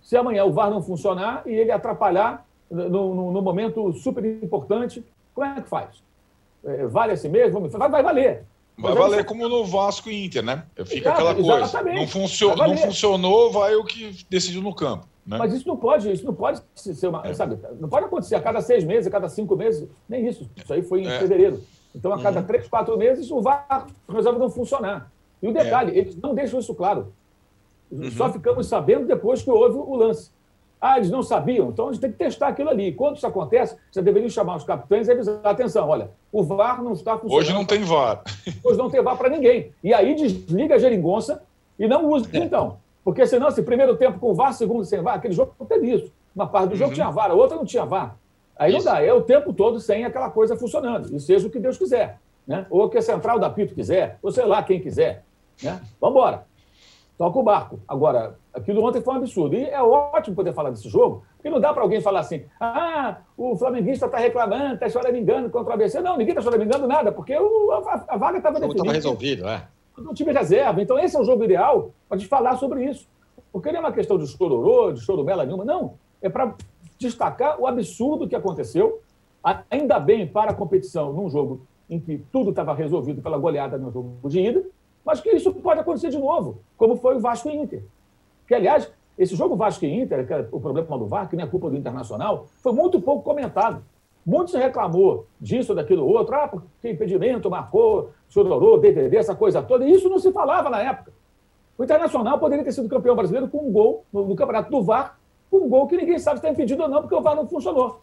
Se 0.00 0.16
amanhã 0.16 0.44
o 0.44 0.52
VAR 0.52 0.70
não 0.70 0.82
funcionar 0.82 1.42
e 1.46 1.52
ele 1.52 1.70
atrapalhar 1.70 2.46
no, 2.70 3.14
no, 3.14 3.32
no 3.32 3.42
momento 3.42 3.92
super 3.92 4.24
importante, 4.24 5.04
como 5.34 5.46
é 5.46 5.60
que 5.60 5.68
faz? 5.68 6.02
É, 6.64 6.86
vale 6.86 7.12
assim 7.12 7.28
mesmo? 7.28 7.68
Vai, 7.68 7.88
vai 7.88 8.02
valer. 8.02 8.44
Vai 8.78 8.94
valer 8.94 9.24
como 9.24 9.48
no 9.48 9.64
Vasco 9.64 10.08
e 10.08 10.24
Inter, 10.26 10.42
né? 10.42 10.64
Fica 10.86 11.10
aquela 11.10 11.34
coisa. 11.34 11.82
Não, 11.82 12.06
funcio 12.06 12.54
não 12.54 12.76
funcionou, 12.76 13.50
vai 13.50 13.74
o 13.74 13.84
que 13.84 14.24
decidiu 14.30 14.62
no 14.62 14.74
campo. 14.74 15.06
Né? 15.26 15.36
Mas 15.36 15.52
isso 15.52 15.68
não 15.68 15.76
pode, 15.76 16.10
isso 16.10 16.24
não 16.24 16.34
pode 16.34 16.62
ser 16.74 17.06
uma, 17.06 17.26
é. 17.26 17.34
sabe? 17.34 17.58
Não 17.78 17.88
pode 17.88 18.06
acontecer 18.06 18.34
a 18.34 18.40
cada 18.40 18.62
seis 18.62 18.82
meses, 18.84 19.06
a 19.06 19.10
cada 19.10 19.28
cinco 19.28 19.56
meses, 19.56 19.86
nem 20.08 20.26
isso. 20.26 20.48
Isso 20.56 20.72
aí 20.72 20.80
foi 20.82 21.02
em 21.02 21.06
é. 21.06 21.18
fevereiro. 21.18 21.62
Então, 21.94 22.12
a 22.12 22.22
cada 22.22 22.40
uhum. 22.40 22.46
três, 22.46 22.66
quatro 22.68 22.96
meses, 22.96 23.30
o 23.30 23.40
VAR 23.42 23.88
resolve 24.08 24.38
não 24.38 24.48
funcionar. 24.48 25.10
E 25.42 25.48
o 25.48 25.52
detalhe, 25.52 25.92
é. 25.92 25.98
eles 25.98 26.16
não 26.16 26.34
deixam 26.34 26.58
isso 26.60 26.74
claro. 26.74 27.12
Uhum. 27.90 28.10
Só 28.12 28.32
ficamos 28.32 28.66
sabendo 28.68 29.06
depois 29.06 29.42
que 29.42 29.50
houve 29.50 29.76
o 29.76 29.96
lance. 29.96 30.30
Ah, 30.80 30.96
eles 30.96 31.10
não 31.10 31.22
sabiam? 31.22 31.68
Então 31.68 31.88
a 31.88 31.92
gente 31.92 32.00
tem 32.00 32.12
que 32.12 32.18
testar 32.18 32.48
aquilo 32.48 32.70
ali. 32.70 32.92
Quando 32.92 33.16
isso 33.16 33.26
acontece, 33.26 33.76
você 33.90 34.00
deveria 34.00 34.28
chamar 34.28 34.56
os 34.56 34.64
capitães 34.64 35.08
e 35.08 35.12
avisar: 35.12 35.40
atenção, 35.42 35.88
olha, 35.88 36.10
o 36.32 36.42
VAR 36.42 36.82
não 36.82 36.92
está 36.92 37.18
funcionando. 37.18 37.40
Hoje 37.40 37.52
não 37.52 37.64
tem 37.64 37.82
VAR. 37.82 38.22
Hoje 38.62 38.78
não 38.78 38.88
tem 38.88 39.02
VAR 39.02 39.16
para 39.16 39.28
ninguém. 39.28 39.72
E 39.82 39.92
aí 39.92 40.14
desliga 40.14 40.76
a 40.76 40.78
geringonça 40.78 41.42
e 41.78 41.88
não 41.88 42.08
usa, 42.08 42.28
então. 42.32 42.78
Porque 43.04 43.26
senão, 43.26 43.50
se 43.50 43.62
primeiro 43.62 43.96
tempo 43.96 44.18
com 44.18 44.34
VAR, 44.34 44.52
segundo 44.52 44.84
sem 44.84 45.00
VAR, 45.00 45.16
aquele 45.16 45.34
jogo 45.34 45.54
não 45.58 45.66
teve 45.66 45.92
isso. 45.92 46.12
Uma 46.34 46.46
parte 46.46 46.70
do 46.70 46.76
jogo 46.76 46.90
uhum. 46.90 46.94
tinha 46.94 47.10
VAR, 47.10 47.30
a 47.30 47.34
outra 47.34 47.56
não 47.56 47.64
tinha 47.64 47.84
VAR. 47.84 48.16
Aí 48.56 48.76
isso. 48.76 48.86
não 48.86 48.94
dá, 48.94 49.02
é 49.02 49.12
o 49.12 49.22
tempo 49.22 49.52
todo 49.52 49.80
sem 49.80 50.04
aquela 50.04 50.30
coisa 50.30 50.56
funcionando. 50.56 51.14
E 51.14 51.18
seja 51.18 51.46
o 51.46 51.50
que 51.50 51.58
Deus 51.58 51.76
quiser. 51.76 52.18
Né? 52.46 52.66
Ou 52.70 52.84
o 52.84 52.88
que 52.88 52.98
a 52.98 53.02
central 53.02 53.38
da 53.38 53.50
Pito 53.50 53.74
quiser, 53.74 54.18
ou 54.22 54.30
sei 54.30 54.44
lá 54.44 54.62
quem 54.62 54.80
quiser. 54.80 55.22
Né? 55.62 55.80
Vamos 56.00 56.16
embora 56.16 56.47
toca 57.18 57.38
o 57.38 57.42
barco. 57.42 57.80
Agora, 57.86 58.38
aquilo 58.54 58.82
ontem 58.82 59.02
foi 59.02 59.14
um 59.14 59.16
absurdo. 59.18 59.56
E 59.56 59.64
é 59.64 59.82
ótimo 59.82 60.36
poder 60.36 60.54
falar 60.54 60.70
desse 60.70 60.88
jogo, 60.88 61.24
porque 61.36 61.50
não 61.50 61.60
dá 61.60 61.74
para 61.74 61.82
alguém 61.82 62.00
falar 62.00 62.20
assim: 62.20 62.44
ah, 62.60 63.18
o 63.36 63.56
flamenguista 63.56 64.06
está 64.06 64.18
reclamando, 64.18 64.74
está 64.74 64.88
choramingando 64.88 65.50
contra 65.50 65.70
o 65.70 65.74
ABC. 65.74 66.00
Não, 66.00 66.16
ninguém 66.16 66.30
está 66.30 66.40
choramingando 66.40 66.86
nada, 66.86 67.10
porque 67.10 67.36
o, 67.36 67.72
a, 67.72 68.04
a, 68.08 68.16
vaga 68.16 68.38
estava 68.38 68.54
definida. 68.54 68.80
Estava 68.80 68.92
resolvido, 68.92 69.48
é. 69.48 69.66
O 69.98 70.14
time 70.14 70.32
reserva. 70.32 70.80
Então, 70.80 70.96
esse 70.96 71.16
é 71.16 71.20
o 71.20 71.24
jogo 71.24 71.42
ideal 71.42 71.90
para 72.08 72.16
te 72.16 72.26
falar 72.26 72.56
sobre 72.56 72.84
isso. 72.84 73.08
Porque 73.52 73.72
não 73.72 73.78
é 73.78 73.80
uma 73.80 73.92
questão 73.92 74.16
de 74.16 74.26
chororô, 74.28 74.92
de 74.92 75.00
choromela 75.00 75.44
nenhuma, 75.44 75.64
não. 75.64 75.94
É 76.22 76.28
para 76.28 76.54
destacar 76.96 77.60
o 77.60 77.66
absurdo 77.66 78.28
que 78.28 78.36
aconteceu, 78.36 79.00
ainda 79.68 79.98
bem 79.98 80.26
para 80.26 80.52
a 80.52 80.54
competição, 80.54 81.12
num 81.12 81.28
jogo 81.28 81.66
em 81.90 81.98
que 81.98 82.18
tudo 82.30 82.50
estava 82.50 82.74
resolvido 82.74 83.22
pela 83.22 83.38
goleada 83.38 83.78
no 83.78 83.90
jogo 83.90 84.28
de 84.28 84.40
ida, 84.40 84.64
mas 85.04 85.20
que 85.20 85.30
isso 85.30 85.52
pode 85.54 85.80
acontecer 85.80 86.10
de 86.10 86.18
novo, 86.18 86.60
como 86.76 86.96
foi 86.96 87.16
o 87.16 87.20
Vasco 87.20 87.48
e 87.48 87.56
Inter. 87.56 87.82
Que, 88.46 88.54
aliás, 88.54 88.90
esse 89.18 89.34
jogo 89.34 89.56
Vasco 89.56 89.84
e 89.84 89.92
Inter, 89.92 90.26
que 90.26 90.32
é 90.32 90.48
o 90.52 90.60
problema 90.60 90.96
do 90.96 91.06
VAR, 91.06 91.28
que 91.28 91.34
não 91.34 91.44
é 91.44 91.46
culpa 91.46 91.68
do 91.68 91.76
Internacional, 91.76 92.46
foi 92.62 92.72
muito 92.72 93.00
pouco 93.00 93.22
comentado. 93.22 93.82
Muito 94.24 94.50
se 94.50 94.58
reclamou 94.58 95.26
disso, 95.40 95.74
daquilo, 95.74 96.06
outro, 96.06 96.34
ah, 96.36 96.46
porque 96.46 96.90
impedimento, 96.90 97.50
marcou, 97.50 98.10
chororô, 98.28 98.76
DDD, 98.76 99.16
essa 99.16 99.34
coisa 99.34 99.62
toda, 99.62 99.84
e 99.84 99.92
isso 99.92 100.08
não 100.08 100.18
se 100.18 100.30
falava 100.30 100.70
na 100.70 100.82
época. 100.82 101.12
O 101.76 101.82
Internacional 101.82 102.38
poderia 102.38 102.64
ter 102.64 102.72
sido 102.72 102.88
campeão 102.88 103.16
brasileiro 103.16 103.48
com 103.48 103.66
um 103.66 103.72
gol 103.72 104.04
no 104.12 104.36
campeonato 104.36 104.70
do 104.70 104.82
VAR, 104.82 105.18
com 105.50 105.58
um 105.58 105.68
gol 105.68 105.86
que 105.88 105.96
ninguém 105.96 106.18
sabe 106.18 106.38
se 106.38 106.46
está 106.46 106.50
impedido 106.52 106.82
ou 106.82 106.88
não, 106.88 107.00
porque 107.00 107.14
o 107.14 107.22
VAR 107.22 107.34
não 107.34 107.46
funcionou. 107.46 108.02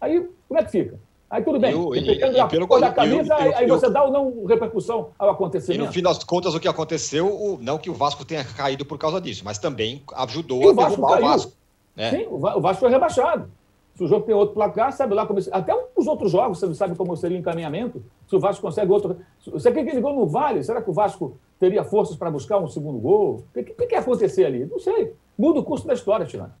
Aí, 0.00 0.28
como 0.48 0.58
é 0.58 0.64
que 0.64 0.70
fica? 0.70 0.98
Aí 1.34 1.42
tudo 1.42 1.58
bem. 1.58 1.72
Eu, 1.72 1.90
Dependendo 1.90 2.36
da 2.36 2.46
pelo, 2.46 2.68
cor 2.68 2.80
da 2.80 2.92
camisa, 2.92 3.34
eu, 3.34 3.46
eu, 3.46 3.56
aí 3.56 3.66
você 3.66 3.90
dá 3.90 4.04
ou 4.04 4.12
não 4.12 4.44
repercussão 4.44 5.08
ao 5.18 5.30
acontecimento. 5.30 5.82
E 5.82 5.84
no 5.84 5.92
fim 5.92 6.00
das 6.00 6.22
contas, 6.22 6.54
o 6.54 6.60
que 6.60 6.68
aconteceu, 6.68 7.26
o, 7.26 7.58
não 7.60 7.76
que 7.76 7.90
o 7.90 7.92
Vasco 7.92 8.24
tenha 8.24 8.44
caído 8.44 8.84
por 8.84 8.96
causa 8.98 9.20
disso, 9.20 9.42
mas 9.44 9.58
também 9.58 10.00
ajudou 10.14 10.58
a 10.58 10.72
derrubar 10.72 11.14
caiu. 11.14 11.24
o 11.24 11.28
Vasco. 11.28 11.52
Né? 11.96 12.10
Sim, 12.10 12.26
o 12.28 12.60
Vasco 12.60 12.80
foi 12.80 12.88
rebaixado. 12.88 13.50
Se 13.96 14.04
o 14.04 14.06
jogo 14.06 14.24
tem 14.24 14.32
outro 14.32 14.54
placar, 14.54 14.92
sabe 14.92 15.12
lá 15.12 15.26
como. 15.26 15.40
Até 15.50 15.74
os 15.96 16.06
outros 16.06 16.30
jogos, 16.30 16.60
você 16.60 16.66
não 16.66 16.74
sabe 16.74 16.94
como 16.94 17.16
seria 17.16 17.36
o 17.36 17.40
encaminhamento. 17.40 18.00
Se 18.28 18.36
o 18.36 18.38
Vasco 18.38 18.62
consegue 18.62 18.92
outro. 18.92 19.16
Você 19.44 19.72
quer 19.72 19.82
que 19.82 19.90
ele 19.90 20.00
gol 20.00 20.14
não 20.14 20.26
vale? 20.28 20.62
Será 20.62 20.80
que 20.80 20.90
o 20.90 20.92
Vasco 20.92 21.36
teria 21.58 21.82
forças 21.82 22.14
para 22.14 22.30
buscar 22.30 22.58
um 22.58 22.68
segundo 22.68 22.98
gol? 22.98 23.44
O 23.50 23.54
que, 23.54 23.64
que, 23.64 23.86
que 23.86 23.94
ia 23.96 24.00
acontecer 24.00 24.44
ali? 24.44 24.66
Não 24.66 24.78
sei. 24.78 25.12
Muda 25.36 25.58
o 25.58 25.64
curso 25.64 25.84
da 25.84 25.94
história, 25.94 26.26
Tirano. 26.26 26.52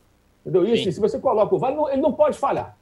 Entendeu? 0.44 0.64
Isso, 0.66 0.90
se 0.90 1.00
você 1.00 1.20
coloca 1.20 1.54
o 1.54 1.58
Vale, 1.60 1.76
ele 1.92 2.02
não 2.02 2.12
pode 2.12 2.36
falhar. 2.36 2.76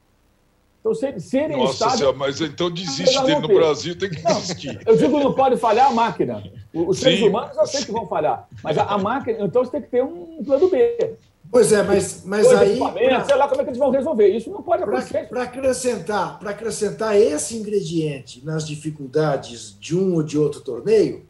Então, 0.83 0.93
se, 0.93 1.17
se 1.21 1.37
ele 1.37 1.55
Nossa 1.55 1.91
senhora, 1.91 2.17
mas 2.17 2.41
então 2.41 2.69
desiste 2.69 3.17
dele 3.23 3.39
no 3.39 3.47
Brasil, 3.47 3.97
tem 3.97 4.09
que 4.09 4.21
desistir. 4.21 4.81
Eu 4.85 4.97
digo, 4.97 5.17
não 5.17 5.33
pode 5.33 5.55
falhar 5.55 5.89
a 5.89 5.93
máquina. 5.93 6.43
Os 6.73 6.99
seres 6.99 7.21
humanos 7.21 7.55
eu 7.55 7.65
sei 7.65 7.85
que 7.85 7.91
vão 7.93 8.05
falhar. 8.05 8.49
Mas 8.61 8.77
a, 8.77 8.83
a, 8.83 8.97
máquina, 8.97 9.45
então 9.45 9.63
você 9.63 9.71
tem 9.71 9.81
que 9.81 9.87
ter 9.87 10.03
um 10.03 10.43
plano 10.43 10.69
B. 10.69 11.15
Pois 11.49 11.71
é, 11.71 11.83
mas, 11.83 12.23
mas 12.25 12.51
aí. 12.51 12.77
Pra, 12.77 13.23
sei 13.23 13.35
lá 13.37 13.47
como 13.47 13.61
é 13.61 13.63
que 13.63 13.69
eles 13.69 13.79
vão 13.79 13.91
resolver. 13.91 14.27
Isso 14.27 14.49
não 14.49 14.61
pode 14.61 14.83
acontecer. 14.83 15.29
Para 15.29 15.43
acrescentar, 15.43 16.37
acrescentar 16.45 17.15
esse 17.15 17.55
ingrediente 17.55 18.43
nas 18.43 18.67
dificuldades 18.67 19.77
de 19.79 19.95
um 19.95 20.15
ou 20.15 20.23
de 20.23 20.37
outro 20.37 20.59
torneio, 20.59 21.25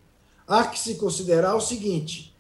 há 0.47 0.65
que 0.65 0.79
se 0.79 0.95
considerar 0.95 1.53
o 1.53 1.61
seguinte: 1.61 2.35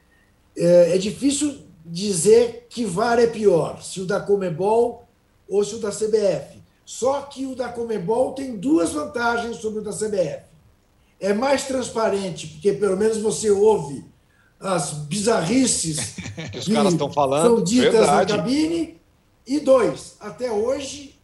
é, 0.57 0.95
é 0.95 0.97
difícil 0.97 1.59
dizer 1.85 2.65
que 2.71 2.85
VAR 2.85 3.19
é 3.19 3.27
pior, 3.27 3.83
se 3.83 4.01
o 4.01 4.05
da 4.05 4.19
Comebol 4.19 5.07
ou 5.47 5.63
se 5.63 5.75
o 5.75 5.79
da 5.79 5.91
CBF. 5.91 6.62
Só 6.85 7.21
que 7.21 7.45
o 7.45 7.55
da 7.55 7.69
Comebol 7.69 8.33
tem 8.33 8.57
duas 8.57 8.91
vantagens 8.91 9.57
sobre 9.57 9.79
o 9.79 9.83
da 9.83 9.91
CBF. 9.91 10.43
É 11.19 11.33
mais 11.33 11.65
transparente, 11.65 12.47
porque 12.47 12.73
pelo 12.73 12.97
menos 12.97 13.17
você 13.17 13.49
ouve 13.49 14.05
as 14.59 14.91
bizarrices 14.93 16.15
que 16.51 16.57
os 16.57 16.67
caras 16.67 16.93
estão 16.93 17.11
falando. 17.11 17.55
São 17.55 17.63
ditas 17.63 17.93
Verdade. 17.93 18.31
na 18.33 18.37
cabine. 18.37 19.01
E 19.45 19.59
dois, 19.59 20.15
até 20.19 20.51
hoje, 20.51 21.19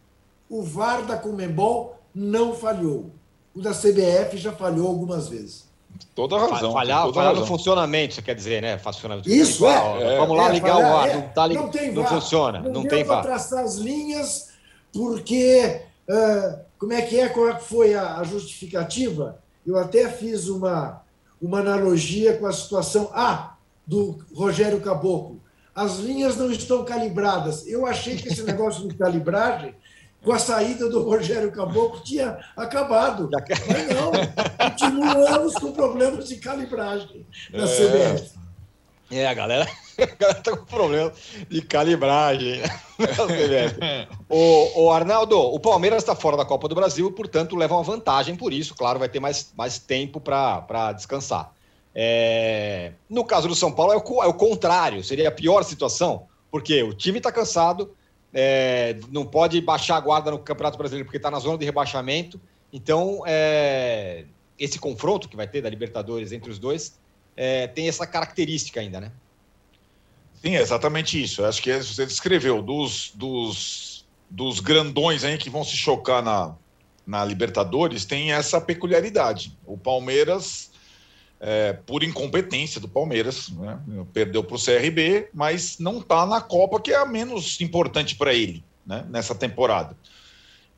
o 0.48 0.62
VAR 0.62 1.04
da 1.06 1.16
Comebol 1.16 1.98
não 2.14 2.54
falhou. 2.54 3.10
O 3.54 3.60
da 3.60 3.72
CBF 3.72 4.36
já 4.36 4.52
falhou 4.52 4.86
algumas 4.86 5.28
vezes. 5.28 5.68
Toda 6.14 6.38
razão. 6.38 6.72
Falhar, 6.72 7.02
toda 7.02 7.14
falhar 7.14 7.30
razão. 7.30 7.40
no 7.40 7.46
funcionamento, 7.46 8.14
você 8.14 8.22
quer 8.22 8.34
dizer, 8.34 8.62
né? 8.62 8.78
Funcionamento. 8.78 9.28
Isso 9.28 9.66
é, 9.66 10.14
é. 10.14 10.18
Vamos 10.18 10.36
lá 10.36 10.48
é, 10.48 10.52
ligar 10.52 10.74
falhar, 10.74 10.92
o 10.92 10.96
ar. 10.96 11.08
É. 11.08 11.14
Não, 11.14 11.28
tá 11.28 11.48
não, 11.48 11.68
tem 11.68 11.92
não 11.92 12.02
VAR. 12.02 12.12
funciona. 12.12 12.60
Não, 12.60 12.72
não 12.72 12.84
tem 12.84 13.04
VAR. 13.04 13.22
traçar 13.22 13.64
as 13.64 13.76
linhas, 13.76 14.49
porque. 14.92 15.82
Uh, 16.08 16.70
como 16.80 16.94
é 16.94 17.02
que 17.02 17.20
é? 17.20 17.28
Qual 17.28 17.60
foi 17.60 17.94
a, 17.94 18.16
a 18.16 18.24
justificativa? 18.24 19.38
Eu 19.66 19.76
até 19.76 20.08
fiz 20.08 20.48
uma, 20.48 21.02
uma 21.40 21.60
analogia 21.60 22.38
com 22.38 22.46
a 22.46 22.52
situação 22.52 23.10
A 23.12 23.54
do 23.86 24.18
Rogério 24.34 24.80
Caboclo. 24.80 25.40
As 25.74 25.98
linhas 25.98 26.36
não 26.36 26.50
estão 26.50 26.82
calibradas. 26.82 27.66
Eu 27.66 27.84
achei 27.84 28.16
que 28.16 28.28
esse 28.28 28.42
negócio 28.44 28.88
de 28.88 28.94
calibragem, 28.94 29.74
com 30.22 30.32
a 30.32 30.38
saída 30.38 30.88
do 30.88 31.02
Rogério 31.02 31.52
Caboclo, 31.52 32.02
tinha 32.02 32.38
acabado. 32.56 33.28
Mas 33.30 33.88
não, 33.94 34.70
continuamos 34.70 35.54
com 35.54 35.72
problemas 35.72 36.28
de 36.28 36.36
calibragem 36.36 37.26
na 37.52 37.66
CBF. 37.66 38.36
É, 38.36 38.40
a 39.10 39.34
galera, 39.34 39.68
a 39.98 40.06
galera 40.06 40.40
tá 40.40 40.56
com 40.56 40.64
problema 40.64 41.12
de 41.48 41.62
calibragem. 41.62 42.60
o, 44.28 44.84
o 44.84 44.90
Arnaldo, 44.92 45.36
o 45.36 45.58
Palmeiras 45.58 46.02
está 46.02 46.14
fora 46.14 46.36
da 46.36 46.44
Copa 46.44 46.68
do 46.68 46.76
Brasil 46.76 47.08
e, 47.08 47.12
portanto, 47.12 47.56
leva 47.56 47.74
uma 47.74 47.82
vantagem 47.82 48.36
por 48.36 48.52
isso. 48.52 48.74
Claro, 48.74 49.00
vai 49.00 49.08
ter 49.08 49.18
mais, 49.18 49.52
mais 49.56 49.78
tempo 49.78 50.20
para 50.20 50.92
descansar. 50.92 51.52
É... 51.92 52.92
No 53.08 53.24
caso 53.24 53.48
do 53.48 53.54
São 53.54 53.72
Paulo, 53.72 53.92
é 53.92 53.96
o, 53.96 54.22
é 54.22 54.26
o, 54.28 54.34
contrário, 54.34 55.02
seria 55.02 55.28
a 55.28 55.32
pior 55.32 55.64
situação, 55.64 56.28
porque 56.48 56.80
o 56.84 56.94
time 56.94 57.18
está 57.18 57.32
cansado, 57.32 57.92
é... 58.32 58.96
não 59.10 59.26
pode 59.26 59.60
baixar 59.60 59.96
a 59.96 60.00
guarda 60.00 60.30
no 60.30 60.38
Campeonato 60.38 60.78
Brasileiro 60.78 61.04
porque 61.04 61.16
está 61.16 61.32
na 61.32 61.40
zona 61.40 61.58
de 61.58 61.64
rebaixamento. 61.64 62.40
Então, 62.72 63.24
é... 63.26 64.24
esse 64.56 64.78
confronto 64.78 65.28
que 65.28 65.36
vai 65.36 65.48
ter 65.48 65.62
da 65.62 65.68
Libertadores 65.68 66.30
entre 66.30 66.48
os 66.48 66.60
dois 66.60 66.99
é, 67.36 67.66
tem 67.66 67.88
essa 67.88 68.06
característica 68.06 68.80
ainda, 68.80 69.00
né? 69.00 69.12
Sim, 70.42 70.56
é 70.56 70.60
exatamente 70.60 71.22
isso. 71.22 71.44
Acho 71.44 71.62
que 71.62 71.72
você 71.82 72.06
descreveu 72.06 72.62
dos, 72.62 73.12
dos, 73.14 74.06
dos 74.28 74.60
grandões 74.60 75.24
aí 75.24 75.36
que 75.36 75.50
vão 75.50 75.62
se 75.62 75.76
chocar 75.76 76.22
na, 76.22 76.54
na 77.06 77.24
Libertadores, 77.24 78.04
tem 78.04 78.32
essa 78.32 78.60
peculiaridade. 78.60 79.56
O 79.66 79.76
Palmeiras, 79.76 80.70
é, 81.38 81.72
por 81.72 82.02
incompetência 82.02 82.80
do 82.80 82.88
Palmeiras, 82.88 83.50
né, 83.50 83.78
perdeu 84.12 84.42
para 84.42 84.56
o 84.56 84.64
CRB, 84.64 85.28
mas 85.34 85.78
não 85.78 85.98
está 85.98 86.24
na 86.24 86.40
Copa, 86.40 86.80
que 86.80 86.92
é 86.92 86.96
a 86.96 87.04
menos 87.04 87.60
importante 87.60 88.16
para 88.16 88.32
ele 88.32 88.64
né, 88.86 89.04
nessa 89.10 89.34
temporada. 89.34 89.96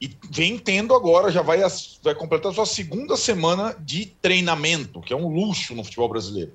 E 0.02 0.10
vem 0.32 0.58
tendo 0.58 0.96
agora, 0.96 1.30
já 1.30 1.42
vai, 1.42 1.60
vai 2.02 2.12
completar 2.12 2.52
sua 2.52 2.66
segunda 2.66 3.16
semana 3.16 3.72
de 3.78 4.06
treinamento, 4.20 5.00
que 5.00 5.12
é 5.12 5.16
um 5.16 5.28
luxo 5.28 5.76
no 5.76 5.84
futebol 5.84 6.08
brasileiro. 6.08 6.54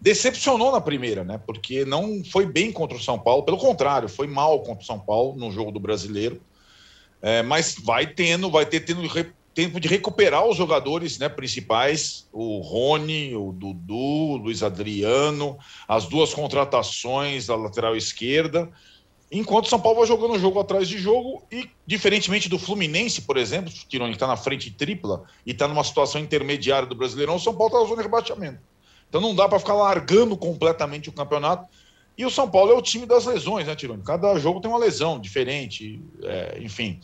Decepcionou 0.00 0.72
na 0.72 0.80
primeira, 0.80 1.22
né? 1.22 1.38
Porque 1.46 1.84
não 1.84 2.24
foi 2.24 2.46
bem 2.46 2.72
contra 2.72 2.96
o 2.96 3.00
São 3.00 3.16
Paulo, 3.16 3.44
pelo 3.44 3.58
contrário, 3.58 4.08
foi 4.08 4.26
mal 4.26 4.58
contra 4.64 4.82
o 4.82 4.86
São 4.86 4.98
Paulo 4.98 5.38
no 5.38 5.52
jogo 5.52 5.70
do 5.70 5.78
brasileiro. 5.78 6.42
É, 7.22 7.44
mas 7.44 7.76
vai 7.80 8.08
tendo, 8.08 8.50
vai 8.50 8.66
ter 8.66 8.80
tendo 8.80 9.08
tempo 9.54 9.78
de 9.78 9.86
recuperar 9.86 10.44
os 10.44 10.56
jogadores 10.56 11.16
né, 11.16 11.28
principais, 11.28 12.26
o 12.32 12.58
Rony, 12.58 13.36
o 13.36 13.52
Dudu, 13.52 13.94
o 13.94 14.36
Luiz 14.36 14.64
Adriano, 14.64 15.56
as 15.86 16.06
duas 16.06 16.34
contratações 16.34 17.46
da 17.46 17.54
lateral 17.54 17.94
esquerda 17.94 18.68
Enquanto 19.32 19.66
o 19.66 19.68
São 19.68 19.80
Paulo 19.80 19.98
vai 19.98 20.08
jogando 20.08 20.38
jogo 20.38 20.58
atrás 20.58 20.88
de 20.88 20.98
jogo 20.98 21.42
e, 21.52 21.70
diferentemente 21.86 22.48
do 22.48 22.58
Fluminense, 22.58 23.22
por 23.22 23.36
exemplo, 23.36 23.72
que 23.88 23.96
está 23.96 24.26
na 24.26 24.36
frente 24.36 24.72
tripla 24.72 25.22
e 25.46 25.52
está 25.52 25.68
numa 25.68 25.84
situação 25.84 26.20
intermediária 26.20 26.88
do 26.88 26.96
Brasileirão, 26.96 27.36
o 27.36 27.40
São 27.40 27.54
Paulo 27.54 27.68
está 27.68 27.80
na 27.80 27.84
zona 27.84 27.96
de 27.98 28.02
rebaixamento. 28.02 28.60
Então 29.08 29.20
não 29.20 29.34
dá 29.34 29.48
para 29.48 29.60
ficar 29.60 29.74
largando 29.74 30.36
completamente 30.36 31.08
o 31.08 31.12
campeonato. 31.12 31.68
E 32.18 32.26
o 32.26 32.30
São 32.30 32.50
Paulo 32.50 32.72
é 32.72 32.74
o 32.74 32.82
time 32.82 33.06
das 33.06 33.24
lesões, 33.24 33.66
né, 33.66 33.76
Tironi? 33.76 34.02
Cada 34.02 34.36
jogo 34.38 34.60
tem 34.60 34.70
uma 34.70 34.78
lesão 34.78 35.18
diferente, 35.18 36.02
é, 36.24 36.58
enfim. 36.60 37.00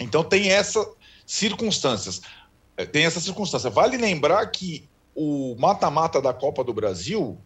Então 0.00 0.24
tem 0.24 0.50
essas 0.50 0.86
circunstâncias. 1.26 2.22
É, 2.76 2.86
tem 2.86 3.04
essa 3.04 3.20
circunstância. 3.20 3.68
Vale 3.70 3.96
lembrar 3.96 4.46
que 4.46 4.88
o 5.14 5.54
mata-mata 5.58 6.20
da 6.20 6.32
Copa 6.32 6.64
do 6.64 6.72
Brasil 6.74 7.38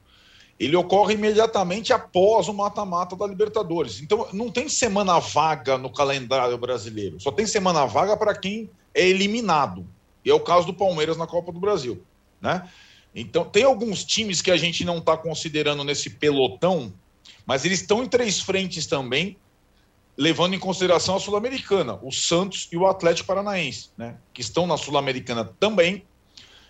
ele 0.59 0.75
ocorre 0.75 1.15
imediatamente 1.15 1.93
após 1.93 2.49
o 2.49 2.53
mata-mata 2.53 3.15
da 3.15 3.27
Libertadores. 3.27 4.01
Então, 4.01 4.27
não 4.33 4.51
tem 4.51 4.69
semana 4.69 5.19
vaga 5.21 5.79
no 5.79 5.91
calendário 5.91 6.59
brasileiro, 6.59 7.21
só 7.21 7.31
tem 7.31 7.47
semana 7.47 7.87
vaga 7.87 8.17
para 8.17 8.35
quem 8.35 8.69
é 8.93 9.07
eliminado. 9.07 9.87
E 10.25 10.31
é 10.31 10.35
o 10.35 10.41
caso 10.41 10.67
do 10.67 10.75
Palmeiras 10.75 11.17
na 11.17 11.27
Copa 11.27 11.53
do 11.53 11.61
Brasil. 11.61 12.03
Né? 12.41 12.69
Então, 13.15 13.45
tem 13.45 13.63
alguns 13.63 14.05
times 14.05 14.43
que 14.43 14.51
a 14.51 14.57
gente 14.57 14.85
não 14.85 14.99
está 14.99 15.17
considerando 15.17 15.85
nesse 15.85 16.11
pelotão, 16.11 16.93
mas 17.47 17.65
eles 17.65 17.81
estão 17.81 18.03
em 18.03 18.09
três 18.09 18.41
frentes 18.41 18.87
também, 18.87 19.37
levando 20.17 20.55
em 20.55 20.59
consideração 20.59 21.15
a 21.15 21.21
Sul-Americana, 21.21 22.01
o 22.03 22.11
Santos 22.11 22.69
e 22.73 22.77
o 22.77 22.89
Atlético 22.89 23.29
Paranaense, 23.29 23.91
né? 23.97 24.17
que 24.35 24.41
estão 24.41 24.67
na 24.67 24.77
Sul-Americana 24.77 25.45
também, 25.61 26.03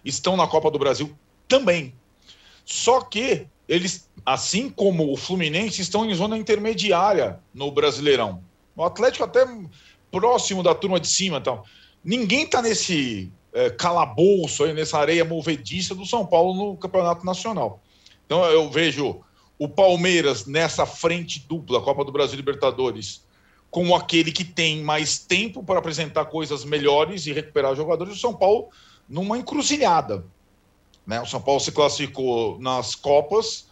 estão 0.04 0.36
na 0.36 0.46
Copa 0.46 0.70
do 0.70 0.78
Brasil 0.78 1.16
também. 1.48 1.94
Só 2.66 3.00
que 3.00 3.46
eles, 3.68 4.08
assim 4.24 4.70
como 4.70 5.12
o 5.12 5.16
Fluminense, 5.16 5.82
estão 5.82 6.08
em 6.08 6.14
zona 6.14 6.38
intermediária 6.38 7.38
no 7.52 7.70
Brasileirão. 7.70 8.42
O 8.74 8.82
Atlético 8.82 9.24
até 9.24 9.46
próximo 10.10 10.62
da 10.62 10.74
turma 10.74 10.98
de 10.98 11.08
cima. 11.08 11.38
Então. 11.38 11.62
Ninguém 12.04 12.44
está 12.44 12.62
nesse 12.62 13.30
é, 13.52 13.70
calabouço, 13.70 14.64
aí, 14.64 14.72
nessa 14.72 14.98
areia 14.98 15.24
movediça 15.24 15.94
do 15.94 16.06
São 16.06 16.24
Paulo 16.24 16.54
no 16.54 16.76
Campeonato 16.76 17.26
Nacional. 17.26 17.82
Então 18.24 18.44
eu 18.44 18.70
vejo 18.70 19.20
o 19.58 19.68
Palmeiras 19.68 20.46
nessa 20.46 20.86
frente 20.86 21.44
dupla, 21.48 21.80
Copa 21.80 22.04
do 22.04 22.12
Brasil 22.12 22.36
Libertadores, 22.36 23.26
como 23.70 23.94
aquele 23.94 24.30
que 24.30 24.44
tem 24.44 24.82
mais 24.82 25.18
tempo 25.18 25.62
para 25.62 25.78
apresentar 25.78 26.26
coisas 26.26 26.64
melhores 26.64 27.26
e 27.26 27.32
recuperar 27.32 27.74
jogadores, 27.74 28.14
o 28.14 28.20
São 28.20 28.32
Paulo 28.32 28.68
numa 29.08 29.36
encruzilhada. 29.36 30.24
Né? 31.08 31.18
O 31.22 31.26
São 31.26 31.40
Paulo 31.40 31.58
se 31.58 31.72
classificou 31.72 32.58
nas 32.60 32.94
Copas, 32.94 33.66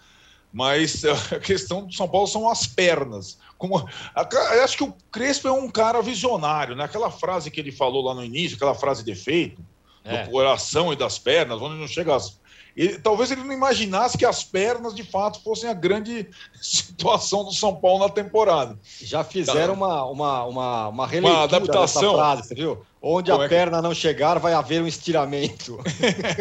mas 0.51 1.05
a 1.31 1.39
questão 1.39 1.85
do 1.85 1.93
São 1.93 2.09
Paulo 2.09 2.27
são 2.27 2.49
as 2.49 2.67
pernas. 2.67 3.39
Como, 3.59 3.79
eu 3.79 4.65
acho 4.65 4.77
que 4.79 4.85
o 4.85 4.95
Crespo 5.13 5.47
é 5.47 5.53
um 5.53 5.71
cara 5.71 6.01
visionário, 6.01 6.75
né? 6.75 6.85
Aquela 6.85 7.11
frase 7.11 7.51
que 7.51 7.61
ele 7.61 7.71
falou 7.71 8.03
lá 8.03 8.15
no 8.15 8.25
início, 8.25 8.57
aquela 8.57 8.75
frase 8.75 9.05
de 9.05 9.11
efeito, 9.13 9.63
é. 10.03 10.25
do 10.25 10.31
coração 10.31 10.93
e 10.93 10.97
das 10.97 11.19
pernas, 11.19 11.61
onde 11.61 11.75
não 11.75 11.87
chega 11.87 12.15
as, 12.17 12.39
ele, 12.77 12.99
talvez 12.99 13.31
ele 13.31 13.43
não 13.43 13.53
imaginasse 13.53 14.19
que 14.19 14.25
as 14.27 14.45
pernas 14.45 14.95
de 14.95 15.03
fato 15.03 15.43
fossem 15.43 15.69
a 15.69 15.73
grande 15.73 16.29
situação 16.61 17.45
do 17.45 17.53
São 17.53 17.75
Paulo 17.75 18.01
na 18.01 18.11
temporada. 18.11 18.79
Já 19.03 19.25
fizeram 19.25 19.75
tá. 19.75 19.85
uma, 19.85 20.05
uma, 20.05 20.45
uma, 20.45 20.89
uma 20.89 21.07
releitura 21.07 21.39
uma 21.39 21.45
adaptação. 21.45 22.15
frase, 22.15 22.49
você 22.49 22.55
viu? 22.55 22.85
Onde 23.09 23.31
Como 23.31 23.43
a 23.43 23.47
é 23.47 23.49
perna 23.49 23.77
que... 23.77 23.83
não 23.85 23.95
chegar, 23.95 24.41
vai 24.41 24.53
haver 24.53 24.83
um 24.83 24.87
estiramento. 24.87 25.79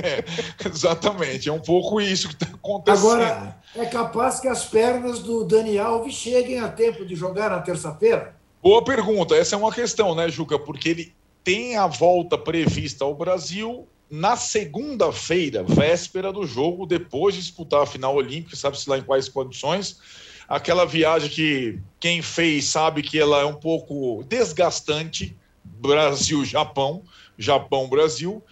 é, 0.04 0.26
exatamente, 0.68 1.48
é 1.48 1.54
um 1.54 1.60
pouco 1.60 2.02
isso 2.02 2.28
que 2.28 2.34
está 2.34 2.48
acontecendo. 2.48 3.12
Agora, 3.12 3.58
é 3.76 3.86
capaz 3.86 4.40
que 4.40 4.48
as 4.48 4.66
pernas 4.66 5.20
do 5.20 5.44
Dani 5.44 5.78
Alves 5.78 6.16
cheguem 6.16 6.60
a 6.60 6.68
tempo 6.68 7.06
de 7.06 7.16
jogar 7.16 7.52
na 7.52 7.60
terça-feira? 7.60 8.36
Boa 8.64 8.84
pergunta, 8.84 9.36
essa 9.36 9.54
é 9.56 9.58
uma 9.60 9.72
questão, 9.72 10.16
né, 10.16 10.28
Juca? 10.28 10.58
Porque 10.58 10.90
ele 10.90 11.16
tem 11.44 11.78
a 11.78 11.86
volta 11.86 12.36
prevista 12.36 13.06
ao 13.06 13.14
Brasil 13.14 13.88
na 14.10 14.36
segunda-feira, 14.36 15.64
véspera 15.64 16.34
do 16.34 16.48
jogo, 16.48 16.88
depois 16.88 17.36
de 17.36 17.42
disputar 17.42 17.84
a 17.84 17.86
final 17.86 18.16
olímpica, 18.16 18.56
sabe-se 18.56 18.90
lá 18.90 18.98
em 18.98 19.04
quais 19.04 19.30
condições. 19.30 20.00
Aquela 20.48 20.84
viagem 20.84 21.30
que 21.30 21.80
quem 22.00 22.24
fez 22.24 22.66
sabe 22.66 23.04
que 23.04 23.20
ela 23.20 23.42
é 23.42 23.46
um 23.46 23.56
pouco 23.56 24.24
desgastante, 24.28 25.36
Brasil-Japão, 25.80 27.04
Japão-Brasil, 27.38 28.44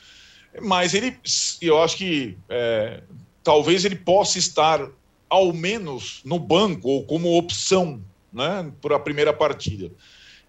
mas 0.61 0.93
ele, 0.93 1.17
eu 1.61 1.81
acho 1.81 1.97
que 1.97 2.37
é, 2.49 3.01
talvez 3.43 3.85
ele 3.85 3.95
possa 3.95 4.37
estar 4.37 4.87
ao 5.29 5.51
menos 5.51 6.21
no 6.23 6.37
banco 6.37 6.87
ou 6.87 7.05
como 7.05 7.37
opção 7.37 8.01
né, 8.31 8.71
para 8.81 8.95
a 8.95 8.99
primeira 8.99 9.33
partida. 9.33 9.91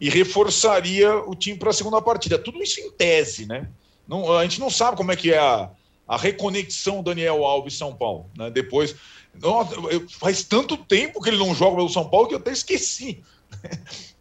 E 0.01 0.11
reforçaria 0.11 1.17
o 1.17 1.35
time 1.35 1.57
para 1.59 1.71
a 1.71 1.73
segunda 1.73 2.03
partida. 2.03 2.39
Tudo 2.39 2.63
isso 2.63 2.81
em 2.81 2.91
tese, 2.91 3.47
né? 3.47 3.69
Não, 4.07 4.31
a 4.37 4.43
gente 4.43 4.61
não 4.61 4.69
sabe 4.69 4.97
como 4.97 5.13
é 5.13 5.17
que 5.17 5.33
é 5.33 5.39
a, 5.39 5.71
a 6.07 6.17
reconexão 6.17 7.03
Daniel 7.03 7.45
Alves 7.45 7.79
São 7.79 7.95
Paulo. 7.95 8.29
Né? 8.37 8.51
Depois. 8.51 8.95
Nossa, 9.41 9.75
faz 10.19 10.45
tanto 10.45 10.77
tempo 10.77 11.21
que 11.21 11.31
ele 11.31 11.39
não 11.39 11.55
joga 11.55 11.77
pelo 11.77 11.89
São 11.89 12.09
Paulo 12.09 12.29
que 12.29 12.35
eu 12.35 12.39
até 12.39 12.53
esqueci. 12.53 13.23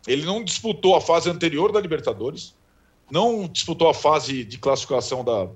Ele 0.07 0.25
não 0.25 0.43
disputou 0.43 0.95
a 0.95 1.01
fase 1.01 1.29
anterior 1.29 1.71
da 1.71 1.79
Libertadores, 1.79 2.55
não 3.09 3.47
disputou 3.47 3.89
a 3.89 3.93
fase 3.93 4.43
de 4.43 4.57
classificação 4.57 5.23
da 5.23 5.49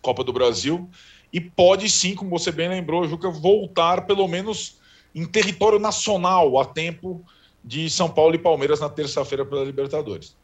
Copa 0.00 0.24
do 0.24 0.32
Brasil 0.32 0.88
e 1.32 1.40
pode 1.40 1.88
sim, 1.88 2.14
como 2.14 2.30
você 2.30 2.50
bem 2.50 2.68
lembrou, 2.68 3.06
Juca, 3.08 3.30
voltar 3.30 4.06
pelo 4.06 4.26
menos 4.28 4.78
em 5.14 5.24
território 5.24 5.78
nacional 5.78 6.58
a 6.58 6.64
tempo 6.64 7.24
de 7.64 7.88
São 7.88 8.10
Paulo 8.10 8.34
e 8.34 8.38
Palmeiras 8.38 8.80
na 8.80 8.88
terça-feira 8.88 9.44
pela 9.44 9.64
Libertadores. 9.64 10.36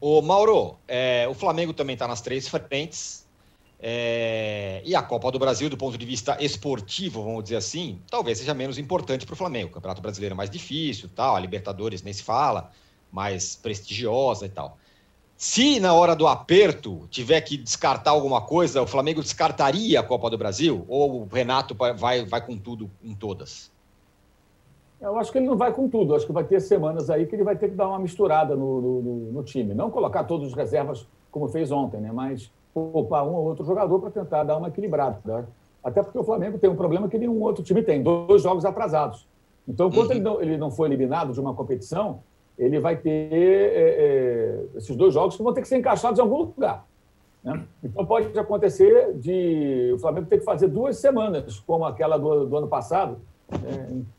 O 0.00 0.22
Mauro, 0.22 0.78
é, 0.86 1.26
o 1.28 1.34
Flamengo 1.34 1.72
também 1.72 1.94
está 1.94 2.06
nas 2.06 2.20
três 2.20 2.46
frentes. 2.46 3.26
É, 3.80 4.82
e 4.84 4.94
a 4.96 5.02
Copa 5.02 5.30
do 5.30 5.38
Brasil, 5.38 5.70
do 5.70 5.76
ponto 5.76 5.96
de 5.96 6.04
vista 6.04 6.36
esportivo, 6.42 7.22
vamos 7.22 7.44
dizer 7.44 7.56
assim, 7.56 8.00
talvez 8.10 8.38
seja 8.38 8.52
menos 8.52 8.76
importante 8.76 9.24
para 9.24 9.34
o 9.34 9.36
Flamengo. 9.36 9.68
O 9.68 9.72
Campeonato 9.72 10.02
Brasileiro 10.02 10.34
é 10.34 10.36
mais 10.36 10.50
difícil, 10.50 11.08
tal, 11.14 11.36
a 11.36 11.40
Libertadores 11.40 12.02
nem 12.02 12.12
se 12.12 12.22
fala, 12.22 12.72
mais 13.12 13.54
prestigiosa 13.54 14.46
e 14.46 14.48
tal. 14.48 14.76
Se 15.36 15.78
na 15.78 15.94
hora 15.94 16.16
do 16.16 16.26
aperto 16.26 17.06
tiver 17.10 17.40
que 17.42 17.56
descartar 17.56 18.10
alguma 18.10 18.40
coisa, 18.40 18.82
o 18.82 18.86
Flamengo 18.88 19.22
descartaria 19.22 20.00
a 20.00 20.02
Copa 20.02 20.28
do 20.28 20.36
Brasil? 20.36 20.84
Ou 20.88 21.22
o 21.22 21.28
Renato 21.32 21.76
vai, 21.76 22.24
vai 22.24 22.44
com 22.44 22.58
tudo 22.58 22.90
em 23.00 23.14
todas? 23.14 23.70
Eu 25.00 25.16
acho 25.16 25.30
que 25.30 25.38
ele 25.38 25.46
não 25.46 25.56
vai 25.56 25.72
com 25.72 25.88
tudo. 25.88 26.16
Acho 26.16 26.26
que 26.26 26.32
vai 26.32 26.42
ter 26.42 26.60
semanas 26.60 27.08
aí 27.08 27.24
que 27.24 27.36
ele 27.36 27.44
vai 27.44 27.54
ter 27.54 27.68
que 27.68 27.76
dar 27.76 27.86
uma 27.86 28.00
misturada 28.00 28.56
no, 28.56 28.80
no, 28.80 29.32
no 29.32 29.42
time. 29.44 29.74
Não 29.74 29.92
colocar 29.92 30.24
todos 30.24 30.48
os 30.48 30.54
reservas 30.54 31.06
como 31.30 31.48
fez 31.48 31.70
ontem, 31.70 32.00
né? 32.00 32.10
mas 32.10 32.50
poupar 32.86 33.26
um 33.26 33.34
ou 33.34 33.44
outro 33.44 33.64
jogador 33.64 33.98
para 34.00 34.10
tentar 34.10 34.44
dar 34.44 34.56
uma 34.56 34.68
equilibrada. 34.68 35.20
Né? 35.24 35.44
Até 35.82 36.02
porque 36.02 36.18
o 36.18 36.24
Flamengo 36.24 36.58
tem 36.58 36.68
um 36.68 36.76
problema 36.76 37.08
que 37.08 37.18
nenhum 37.18 37.40
outro 37.42 37.62
time 37.62 37.82
tem: 37.82 38.02
dois 38.02 38.42
jogos 38.42 38.64
atrasados. 38.64 39.26
Então, 39.66 39.88
enquanto 39.88 40.10
uhum. 40.10 40.12
ele, 40.12 40.20
não, 40.20 40.42
ele 40.42 40.56
não 40.56 40.70
for 40.70 40.86
eliminado 40.86 41.32
de 41.32 41.40
uma 41.40 41.54
competição, 41.54 42.20
ele 42.58 42.80
vai 42.80 42.96
ter 42.96 43.32
é, 43.32 43.74
é, 43.74 44.64
esses 44.76 44.96
dois 44.96 45.14
jogos 45.14 45.36
que 45.36 45.42
vão 45.42 45.52
ter 45.52 45.60
que 45.60 45.68
ser 45.68 45.78
encaixados 45.78 46.18
em 46.18 46.22
algum 46.22 46.38
lugar. 46.38 46.86
Né? 47.44 47.64
Então 47.84 48.04
pode 48.04 48.36
acontecer 48.38 49.14
de 49.14 49.92
o 49.94 49.98
Flamengo 49.98 50.26
ter 50.26 50.38
que 50.38 50.44
fazer 50.44 50.68
duas 50.68 50.96
semanas, 50.96 51.60
como 51.60 51.84
aquela 51.84 52.18
do, 52.18 52.46
do 52.46 52.56
ano 52.56 52.66
passado. 52.66 53.18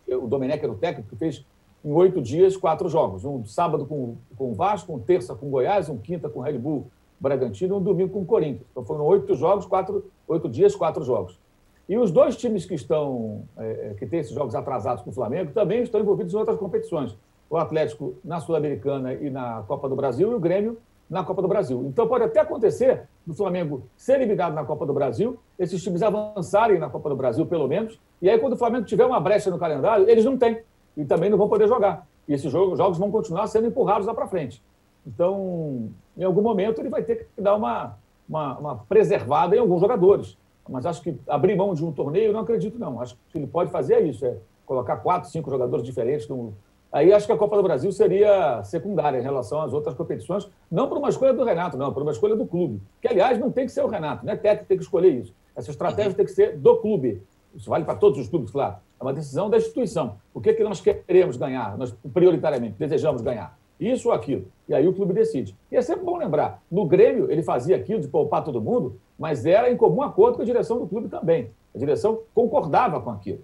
É, 0.08 0.16
o 0.16 0.28
Domenech 0.28 0.64
era 0.64 0.72
o 0.72 0.76
técnico 0.76 1.10
que 1.10 1.16
fez 1.16 1.46
em 1.84 1.92
oito 1.92 2.22
dias 2.22 2.56
quatro 2.56 2.88
jogos. 2.88 3.26
Um 3.26 3.46
sábado 3.46 3.86
com, 3.86 4.16
com 4.38 4.52
o 4.52 4.54
Vasco, 4.54 4.94
um 4.94 5.00
terça 5.00 5.36
com 5.36 5.48
o 5.48 5.50
Goiás, 5.50 5.90
um 5.90 5.98
quinta 5.98 6.30
com 6.30 6.40
o 6.40 6.42
Red 6.42 6.58
Bull 6.58 6.88
Bragantino 7.20 7.76
e 7.76 7.78
um 7.78 7.82
domingo 7.82 8.14
com 8.14 8.22
o 8.22 8.26
Corinthians. 8.26 8.66
Então 8.72 8.84
foram 8.84 9.06
oito 9.06 9.36
jogos, 9.36 9.66
quatro, 9.66 10.06
oito 10.28 10.48
dias, 10.48 10.76
quatro 10.76 11.04
jogos. 11.04 11.40
E 11.88 11.98
os 11.98 12.12
dois 12.12 12.38
times 12.38 12.66
que 12.66 12.76
estão 12.76 13.44
é, 13.58 13.96
que 13.98 14.06
têm 14.06 14.20
esses 14.20 14.34
jogos 14.34 14.56
atrasados 14.56 15.04
com 15.04 15.10
o 15.10 15.14
Flamengo 15.14 15.52
também 15.52 15.82
estão 15.82 16.00
envolvidos 16.00 16.34
em 16.34 16.38
outras 16.38 16.58
competições 16.58 17.18
o 17.50 17.58
Atlético 17.58 18.16
na 18.24 18.40
Sul-Americana 18.40 19.14
e 19.14 19.30
na 19.30 19.64
Copa 19.68 19.90
do 19.90 19.96
Brasil 19.96 20.32
e 20.32 20.36
o 20.36 20.40
Grêmio 20.40 20.78
na 21.10 21.24
Copa 21.24 21.42
do 21.42 21.48
Brasil. 21.48 21.84
Então 21.88 22.08
pode 22.08 22.26
até 22.26 22.40
acontecer 22.40 23.08
do 23.26 23.34
Flamengo 23.34 23.84
ser 23.98 24.22
eliminado 24.22 24.54
na 24.54 24.64
Copa 24.64 24.86
do 24.86 24.94
Brasil, 24.94 25.40
esses 25.58 25.82
times 25.82 26.04
avançarem 26.04 26.78
na 26.78 26.88
Copa 26.88 27.10
do 27.10 27.16
Brasil, 27.16 27.46
pelo 27.48 27.68
menos, 27.68 28.00
e 28.22 28.30
aí 28.30 28.38
quando 28.38 28.54
o 28.54 28.58
Flamengo 28.58 28.86
tiver 28.86 29.06
uma 29.06 29.20
brecha 29.20 29.50
no 29.50 29.58
calendário, 29.58 30.08
eles 30.08 30.24
não 30.24 30.38
têm 30.38 30.62
e 30.96 31.04
também 31.04 31.30
não 31.30 31.38
vão 31.38 31.50
poder 31.50 31.68
jogar. 31.68 32.08
E 32.28 32.34
esses 32.34 32.52
jogos, 32.52 32.78
jogos 32.78 33.00
vão 33.00 33.10
continuar 33.10 33.48
sendo 33.48 33.66
empurrados 33.66 34.06
lá 34.06 34.14
para 34.14 34.28
frente. 34.28 34.62
Então, 35.06 35.90
em 36.18 36.24
algum 36.24 36.42
momento, 36.42 36.80
ele 36.80 36.90
vai 36.90 37.04
ter 37.04 37.28
que 37.36 37.42
dar 37.42 37.56
uma, 37.56 37.98
uma, 38.28 38.58
uma 38.58 38.76
preservada 38.76 39.56
em 39.56 39.60
alguns 39.60 39.82
jogadores. 39.82 40.38
Mas 40.68 40.86
acho 40.86 41.02
que 41.02 41.18
abrir 41.28 41.56
mão 41.56 41.74
de 41.74 41.84
um 41.84 41.92
torneio, 41.92 42.32
não 42.32 42.42
acredito, 42.42 42.78
não. 42.78 43.02
Acho 43.02 43.18
que 43.32 43.38
ele 43.38 43.48
pode 43.48 43.72
fazer 43.72 44.06
isso, 44.06 44.26
é 44.26 44.38
colocar 44.66 44.98
quatro, 44.98 45.30
cinco 45.30 45.50
jogadores 45.50 45.84
diferentes 45.84 46.28
no, 46.28 46.54
Aí 46.92 47.14
acho 47.14 47.28
que 47.28 47.32
a 47.32 47.38
Copa 47.38 47.56
do 47.56 47.62
Brasil 47.62 47.92
seria 47.92 48.64
secundária 48.64 49.20
em 49.20 49.22
relação 49.22 49.62
às 49.62 49.74
outras 49.74 49.94
competições, 49.94 50.50
não 50.72 50.88
por 50.88 50.98
uma 50.98 51.10
escolha 51.10 51.34
do 51.34 51.44
Renato, 51.44 51.78
não, 51.78 51.94
por 51.94 52.02
uma 52.02 52.12
escolha 52.12 52.36
do 52.36 52.48
clube. 52.48 52.82
Que, 53.00 53.08
aliás, 53.08 53.38
não 53.38 53.52
tem 53.52 53.68
que 53.68 53.72
ser 53.72 53.84
o 53.84 53.88
Renato, 53.88 54.26
não 54.26 54.34
é 54.34 54.36
técnico 54.36 54.68
tem 54.68 54.78
que 54.78 54.84
escolher 54.84 55.12
isso. 55.12 55.34
Essa 55.56 55.70
estratégia 55.70 56.14
tem 56.14 56.26
que 56.26 56.32
ser 56.32 56.58
do 56.58 56.78
clube. 56.78 57.22
Isso 57.54 57.70
vale 57.70 57.86
para 57.86 57.96
todos 57.96 58.20
os 58.20 58.28
clubes, 58.28 58.50
claro. 58.50 58.78
É 59.00 59.04
uma 59.04 59.14
decisão 59.14 59.50
da 59.50 59.58
instituição. 59.58 60.18
O 60.34 60.42
que, 60.42 60.50
é 60.50 60.54
que 60.54 60.64
nós 60.64 60.82
queremos 60.82 61.38
ganhar, 61.38 61.78
nós 61.78 61.94
prioritariamente 62.12 62.76
desejamos 62.80 63.22
ganhar? 63.22 63.59
Isso 63.80 64.10
ou 64.10 64.14
aquilo. 64.14 64.46
E 64.68 64.74
aí 64.74 64.88
o 64.88 64.94
clube 64.94 65.14
decide. 65.14 65.56
E 65.72 65.78
é 65.78 65.82
sempre 65.82 66.04
bom 66.04 66.18
lembrar: 66.18 66.62
no 66.70 66.86
Grêmio, 66.86 67.32
ele 67.32 67.42
fazia 67.42 67.76
aquilo 67.76 68.02
de 68.02 68.08
poupar 68.08 68.44
todo 68.44 68.62
mundo, 68.62 69.00
mas 69.18 69.46
era 69.46 69.72
em 69.72 69.78
comum 69.78 70.02
acordo 70.02 70.36
com 70.36 70.42
a 70.42 70.46
direção 70.46 70.80
do 70.80 70.88
clube 70.88 71.08
também. 71.08 71.52
A 71.74 71.78
direção 71.78 72.20
concordava 72.34 73.00
com 73.00 73.10
aquilo. 73.10 73.42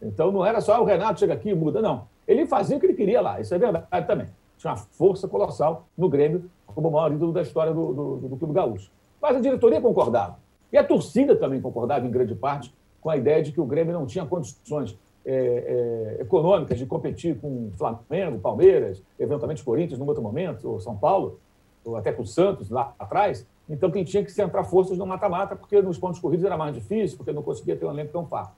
Então 0.00 0.30
não 0.30 0.44
era 0.44 0.60
só 0.60 0.80
o 0.80 0.84
Renato 0.84 1.20
chega 1.20 1.34
aqui 1.34 1.50
e 1.50 1.54
muda, 1.54 1.80
não. 1.80 2.06
Ele 2.26 2.46
fazia 2.46 2.76
o 2.76 2.80
que 2.80 2.86
ele 2.86 2.94
queria 2.94 3.20
lá, 3.20 3.40
isso 3.40 3.54
é 3.54 3.58
verdade 3.58 4.06
também. 4.06 4.28
Tinha 4.58 4.72
uma 4.72 4.76
força 4.76 5.26
colossal 5.26 5.86
no 5.96 6.08
Grêmio, 6.08 6.50
como 6.66 6.88
o 6.88 6.92
maior 6.92 7.12
ídolo 7.12 7.32
da 7.32 7.42
história 7.42 7.72
do, 7.72 7.92
do, 7.92 8.16
do 8.28 8.36
Clube 8.36 8.54
Gaúcho. 8.54 8.90
Mas 9.20 9.36
a 9.36 9.40
diretoria 9.40 9.80
concordava. 9.80 10.38
E 10.72 10.78
a 10.78 10.84
torcida 10.84 11.36
também 11.36 11.60
concordava, 11.60 12.06
em 12.06 12.10
grande 12.10 12.34
parte, 12.34 12.74
com 13.00 13.10
a 13.10 13.16
ideia 13.16 13.42
de 13.42 13.52
que 13.52 13.60
o 13.60 13.66
Grêmio 13.66 13.92
não 13.92 14.06
tinha 14.06 14.24
condições 14.24 14.96
é, 15.24 16.16
é, 16.18 16.22
econômicas 16.22 16.78
de 16.78 16.86
competir 16.86 17.38
com 17.38 17.70
Flamengo, 17.76 18.38
Palmeiras, 18.38 19.02
eventualmente 19.18 19.62
Corinthians 19.62 19.98
num 19.98 20.06
outro 20.06 20.22
momento, 20.22 20.68
ou 20.68 20.80
São 20.80 20.96
Paulo, 20.96 21.38
ou 21.84 21.96
até 21.96 22.12
com 22.12 22.22
o 22.22 22.26
Santos 22.26 22.70
lá 22.70 22.94
atrás. 22.98 23.46
Então, 23.68 23.90
quem 23.90 24.04
tinha 24.04 24.24
que 24.24 24.32
centrar 24.32 24.64
forças 24.64 24.98
no 24.98 25.06
mata-mata, 25.06 25.54
porque 25.54 25.80
nos 25.80 25.98
pontos 25.98 26.20
corridos 26.20 26.44
era 26.44 26.56
mais 26.56 26.74
difícil, 26.74 27.16
porque 27.16 27.32
não 27.32 27.42
conseguia 27.42 27.76
ter 27.76 27.86
um 27.86 27.90
elenco 27.90 28.12
tão 28.12 28.26
fácil. 28.26 28.54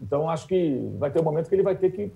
Então, 0.00 0.28
acho 0.28 0.46
que 0.46 0.90
vai 0.98 1.10
ter 1.10 1.20
um 1.20 1.24
momento 1.24 1.48
que 1.48 1.54
ele 1.54 1.62
vai 1.62 1.76
ter 1.76 1.90
que 1.90 2.12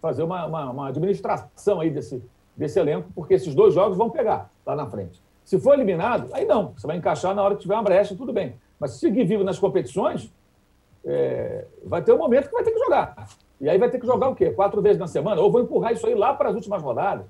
fazer 0.00 0.22
uma, 0.22 0.46
uma, 0.46 0.70
uma, 0.70 0.88
administração 0.88 1.80
aí 1.80 1.90
desse, 1.90 2.22
desse 2.56 2.78
elenco, 2.78 3.08
porque 3.14 3.34
esses 3.34 3.54
dois 3.54 3.74
jogos 3.74 3.96
vão 3.96 4.10
pegar 4.10 4.50
lá 4.64 4.74
na 4.74 4.86
frente. 4.86 5.20
Se 5.44 5.58
for 5.58 5.74
eliminado, 5.74 6.28
aí 6.32 6.44
não, 6.44 6.72
você 6.76 6.86
vai 6.86 6.96
encaixar 6.96 7.34
na 7.34 7.42
hora 7.42 7.54
que 7.54 7.62
tiver 7.62 7.74
uma 7.74 7.82
brecha, 7.82 8.14
tudo 8.14 8.32
bem. 8.32 8.54
Mas 8.78 8.92
se 8.92 8.98
seguir 9.00 9.24
vivo 9.24 9.42
nas 9.44 9.58
competições, 9.58 10.32
é, 11.08 11.64
vai 11.84 12.02
ter 12.02 12.12
um 12.12 12.18
momento 12.18 12.48
que 12.48 12.54
vai 12.54 12.62
ter 12.62 12.70
que 12.70 12.78
jogar. 12.78 13.28
E 13.60 13.68
aí 13.68 13.78
vai 13.78 13.90
ter 13.90 13.98
que 13.98 14.06
jogar 14.06 14.28
o 14.28 14.34
quê? 14.34 14.50
Quatro 14.50 14.80
vezes 14.82 14.98
na 14.98 15.06
semana? 15.06 15.40
Ou 15.40 15.50
vou 15.50 15.62
empurrar 15.62 15.92
isso 15.92 16.06
aí 16.06 16.14
lá 16.14 16.34
para 16.34 16.50
as 16.50 16.54
últimas 16.54 16.82
rodadas? 16.82 17.26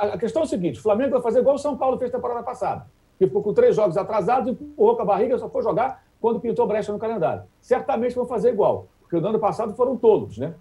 A 0.00 0.18
questão 0.18 0.42
é 0.42 0.44
o 0.44 0.48
seguinte: 0.48 0.78
o 0.78 0.82
Flamengo 0.82 1.12
vai 1.12 1.22
fazer 1.22 1.40
igual 1.40 1.56
o 1.56 1.58
São 1.58 1.76
Paulo 1.76 1.98
fez 1.98 2.10
temporada 2.10 2.42
passada, 2.42 2.86
que 3.18 3.26
ficou 3.26 3.42
com 3.42 3.54
três 3.54 3.74
jogos 3.74 3.96
atrasados, 3.96 4.48
empurrou 4.48 4.94
com 4.94 5.02
a 5.02 5.06
barriga, 5.06 5.38
só 5.38 5.48
foi 5.48 5.62
jogar 5.62 6.04
quando 6.20 6.38
pintou 6.38 6.66
brecha 6.66 6.92
no 6.92 6.98
calendário. 6.98 7.44
Certamente 7.60 8.14
vão 8.14 8.26
fazer 8.26 8.50
igual, 8.50 8.86
porque 9.00 9.18
no 9.18 9.28
ano 9.28 9.38
passado 9.38 9.74
foram 9.74 9.96
todos, 9.96 10.36
né? 10.36 10.54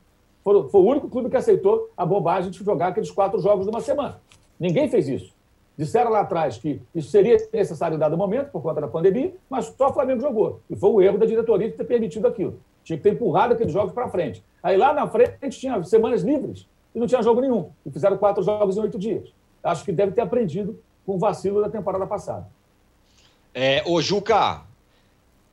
Foi 0.43 0.55
o 0.55 0.85
único 0.85 1.07
clube 1.07 1.29
que 1.29 1.37
aceitou 1.37 1.91
a 1.95 2.03
bobagem 2.03 2.49
de 2.49 2.63
jogar 2.63 2.87
aqueles 2.87 3.11
quatro 3.11 3.39
jogos 3.39 3.67
numa 3.67 3.81
semana. 3.81 4.19
Ninguém 4.59 4.87
fez 4.87 5.07
isso. 5.07 5.35
Disseram 5.82 6.11
lá 6.11 6.19
atrás 6.19 6.59
que 6.59 6.79
isso 6.93 7.09
seria 7.09 7.36
necessário 7.51 7.95
em 7.95 7.97
dado 7.97 8.15
momento, 8.15 8.51
por 8.51 8.61
conta 8.61 8.82
da 8.82 8.88
pandemia, 8.88 9.34
mas 9.49 9.65
só 9.75 9.89
o 9.89 9.93
Flamengo 9.93 10.21
jogou. 10.21 10.61
E 10.69 10.75
foi 10.75 10.91
o 10.91 11.01
erro 11.01 11.17
da 11.17 11.25
diretoria 11.25 11.71
de 11.71 11.75
ter 11.75 11.86
permitido 11.86 12.27
aquilo. 12.27 12.59
Tinha 12.84 12.97
que 12.97 13.01
ter 13.01 13.13
empurrado 13.13 13.55
aqueles 13.55 13.73
jogos 13.73 13.91
para 13.91 14.07
frente. 14.07 14.43
Aí 14.61 14.77
lá 14.77 14.93
na 14.93 15.07
frente 15.07 15.59
tinha 15.59 15.84
semanas 15.84 16.21
livres 16.21 16.67
e 16.93 16.99
não 16.99 17.07
tinha 17.07 17.23
jogo 17.23 17.41
nenhum. 17.41 17.71
E 17.84 17.89
fizeram 17.89 18.15
quatro 18.15 18.43
jogos 18.43 18.77
em 18.77 18.82
oito 18.82 18.99
dias. 18.99 19.34
Acho 19.63 19.84
que 19.84 19.91
deve 19.91 20.11
ter 20.11 20.21
aprendido 20.21 20.79
com 21.03 21.15
o 21.15 21.17
vacilo 21.17 21.59
da 21.59 21.67
temporada 21.67 22.05
passada. 22.05 22.47
É, 23.51 23.82
ô, 23.88 23.99
Juca, 24.03 24.61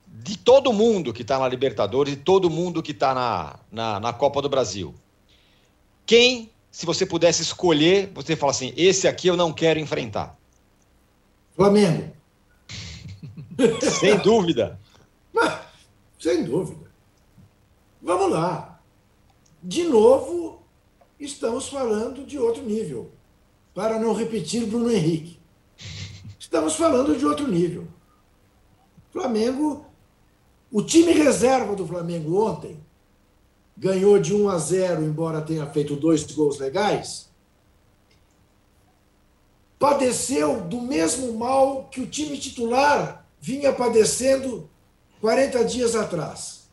de 0.06 0.36
todo 0.36 0.74
mundo 0.74 1.10
que 1.10 1.22
está 1.22 1.38
na 1.38 1.48
Libertadores, 1.48 2.14
de 2.14 2.20
todo 2.20 2.50
mundo 2.50 2.82
que 2.82 2.92
está 2.92 3.14
na, 3.14 3.56
na, 3.72 3.98
na, 3.98 4.12
Copa 4.12 4.42
do 4.42 4.48
Brasil, 4.50 4.94
quem, 6.04 6.50
se 6.78 6.86
você 6.86 7.04
pudesse 7.04 7.42
escolher, 7.42 8.08
você 8.14 8.36
fala 8.36 8.52
assim: 8.52 8.72
esse 8.76 9.08
aqui 9.08 9.26
eu 9.26 9.36
não 9.36 9.52
quero 9.52 9.80
enfrentar? 9.80 10.38
Flamengo. 11.56 12.12
Sem 13.98 14.16
dúvida. 14.18 14.78
Sem 16.20 16.44
dúvida. 16.44 16.88
Vamos 18.00 18.30
lá. 18.30 18.80
De 19.60 19.82
novo, 19.82 20.62
estamos 21.18 21.68
falando 21.68 22.24
de 22.24 22.38
outro 22.38 22.62
nível. 22.62 23.10
Para 23.74 23.98
não 23.98 24.14
repetir 24.14 24.64
Bruno 24.64 24.88
Henrique. 24.88 25.40
Estamos 26.38 26.76
falando 26.76 27.18
de 27.18 27.26
outro 27.26 27.48
nível. 27.48 27.88
Flamengo 29.10 29.84
o 30.70 30.80
time 30.80 31.10
reserva 31.10 31.74
do 31.74 31.84
Flamengo 31.84 32.40
ontem 32.40 32.78
ganhou 33.78 34.18
de 34.18 34.34
1 34.34 34.48
a 34.48 34.58
0, 34.58 35.04
embora 35.04 35.40
tenha 35.40 35.64
feito 35.66 35.94
dois 35.94 36.24
gols 36.24 36.58
legais. 36.58 37.28
padeceu 39.78 40.62
do 40.62 40.80
mesmo 40.80 41.32
mal 41.34 41.84
que 41.84 42.00
o 42.00 42.06
time 42.06 42.36
titular 42.36 43.24
vinha 43.40 43.72
padecendo 43.72 44.68
40 45.20 45.64
dias 45.64 45.94
atrás. 45.94 46.68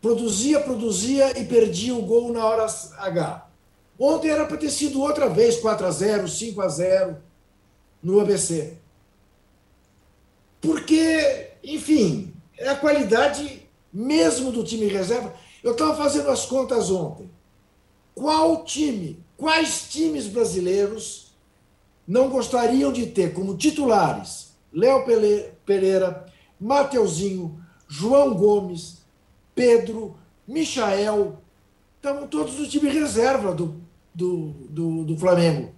Produzia, 0.00 0.60
produzia 0.60 1.36
e 1.36 1.44
perdia 1.44 1.92
o 1.92 2.02
gol 2.02 2.32
na 2.32 2.44
hora 2.44 2.66
H. 2.98 3.48
Ontem 3.98 4.30
era 4.30 4.46
para 4.46 4.56
ter 4.56 4.70
sido 4.70 5.00
outra 5.00 5.28
vez 5.28 5.56
4 5.56 5.86
a 5.86 5.90
0, 5.90 6.28
5 6.28 6.62
a 6.62 6.68
0 6.68 7.16
no 8.00 8.20
ABC. 8.20 8.76
Porque, 10.60 11.50
enfim, 11.64 12.32
é 12.56 12.68
a 12.68 12.76
qualidade 12.76 13.68
mesmo 13.92 14.52
do 14.52 14.62
time 14.62 14.86
reserva. 14.86 15.34
Eu 15.64 15.72
estava 15.72 15.96
fazendo 15.96 16.28
as 16.28 16.44
contas 16.44 16.90
ontem. 16.90 17.28
Qual 18.14 18.64
time, 18.64 19.18
quais 19.36 19.88
times 19.88 20.28
brasileiros 20.28 21.34
não 22.06 22.28
gostariam 22.28 22.92
de 22.92 23.06
ter 23.06 23.32
como 23.32 23.56
titulares 23.56 24.52
Léo 24.70 25.04
Pereira, 25.64 26.26
Mateuzinho, 26.60 27.58
João 27.88 28.34
Gomes, 28.34 28.98
Pedro, 29.54 30.16
Michael, 30.46 31.38
estavam 31.96 32.26
todos 32.26 32.56
do 32.56 32.68
time 32.68 32.90
reserva 32.90 33.54
do, 33.54 33.80
do, 34.12 34.48
do, 34.68 35.04
do, 35.04 35.16
Flamengo. 35.16 35.72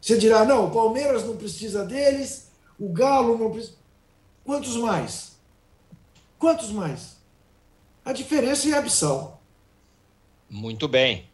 Você 0.00 0.16
dirá, 0.16 0.44
não, 0.44 0.68
o 0.68 0.70
Palmeiras 0.70 1.24
não 1.24 1.36
precisa 1.36 1.84
deles, 1.84 2.50
o 2.78 2.88
Galo 2.88 3.36
não 3.36 3.50
precisa. 3.50 3.76
Quantos 4.44 4.76
mais? 4.76 5.32
Quantos 6.38 6.70
mais? 6.70 7.17
A 8.08 8.12
diferença 8.14 8.66
é 8.66 8.72
abissal. 8.72 9.38
Muito 10.48 10.88
bem. 10.88 11.26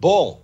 Bom, 0.00 0.40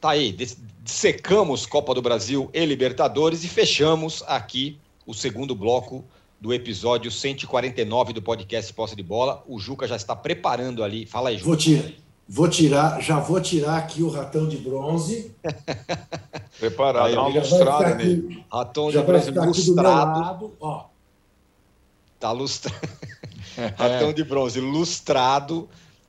tá 0.00 0.10
aí. 0.10 0.36
Dissecamos 0.82 1.64
Copa 1.64 1.94
do 1.94 2.02
Brasil 2.02 2.50
e 2.52 2.66
Libertadores 2.66 3.44
e 3.44 3.48
fechamos 3.48 4.24
aqui 4.26 4.76
o 5.06 5.14
segundo 5.14 5.54
bloco 5.54 6.04
do 6.40 6.52
episódio 6.52 7.08
149 7.08 8.14
do 8.14 8.20
podcast 8.20 8.74
Posse 8.74 8.96
de 8.96 9.02
Bola. 9.04 9.44
O 9.46 9.60
Juca 9.60 9.86
já 9.86 9.94
está 9.94 10.16
preparando 10.16 10.82
ali. 10.82 11.06
Fala 11.06 11.28
aí, 11.28 11.38
Juca. 11.38 11.50
Vou 11.50 11.56
tirar, 11.56 11.92
vou 12.28 12.48
tirar 12.48 13.00
já 13.00 13.20
vou 13.20 13.40
tirar 13.40 13.76
aqui 13.76 14.02
o 14.02 14.10
ratão 14.10 14.48
de 14.48 14.56
bronze. 14.56 15.32
Preparado, 16.58 17.14
dá 17.14 17.22
uma 17.22 17.40
lustrada 17.40 17.94
nele. 17.94 18.44
Ratão 18.50 18.90
de 18.90 19.00
bronze 19.00 19.30
lustrado. 19.30 20.20
Lado, 20.20 20.52
ó. 20.58 20.86
Tá 22.18 22.32
lustrado. 22.32 22.76
ratão 23.76 24.12
de 24.12 24.22
bronze 24.24 24.60
lustrado, 24.60 25.68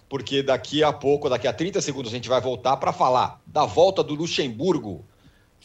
porque 0.10 0.42
daqui 0.42 0.84
a 0.84 0.94
pouco, 0.94 1.30
daqui 1.30 1.48
a 1.48 1.54
30 1.54 1.82
segundos, 1.82 2.12
a 2.12 2.16
gente 2.16 2.30
vai 2.30 2.42
voltar 2.42 2.78
para 2.78 2.94
falar 2.94 3.42
da 3.46 3.66
volta 3.66 4.04
do 4.04 4.16
Luxemburgo 4.16 5.04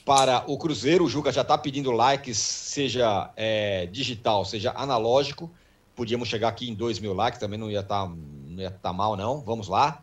para 0.05 0.45
o 0.47 0.59
Cruzeiro. 0.59 1.05
O 1.05 1.09
Juca 1.09 1.33
já 1.33 1.43
está 1.43 1.57
pedindo 1.57 1.91
likes, 1.91 2.39
seja 2.39 3.31
é, 3.37 3.87
digital, 3.87 4.45
seja 4.45 4.73
analógico. 4.77 5.51
Podíamos 5.95 6.29
chegar 6.29 6.49
aqui 6.49 6.71
em 6.71 6.75
2 6.75 6.99
mil 6.99 7.13
likes, 7.13 7.39
também 7.39 7.59
não 7.59 7.71
ia 7.71 7.81
estar 7.81 8.09
tá, 8.09 8.71
tá 8.83 8.93
mal, 8.93 9.17
não. 9.17 9.41
Vamos 9.41 9.69
lá. 9.69 10.01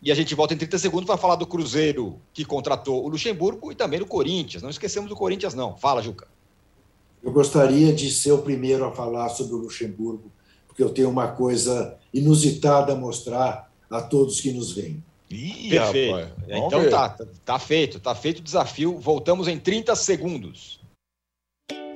E 0.00 0.12
a 0.12 0.14
gente 0.14 0.34
volta 0.34 0.54
em 0.54 0.56
30 0.56 0.78
segundos 0.78 1.06
para 1.06 1.16
falar 1.16 1.36
do 1.36 1.46
Cruzeiro 1.46 2.20
que 2.32 2.44
contratou 2.44 3.04
o 3.04 3.08
Luxemburgo 3.08 3.72
e 3.72 3.74
também 3.74 3.98
do 3.98 4.06
Corinthians. 4.06 4.62
Não 4.62 4.70
esquecemos 4.70 5.08
do 5.08 5.16
Corinthians, 5.16 5.54
não. 5.54 5.76
Fala, 5.76 6.02
Juca. 6.02 6.28
Eu 7.22 7.32
gostaria 7.32 7.92
de 7.92 8.10
ser 8.10 8.32
o 8.32 8.38
primeiro 8.38 8.84
a 8.84 8.92
falar 8.92 9.28
sobre 9.30 9.54
o 9.54 9.58
Luxemburgo, 9.58 10.30
porque 10.76 10.84
eu 10.84 10.90
tenho 10.90 11.08
uma 11.08 11.28
coisa 11.28 11.96
inusitada 12.12 12.92
a 12.92 12.96
mostrar 12.96 13.72
a 13.90 14.02
todos 14.02 14.42
que 14.42 14.52
nos 14.52 14.72
veem. 14.72 15.02
Ih, 15.30 15.70
Perfeito. 15.70 16.14
Rapaz, 16.14 16.32
então 16.48 16.90
tá, 16.90 17.16
tá 17.44 17.58
feito, 17.58 17.98
tá 17.98 18.14
feito 18.14 18.40
o 18.40 18.42
desafio. 18.42 18.98
Voltamos 18.98 19.48
em 19.48 19.58
30 19.58 19.96
segundos. 19.96 20.78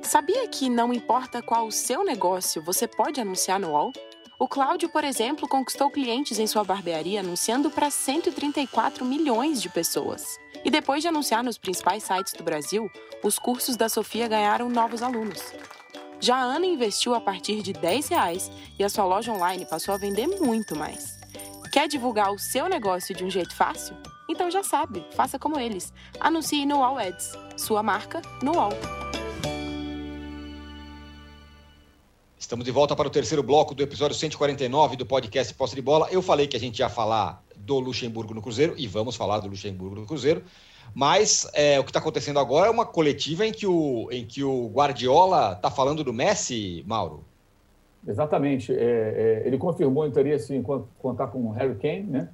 Sabia 0.01 0.47
que 0.47 0.67
não 0.67 0.91
importa 0.91 1.43
qual 1.43 1.67
o 1.67 1.71
seu 1.71 2.03
negócio, 2.03 2.61
você 2.63 2.87
pode 2.87 3.21
anunciar 3.21 3.59
no 3.59 3.69
UOL? 3.69 3.93
O 4.39 4.47
Cláudio, 4.47 4.89
por 4.89 5.03
exemplo, 5.03 5.47
conquistou 5.47 5.91
clientes 5.91 6.39
em 6.39 6.47
sua 6.47 6.63
barbearia 6.63 7.19
anunciando 7.19 7.69
para 7.69 7.91
134 7.91 9.05
milhões 9.05 9.61
de 9.61 9.69
pessoas. 9.69 10.39
E 10.65 10.71
depois 10.71 11.03
de 11.03 11.07
anunciar 11.07 11.43
nos 11.43 11.59
principais 11.59 12.01
sites 12.01 12.33
do 12.33 12.43
Brasil, 12.43 12.89
os 13.23 13.37
cursos 13.37 13.77
da 13.77 13.87
Sofia 13.87 14.27
ganharam 14.27 14.67
novos 14.69 15.03
alunos. 15.03 15.39
Já 16.21 16.35
a 16.35 16.43
Ana 16.43 16.67
investiu 16.67 17.15
a 17.15 17.19
partir 17.19 17.63
de 17.63 17.73
10 17.73 18.09
reais 18.09 18.51
e 18.77 18.83
a 18.83 18.89
sua 18.89 19.05
loja 19.05 19.33
online 19.33 19.65
passou 19.65 19.91
a 19.95 19.97
vender 19.97 20.27
muito 20.27 20.75
mais. 20.75 21.19
Quer 21.73 21.87
divulgar 21.87 22.31
o 22.31 22.37
seu 22.37 22.69
negócio 22.69 23.15
de 23.15 23.23
um 23.25 23.29
jeito 23.29 23.55
fácil? 23.55 23.97
Então 24.29 24.51
já 24.51 24.63
sabe, 24.63 25.03
faça 25.15 25.39
como 25.39 25.59
eles. 25.59 25.91
Anuncie 26.19 26.63
no 26.63 26.83
All 26.83 26.99
Ads. 26.99 27.31
Sua 27.57 27.81
marca 27.81 28.21
no 28.43 28.59
All. 28.59 28.73
Estamos 32.37 32.65
de 32.65 32.71
volta 32.71 32.95
para 32.95 33.07
o 33.07 33.11
terceiro 33.11 33.41
bloco 33.41 33.73
do 33.73 33.81
episódio 33.81 34.15
149 34.15 34.97
do 34.97 35.07
podcast 35.07 35.51
Posse 35.55 35.73
de 35.73 35.81
Bola. 35.81 36.07
Eu 36.11 36.21
falei 36.21 36.45
que 36.45 36.55
a 36.55 36.59
gente 36.59 36.79
ia 36.79 36.89
falar 36.89 37.43
do 37.55 37.79
Luxemburgo 37.79 38.35
no 38.35 38.43
Cruzeiro 38.43 38.75
e 38.77 38.85
vamos 38.85 39.15
falar 39.15 39.39
do 39.39 39.47
Luxemburgo 39.47 39.95
no 39.95 40.05
Cruzeiro. 40.05 40.43
Mas 40.93 41.49
é, 41.53 41.79
o 41.79 41.83
que 41.83 41.89
está 41.89 41.99
acontecendo 41.99 42.39
agora 42.39 42.67
é 42.67 42.69
uma 42.69 42.85
coletiva 42.85 43.45
em 43.45 43.51
que 43.51 43.65
o, 43.65 44.09
em 44.11 44.25
que 44.25 44.43
o 44.43 44.67
Guardiola 44.67 45.53
está 45.53 45.71
falando 45.71 46.03
do 46.03 46.11
Messi, 46.11 46.83
Mauro. 46.85 47.23
Exatamente. 48.05 48.73
É, 48.73 48.77
é, 48.77 49.43
ele 49.45 49.57
confirmou 49.57 50.05
interesse 50.05 50.55
em 50.55 50.63
contar 50.63 51.27
com 51.27 51.39
o 51.39 51.51
Harry 51.51 51.75
Kane, 51.75 52.03
né? 52.03 52.29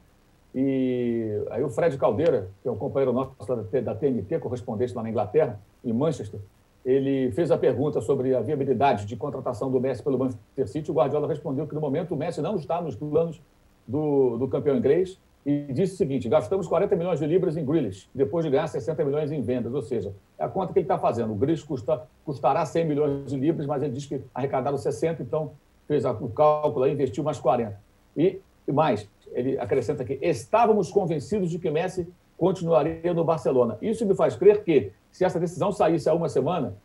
E 0.56 1.44
aí 1.52 1.64
o 1.64 1.70
Fred 1.70 1.96
Caldeira, 1.98 2.50
que 2.64 2.68
é 2.68 2.72
um 2.72 2.78
companheiro 2.78 3.14
nosso 3.14 3.36
da 3.84 3.94
TNT, 3.94 4.40
correspondente 4.40 4.94
lá 4.96 5.04
na 5.04 5.10
Inglaterra, 5.10 5.60
em 5.86 5.94
Manchester, 5.94 6.40
ele 6.84 7.32
fez 7.34 7.52
a 7.52 7.58
pergunta 7.58 8.02
sobre 8.02 8.34
a 8.34 8.42
viabilidade 8.42 9.06
de 9.06 9.16
contratação 9.16 9.70
do 9.70 9.80
Messi 9.80 10.02
pelo 10.02 10.18
Manchester 10.18 10.68
City. 10.68 10.90
O 10.90 10.94
Guardiola 10.96 11.28
respondeu 11.28 11.68
que, 11.68 11.76
no 11.76 11.82
momento, 11.82 12.16
o 12.16 12.18
Messi 12.18 12.42
não 12.42 12.56
está 12.56 12.82
nos 12.82 12.96
planos 12.96 13.40
do, 13.86 14.38
do 14.38 14.48
campeão 14.48 14.78
inglês 14.78 15.20
e 15.48 15.72
disse 15.72 15.94
o 15.94 15.98
seguinte: 15.98 16.28
gastamos 16.28 16.68
40 16.68 16.94
milhões 16.98 17.20
de 17.20 17.26
libras 17.26 17.56
em 17.56 17.64
Grealish, 17.64 18.10
depois 18.14 18.44
de 18.44 18.52
ganhar 18.52 18.68
60 18.68 19.06
milhões 19.06 19.32
em 19.32 19.42
vendas. 19.42 19.74
Ou 19.74 19.82
seja, 19.82 20.14
é 20.38 20.44
a 20.44 20.50
conta 20.50 20.74
que 20.74 20.80
ele 20.80 20.84
está 20.84 21.00
fazendo. 21.00 21.32
O 21.32 21.36
Grealish 21.36 21.64
custa, 21.64 22.04
custará 22.26 22.66
100 22.66 22.86
milhões 22.86 23.32
de 23.32 23.38
libras, 23.38 23.66
mas 23.66 23.82
ele 23.82 23.94
diz 23.94 24.06
que 24.06 24.22
arrecadaram 24.36 24.78
60, 24.78 25.24
então 25.24 25.54
fez 25.88 26.04
o 26.04 26.28
cálculo 26.28 26.86
e 26.86 26.92
investiu 26.92 27.24
mais 27.24 27.40
40. 27.40 27.80
E, 28.18 28.42
e 28.68 28.72
mais, 28.74 29.08
ele 29.32 29.58
acrescenta 29.58 30.04
que 30.04 30.20
estávamos 30.22 30.92
convencidos 30.92 31.50
de 31.50 31.58
que 31.58 31.72
Messi 31.72 32.06
continuaria 32.38 33.14
no 33.14 33.24
Barcelona. 33.24 33.78
Isso 33.82 34.06
me 34.06 34.16
faz 34.16 34.36
crer 34.36 34.66
que, 34.66 34.92
se 35.14 35.24
essa 35.24 35.40
decisão 35.40 35.72
saísse 35.72 36.10
há 36.10 36.14
uma 36.14 36.28
semana, 36.28 36.76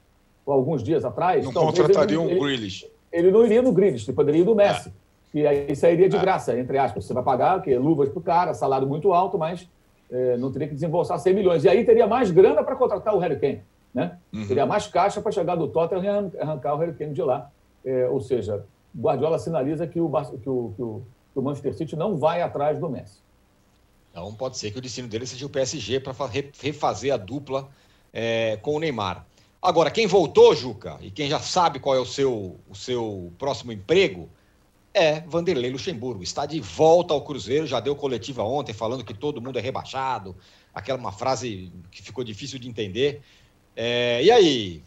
ou 0.47 0.55
alguns 0.55 0.85
dias 0.85 1.05
atrás... 1.05 1.45
Não 1.45 1.53
contrataria 1.53 2.21
um 2.21 2.29
Grealish. 2.29 2.89
Ele, 3.11 3.33
não 3.33 3.45
iria 3.45 3.61
no 3.61 3.73
Grealish, 3.73 4.09
ele 4.09 4.15
poderia 4.15 4.41
ir 4.41 4.45
no 4.45 4.55
Messi. 4.55 4.89
É. 4.89 5.02
E 5.35 5.47
aí 5.47 5.74
sairia 5.74 6.09
de 6.09 6.16
é. 6.16 6.20
graça, 6.20 6.59
entre 6.59 6.78
aspas. 6.78 7.05
Você 7.05 7.14
vai 7.14 7.22
pagar 7.22 7.62
que 7.62 7.74
luvas 7.76 8.09
para 8.09 8.18
o 8.18 8.22
cara, 8.22 8.55
salário 8.55 8.87
muito 8.87 9.12
alto, 9.12 9.39
mas 9.39 9.68
é, 10.11 10.37
não 10.37 10.53
teria 10.53 10.68
que 10.68 10.74
desembolsar 10.74 11.18
100 11.18 11.35
milhões. 11.35 11.64
E 11.64 11.68
aí 11.68 11.85
teria 11.85 12.07
mais 12.07 12.30
grana 12.30 12.62
para 12.62 12.76
contratar 12.76 13.14
o 13.14 13.18
Harry 13.18 13.39
Kane. 13.39 13.62
Né? 13.95 14.18
Uhum. 14.33 14.47
Teria 14.47 14.66
mais 14.66 14.87
caixa 14.87 15.20
para 15.20 15.33
chegar 15.33 15.57
do 15.57 15.68
Tottenham 15.68 16.30
e 16.35 16.39
arrancar 16.39 16.74
o 16.74 16.78
Harry 16.78 16.95
Kane 16.95 17.14
de 17.14 17.22
lá. 17.22 17.51
É, 17.85 18.09
ou 18.09 18.20
seja, 18.20 18.64
Guardiola 18.97 19.39
sinaliza 19.39 19.87
que 19.87 20.01
o, 20.01 20.11
que, 20.11 20.49
o, 20.49 20.72
que, 20.76 20.83
o, 20.83 21.03
que 21.33 21.39
o 21.39 21.43
Manchester 21.43 21.74
City 21.74 21.97
não 21.97 22.16
vai 22.16 22.43
atrás 22.43 22.78
do 22.78 22.89
Messi. 22.89 23.20
Então 24.11 24.33
pode 24.35 24.59
ser 24.59 24.70
que 24.70 24.78
o 24.78 24.83
destino 24.83 25.09
dele 25.09 25.26
seja 25.26 25.47
o 25.47 25.49
PSG 25.49 25.99
para 26.01 26.12
refazer 26.61 27.12
a 27.12 27.16
dupla 27.16 27.68
é, 28.12 28.59
com 28.61 28.74
o 28.74 28.78
Neymar. 28.78 29.24
Agora, 29.61 29.91
quem 29.91 30.07
voltou, 30.07 30.55
Juca, 30.55 30.99
e 31.01 31.11
quem 31.11 31.30
já 31.30 31.39
sabe 31.39 31.78
qual 31.78 31.97
é 31.97 32.01
o 32.01 32.05
seu, 32.05 32.57
o 32.68 32.74
seu 32.74 33.33
próximo 33.39 33.72
emprego, 33.72 34.28
é 34.95 35.20
Vanderlei 35.20 35.70
Luxemburgo. 35.70 36.22
Está 36.22 36.47
de 36.47 36.61
volta 36.61 37.14
ao 37.14 37.22
Cruzeiro, 37.22 37.66
já 37.66 37.80
deu 37.80 37.97
coletiva 37.97 38.43
ontem 38.43 38.72
falando 38.72 39.05
que 39.05 39.14
todo 39.14 39.40
mundo 39.40 39.59
é 39.59 39.62
rebaixado, 39.62 40.36
aquela 40.74 40.99
uma 40.99 41.12
frase 41.12 41.72
que 41.90 42.03
ficou 42.03 42.22
difícil 42.24 42.59
de 42.59 42.68
entender. 42.68 43.22
É, 43.74 44.22
e 44.22 44.30
aí, 44.30 44.82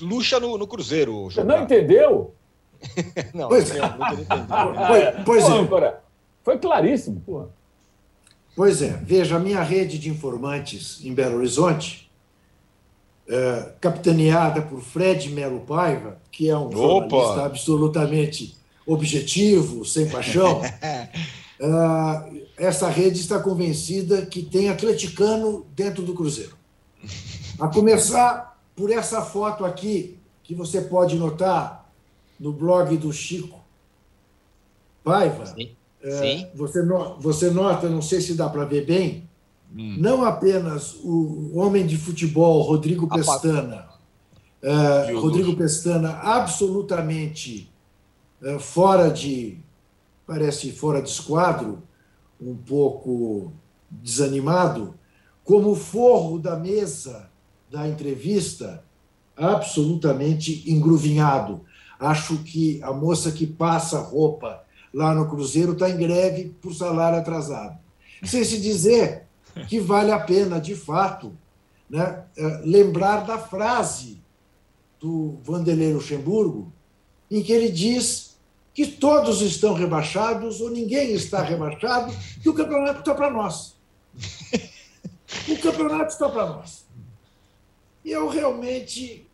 luxa 0.00 0.38
no, 0.38 0.58
no 0.58 0.66
Cruzeiro. 0.66 1.24
Você 1.24 1.42
não 1.42 1.62
entendeu? 1.62 2.34
não, 3.32 3.48
pois, 3.48 3.70
é. 3.70 3.80
pois, 5.24 5.24
pois 5.24 5.44
é. 5.44 6.00
Foi 6.44 6.58
claríssimo. 6.58 7.20
Porra. 7.20 7.48
Pois 8.54 8.80
é. 8.80 8.98
Veja, 9.02 9.36
a 9.36 9.38
minha 9.38 9.62
rede 9.62 9.98
de 9.98 10.08
informantes 10.08 11.04
em 11.04 11.12
Belo 11.12 11.36
Horizonte, 11.36 12.10
é, 13.28 13.72
capitaneada 13.80 14.62
por 14.62 14.80
Fred 14.80 15.28
Melo 15.30 15.60
Paiva, 15.60 16.18
que 16.30 16.48
é 16.48 16.56
um 16.56 16.66
Opa. 16.66 16.76
jornalista 16.76 17.44
absolutamente 17.44 18.55
objetivo, 18.86 19.84
sem 19.84 20.08
paixão, 20.08 20.62
é, 20.64 21.08
essa 22.56 22.88
rede 22.88 23.20
está 23.20 23.38
convencida 23.40 24.24
que 24.24 24.42
tem 24.42 24.68
atleticano 24.68 25.66
dentro 25.74 26.02
do 26.02 26.14
Cruzeiro. 26.14 26.56
A 27.58 27.68
começar 27.68 28.58
por 28.74 28.90
essa 28.90 29.22
foto 29.22 29.64
aqui, 29.64 30.18
que 30.42 30.54
você 30.54 30.80
pode 30.80 31.16
notar 31.16 31.90
no 32.38 32.52
blog 32.52 32.96
do 32.96 33.12
Chico 33.12 33.58
Paiva. 35.02 35.46
Sim. 35.46 35.70
É, 36.02 36.10
Sim. 36.10 36.46
Você, 36.54 36.82
no, 36.82 37.16
você 37.18 37.50
nota, 37.50 37.88
não 37.88 38.02
sei 38.02 38.20
se 38.20 38.34
dá 38.34 38.48
para 38.48 38.64
ver 38.64 38.84
bem, 38.84 39.28
hum. 39.74 39.96
não 39.98 40.24
apenas 40.24 40.94
o 41.02 41.58
homem 41.58 41.86
de 41.86 41.96
futebol 41.96 42.62
Rodrigo 42.62 43.08
Pestana, 43.08 43.88
uh, 44.62 45.18
Rodrigo 45.18 45.56
Pestana 45.56 46.10
absolutamente 46.10 47.68
uh, 47.72 47.75
fora 48.60 49.10
de, 49.10 49.58
parece 50.26 50.72
fora 50.72 51.00
de 51.02 51.08
esquadro, 51.10 51.82
um 52.40 52.54
pouco 52.54 53.52
desanimado, 53.90 54.94
como 55.44 55.70
o 55.70 55.76
forro 55.76 56.38
da 56.38 56.56
mesa 56.56 57.30
da 57.70 57.88
entrevista, 57.88 58.84
absolutamente 59.36 60.70
engruvinhado. 60.70 61.62
Acho 61.98 62.38
que 62.38 62.82
a 62.82 62.92
moça 62.92 63.30
que 63.30 63.46
passa 63.46 64.00
roupa 64.00 64.62
lá 64.92 65.14
no 65.14 65.28
Cruzeiro 65.28 65.72
está 65.72 65.90
em 65.90 65.96
greve 65.96 66.54
por 66.60 66.74
salário 66.74 67.18
atrasado. 67.18 67.78
Sem 68.24 68.44
se 68.44 68.60
dizer 68.60 69.26
que 69.68 69.78
vale 69.78 70.10
a 70.10 70.18
pena, 70.18 70.60
de 70.60 70.74
fato, 70.74 71.32
né, 71.88 72.24
é, 72.36 72.60
lembrar 72.64 73.26
da 73.26 73.38
frase 73.38 74.20
do 75.00 75.38
Vanderlei 75.44 75.92
Luxemburgo, 75.92 76.72
em 77.30 77.42
que 77.42 77.52
ele 77.52 77.70
diz 77.70 78.36
que 78.74 78.86
todos 78.86 79.40
estão 79.40 79.72
rebaixados 79.72 80.60
ou 80.60 80.70
ninguém 80.70 81.12
está 81.12 81.40
rebaixado, 81.42 82.14
que 82.42 82.48
o 82.48 82.54
campeonato 82.54 83.00
está 83.00 83.14
para 83.14 83.30
nós. 83.30 83.74
O 85.48 85.58
campeonato 85.58 86.12
está 86.12 86.28
para 86.28 86.46
nós. 86.46 86.84
E 88.04 88.10
eu 88.10 88.28
realmente 88.28 89.26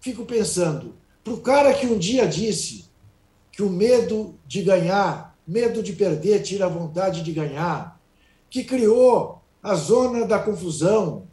fico 0.00 0.24
pensando, 0.24 0.94
para 1.24 1.32
o 1.32 1.40
cara 1.40 1.74
que 1.74 1.86
um 1.86 1.98
dia 1.98 2.26
disse 2.26 2.84
que 3.50 3.62
o 3.62 3.70
medo 3.70 4.34
de 4.46 4.62
ganhar, 4.62 5.36
medo 5.46 5.82
de 5.82 5.92
perder, 5.92 6.42
tira 6.42 6.66
a 6.66 6.68
vontade 6.68 7.22
de 7.22 7.32
ganhar, 7.32 8.00
que 8.48 8.62
criou 8.62 9.42
a 9.62 9.74
zona 9.74 10.24
da 10.24 10.38
confusão, 10.38 11.26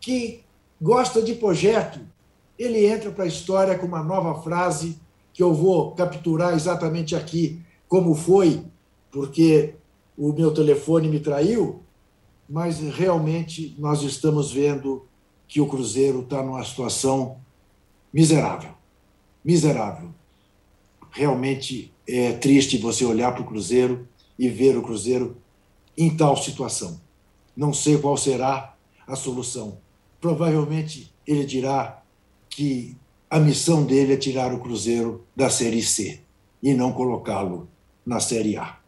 que 0.00 0.42
gosta 0.80 1.22
de 1.22 1.34
projeto, 1.34 2.00
ele 2.58 2.86
entra 2.86 3.10
para 3.10 3.24
a 3.24 3.28
história 3.28 3.78
com 3.78 3.86
uma 3.86 4.02
nova 4.02 4.42
frase 4.42 4.98
que 5.34 5.42
eu 5.42 5.52
vou 5.52 5.90
capturar 5.90 6.54
exatamente 6.54 7.14
aqui, 7.16 7.60
como 7.88 8.14
foi, 8.14 8.64
porque 9.10 9.74
o 10.16 10.32
meu 10.32 10.54
telefone 10.54 11.08
me 11.08 11.18
traiu, 11.18 11.82
mas 12.48 12.78
realmente 12.78 13.74
nós 13.76 14.02
estamos 14.02 14.52
vendo 14.52 15.04
que 15.48 15.60
o 15.60 15.66
Cruzeiro 15.66 16.20
está 16.20 16.40
numa 16.40 16.64
situação 16.64 17.38
miserável. 18.12 18.70
Miserável. 19.44 20.10
Realmente 21.10 21.92
é 22.06 22.32
triste 22.32 22.78
você 22.78 23.04
olhar 23.04 23.32
para 23.32 23.42
o 23.42 23.46
Cruzeiro 23.46 24.06
e 24.38 24.48
ver 24.48 24.76
o 24.76 24.82
Cruzeiro 24.82 25.36
em 25.98 26.16
tal 26.16 26.36
situação. 26.36 27.00
Não 27.56 27.72
sei 27.72 27.98
qual 27.98 28.16
será 28.16 28.76
a 29.06 29.16
solução. 29.16 29.78
Provavelmente 30.20 31.12
ele 31.26 31.44
dirá 31.44 32.02
que 32.48 32.96
a 33.28 33.38
missão 33.38 33.84
dele 33.84 34.14
é 34.14 34.16
tirar 34.16 34.52
o 34.52 34.60
Cruzeiro 34.60 35.24
da 35.34 35.50
Série 35.50 35.82
C 35.82 36.20
e 36.62 36.74
não 36.74 36.92
colocá-lo 36.92 37.68
na 38.06 38.20
Série 38.20 38.56
A. 38.56 38.78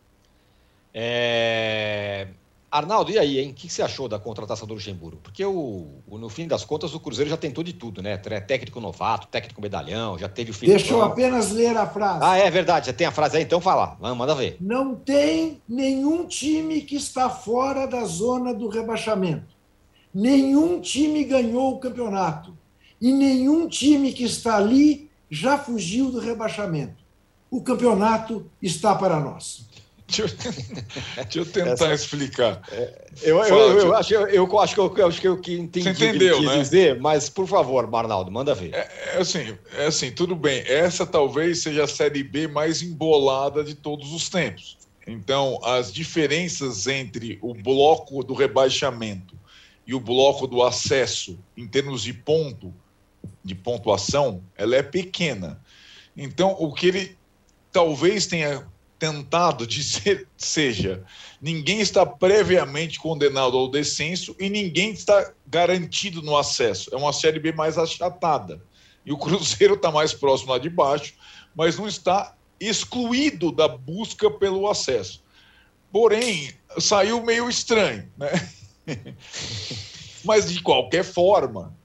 É... 0.92 2.28
Arnaldo, 2.70 3.10
e 3.10 3.18
aí, 3.18 3.38
hein? 3.38 3.50
O 3.50 3.54
que 3.54 3.68
você 3.70 3.80
achou 3.80 4.08
da 4.08 4.18
contratação 4.18 4.66
do 4.66 4.74
Luxemburgo? 4.74 5.18
Porque 5.22 5.44
o, 5.44 5.86
o, 6.06 6.18
no 6.18 6.28
fim 6.28 6.46
das 6.46 6.64
contas 6.64 6.94
o 6.94 7.00
Cruzeiro 7.00 7.30
já 7.30 7.36
tentou 7.36 7.64
de 7.64 7.72
tudo, 7.72 8.02
né? 8.02 8.16
Técnico 8.18 8.80
novato, 8.80 9.28
técnico 9.28 9.62
medalhão, 9.62 10.18
já 10.18 10.28
teve 10.28 10.50
o 10.50 10.54
filho. 10.54 10.72
Deixa 10.72 10.92
eu 10.92 11.02
apenas 11.02 11.52
ler 11.52 11.76
a 11.76 11.86
frase. 11.86 12.20
Ah, 12.22 12.36
é 12.36 12.50
verdade, 12.50 12.86
já 12.86 12.92
tem 12.92 13.06
a 13.06 13.12
frase 13.12 13.36
aí, 13.36 13.44
então 13.44 13.60
fala. 13.60 13.96
Manda 14.00 14.34
ver. 14.34 14.56
Não 14.60 14.94
tem 14.94 15.60
nenhum 15.68 16.26
time 16.26 16.82
que 16.82 16.96
está 16.96 17.30
fora 17.30 17.86
da 17.86 18.04
zona 18.04 18.52
do 18.52 18.68
rebaixamento. 18.68 19.54
Nenhum 20.12 20.80
time 20.80 21.24
ganhou 21.24 21.74
o 21.74 21.78
campeonato. 21.78 22.56
E 23.00 23.12
nenhum 23.12 23.68
time 23.68 24.12
que 24.12 24.24
está 24.24 24.56
ali 24.56 25.10
já 25.30 25.58
fugiu 25.58 26.10
do 26.10 26.18
rebaixamento. 26.18 27.04
O 27.50 27.60
campeonato 27.60 28.50
está 28.60 28.94
para 28.94 29.20
nós. 29.20 29.66
Deixa 30.06 30.22
eu, 30.22 30.28
deixa 31.24 31.38
eu 31.38 31.46
tentar 31.46 31.72
Essa, 31.72 31.94
explicar. 31.94 32.62
É, 32.70 33.06
eu, 33.22 33.38
Fala, 33.44 33.50
eu, 33.50 33.78
eu, 33.78 33.94
acho, 33.94 34.14
eu, 34.14 34.60
acho 34.60 34.74
que 34.74 34.80
eu, 34.80 34.96
eu 34.96 35.06
acho 35.06 35.20
que 35.20 35.28
eu 35.28 35.40
que 35.40 35.58
entendi 35.58 35.88
entendeu, 35.88 36.36
o 36.36 36.40
que 36.40 36.46
né? 36.46 36.58
dizer, 36.58 37.00
mas 37.00 37.28
por 37.28 37.46
favor, 37.46 37.90
Marnaldo, 37.90 38.30
manda 38.30 38.54
ver. 38.54 38.72
É, 38.72 39.14
é, 39.14 39.18
assim, 39.18 39.58
é 39.74 39.86
assim, 39.86 40.12
tudo 40.12 40.36
bem. 40.36 40.62
Essa 40.66 41.04
talvez 41.04 41.62
seja 41.62 41.84
a 41.84 41.88
série 41.88 42.22
B 42.22 42.46
mais 42.46 42.82
embolada 42.82 43.64
de 43.64 43.74
todos 43.74 44.12
os 44.12 44.28
tempos. 44.28 44.78
Então, 45.06 45.58
as 45.62 45.92
diferenças 45.92 46.86
entre 46.86 47.38
o 47.42 47.54
bloco 47.54 48.22
do 48.22 48.34
rebaixamento 48.34 49.36
e 49.86 49.94
o 49.94 50.00
bloco 50.00 50.46
do 50.46 50.62
acesso, 50.62 51.38
em 51.56 51.66
termos 51.66 52.02
de 52.02 52.12
ponto, 52.12 52.74
de 53.44 53.54
pontuação, 53.54 54.42
ela 54.56 54.76
é 54.76 54.82
pequena. 54.82 55.60
Então, 56.16 56.56
o 56.58 56.72
que 56.72 56.86
ele 56.88 57.18
talvez 57.72 58.26
tenha 58.26 58.66
tentado 58.98 59.66
dizer 59.66 60.26
seja: 60.36 61.04
ninguém 61.40 61.80
está 61.80 62.04
previamente 62.04 62.98
condenado 62.98 63.56
ao 63.56 63.70
descenso 63.70 64.34
e 64.38 64.48
ninguém 64.48 64.92
está 64.92 65.32
garantido 65.46 66.22
no 66.22 66.36
acesso. 66.36 66.90
É 66.92 66.96
uma 66.96 67.12
Série 67.12 67.38
B 67.38 67.52
mais 67.52 67.78
achatada. 67.78 68.62
E 69.04 69.12
o 69.12 69.18
Cruzeiro 69.18 69.74
está 69.74 69.90
mais 69.90 70.12
próximo 70.12 70.52
lá 70.52 70.58
de 70.58 70.70
baixo, 70.70 71.14
mas 71.54 71.78
não 71.78 71.86
está 71.86 72.34
excluído 72.58 73.52
da 73.52 73.68
busca 73.68 74.30
pelo 74.30 74.68
acesso. 74.68 75.22
Porém, 75.92 76.52
saiu 76.78 77.22
meio 77.22 77.48
estranho, 77.48 78.10
né? 78.16 78.30
mas 80.24 80.50
de 80.50 80.60
qualquer 80.60 81.04
forma, 81.04 81.75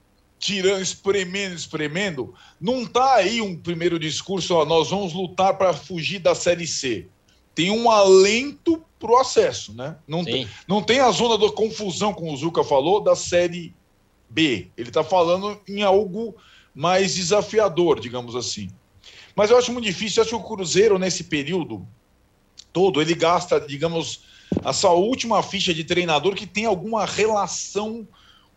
tirando, 0.42 0.82
espremendo, 0.82 1.54
espremendo, 1.54 2.34
não 2.60 2.82
está 2.82 3.14
aí 3.14 3.40
um 3.40 3.56
primeiro 3.56 3.96
discurso, 3.96 4.56
ó, 4.56 4.66
nós 4.66 4.90
vamos 4.90 5.12
lutar 5.12 5.56
para 5.56 5.72
fugir 5.72 6.18
da 6.18 6.34
Série 6.34 6.66
C. 6.66 7.06
Tem 7.54 7.70
um 7.70 7.88
alento 7.88 8.84
para 8.98 9.12
o 9.12 9.18
acesso, 9.18 9.72
né? 9.72 9.96
Não 10.06 10.24
tem, 10.24 10.48
não 10.66 10.82
tem 10.82 10.98
a 10.98 11.12
zona 11.12 11.38
da 11.38 11.52
confusão, 11.52 12.12
como 12.12 12.32
o 12.32 12.36
Zuca 12.36 12.64
falou, 12.64 13.00
da 13.00 13.14
Série 13.14 13.72
B. 14.28 14.68
Ele 14.76 14.88
está 14.88 15.04
falando 15.04 15.60
em 15.68 15.84
algo 15.84 16.34
mais 16.74 17.14
desafiador, 17.14 18.00
digamos 18.00 18.34
assim. 18.34 18.68
Mas 19.36 19.48
eu 19.48 19.56
acho 19.56 19.72
muito 19.72 19.84
difícil, 19.84 20.20
eu 20.20 20.22
acho 20.22 20.36
que 20.36 20.42
o 20.42 20.48
Cruzeiro, 20.48 20.98
nesse 20.98 21.22
período 21.24 21.86
todo, 22.72 23.00
ele 23.00 23.14
gasta, 23.14 23.60
digamos, 23.60 24.24
a 24.64 24.72
sua 24.72 24.90
última 24.90 25.40
ficha 25.40 25.72
de 25.72 25.84
treinador 25.84 26.34
que 26.34 26.48
tem 26.48 26.66
alguma 26.66 27.04
relação 27.04 28.08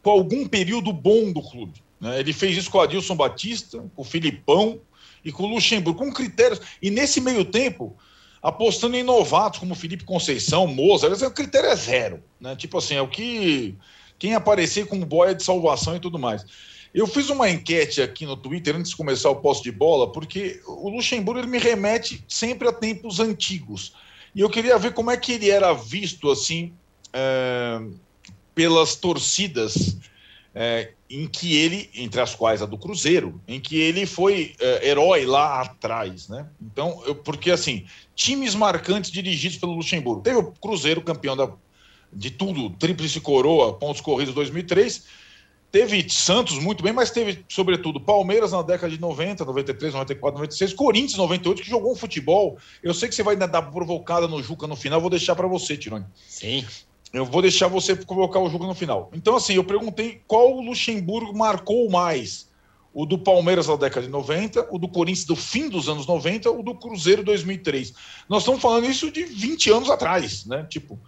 com 0.06 0.12
algum 0.12 0.47
período 0.47 0.93
bom 0.93 1.32
do 1.32 1.41
clube. 1.41 1.82
Né? 1.99 2.20
Ele 2.20 2.32
fez 2.32 2.56
isso 2.56 2.70
com 2.70 2.78
o 2.78 2.82
Adilson 2.82 3.16
Batista, 3.16 3.84
com 3.95 4.03
o 4.03 4.06
Filipão 4.06 4.80
e 5.24 5.32
com 5.32 5.41
o 5.41 5.47
Luxemburgo, 5.47 5.97
com 5.97 6.14
critérios. 6.14 6.62
E 6.80 6.91
nesse 6.91 7.20
meio 7.20 7.43
tempo, 7.43 7.97
apostando 8.39 8.95
em 8.95 9.01
novatos 9.01 9.60
como 9.60 9.74
Felipe 9.74 10.03
Conceição, 10.03 10.68
Moza, 10.68 11.08
o 11.08 11.32
critério 11.32 11.72
é 11.72 11.76
zero. 11.76 12.24
Né? 12.39 12.56
Tipo 12.56 12.78
assim, 12.78 12.93
é 12.93 13.01
o 13.01 13.08
que. 13.08 13.76
Quem 14.20 14.36
aparecer 14.36 14.86
com 14.86 14.99
boia 14.99 15.34
de 15.34 15.43
salvação 15.43 15.95
e 15.95 15.99
tudo 15.99 16.20
mais. 16.20 16.45
Eu 16.93 17.08
fiz 17.08 17.32
uma 17.32 17.49
enquete 17.49 17.99
aqui 17.99 18.28
no 18.28 18.38
Twitter 18.38 18.76
antes 18.76 18.91
de 18.91 18.97
começar 18.97 19.32
o 19.32 19.38
posto 19.38 19.64
de 19.64 19.72
bola, 19.72 20.12
porque 20.12 20.62
o 20.68 20.88
Luxemburgo 20.88 21.39
ele 21.39 21.47
me 21.47 21.58
remete 21.58 22.24
sempre 22.28 22.68
a 22.68 22.72
tempos 22.72 23.20
antigos. 23.20 23.95
E 24.36 24.41
eu 24.41 24.51
queria 24.51 24.78
ver 24.78 24.93
como 24.93 25.10
é 25.10 25.18
que 25.18 25.32
ele 25.32 25.49
era 25.49 25.74
visto 25.74 26.30
assim. 26.30 26.74
É 27.12 27.80
pelas 28.56 28.95
torcidas 28.95 29.97
é, 30.56 30.93
em 31.10 31.28
que 31.28 31.58
ele, 31.58 31.89
entre 31.93 32.22
as 32.22 32.34
quais 32.34 32.62
a 32.62 32.66
do 32.66 32.78
Cruzeiro, 32.78 33.41
em 33.45 33.60
que 33.60 33.78
ele 33.78 34.06
foi 34.06 34.56
é, 34.60 34.88
herói 34.88 35.26
lá 35.26 35.62
atrás, 35.62 36.30
né? 36.30 36.47
Então, 36.62 37.03
eu, 37.06 37.14
porque 37.14 37.51
assim, 37.51 37.86
times 38.16 38.56
marcantes 38.56 39.12
dirigidos 39.12 39.58
pelo 39.58 39.74
Luxemburgo. 39.74 40.22
Teve 40.22 40.38
o 40.38 40.51
Cruzeiro 40.53 41.01
campeão 41.01 41.36
da, 41.36 41.51
de 42.12 42.32
tudo, 42.32 42.70
tríplice 42.72 43.20
coroa, 43.20 43.74
pontos 43.74 44.01
corridos 44.01 44.34
2003. 44.34 45.03
Teve 45.72 46.10
Santos 46.10 46.58
muito 46.58 46.82
bem, 46.82 46.93
mas 46.93 47.12
teve, 47.12 47.43
sobretudo, 47.49 47.99
Palmeiras 47.99 48.53
na 48.53 48.62
década 48.62 48.89
de 48.89 48.99
90, 48.99 49.43
93, 49.43 49.93
94, 49.93 50.38
96, 50.39 50.74
Corinthians 50.74 51.18
98, 51.18 51.62
que 51.62 51.70
jogou 51.70 51.91
um 51.91 51.95
futebol. 51.97 52.58
Eu 52.82 52.93
sei 52.93 53.10
que 53.10 53.16
você 53.16 53.24
vai 53.24 53.36
dar 53.36 53.62
provocada 53.64 54.26
no 54.26 54.41
Juca 54.41 54.68
no 54.68 54.76
final, 54.78 55.01
vou 55.01 55.10
deixar 55.10 55.36
para 55.36 55.47
você, 55.47 55.76
Tironi. 55.76 56.06
Sim. 56.30 56.66
Eu 57.16 57.26
vou 57.26 57.41
deixar 57.41 57.70
você 57.70 57.95
colocar 57.95 58.39
o 58.39 58.49
jogo 58.49 58.68
no 58.68 58.76
final. 58.76 59.09
Então, 59.13 59.38
assim, 59.38 59.53
eu 59.53 59.63
perguntei 59.63 60.22
qual 60.28 60.57
o 60.57 60.61
Luxemburgo 60.61 61.36
marcou 61.38 61.89
mais. 61.89 62.49
O 62.93 63.05
do 63.05 63.18
Palmeiras 63.18 63.68
na 63.68 63.78
década 63.78 64.05
de 64.05 64.11
90, 64.11 64.68
o 64.70 64.78
do 64.78 64.89
Corinthians 64.89 65.26
do 65.26 65.36
fim 65.36 65.70
dos 65.70 65.88
anos 65.88 66.05
90, 66.05 66.51
o 66.51 66.61
do 66.61 66.76
Cruzeiro 66.76 67.24
2003. 67.24 67.93
Nós 68.28 68.41
estamos 68.43 68.61
falando 68.61 68.89
isso 68.89 69.09
de 69.09 69.24
20 69.24 69.72
anos 69.72 69.89
atrás, 69.89 70.45
né? 70.45 70.66
Tipo, 70.70 70.99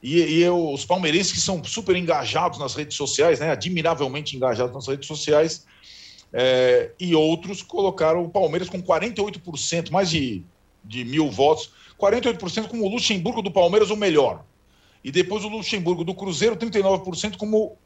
e, 0.00 0.18
e 0.20 0.42
eu, 0.42 0.72
os 0.72 0.84
palmeirenses 0.84 1.32
que 1.32 1.40
são 1.40 1.62
super 1.64 1.96
engajados 1.96 2.58
nas 2.60 2.76
redes 2.76 2.96
sociais, 2.96 3.40
né? 3.40 3.50
Admiravelmente 3.50 4.36
engajados 4.36 4.74
nas 4.74 4.86
redes 4.86 5.08
sociais, 5.08 5.66
é, 6.32 6.92
e 7.00 7.16
outros 7.16 7.62
colocaram 7.62 8.24
o 8.24 8.28
Palmeiras 8.28 8.68
com 8.68 8.80
48%, 8.80 9.90
mais 9.90 10.08
de, 10.08 10.44
de 10.84 11.04
mil 11.04 11.30
votos, 11.30 11.72
48% 12.00 12.68
como 12.68 12.84
o 12.84 12.88
Luxemburgo 12.88 13.42
do 13.42 13.50
Palmeiras 13.50 13.90
o 13.90 13.96
melhor. 13.96 14.44
E 15.02 15.10
depois 15.10 15.44
o 15.44 15.48
Luxemburgo 15.48 16.04
do 16.04 16.14
Cruzeiro, 16.14 16.56
39% 16.56 17.36
como 17.36 17.76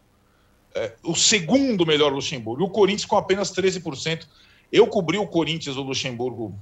é, 0.74 0.94
o 1.02 1.14
segundo 1.14 1.86
melhor 1.86 2.12
Luxemburgo. 2.12 2.62
E 2.62 2.66
o 2.66 2.70
Corinthians 2.70 3.04
com 3.04 3.16
apenas 3.16 3.52
13%. 3.52 4.26
Eu 4.70 4.86
cobri 4.86 5.18
o 5.18 5.26
Corinthians 5.26 5.76
do 5.76 5.82
Luxemburgo 5.82 6.54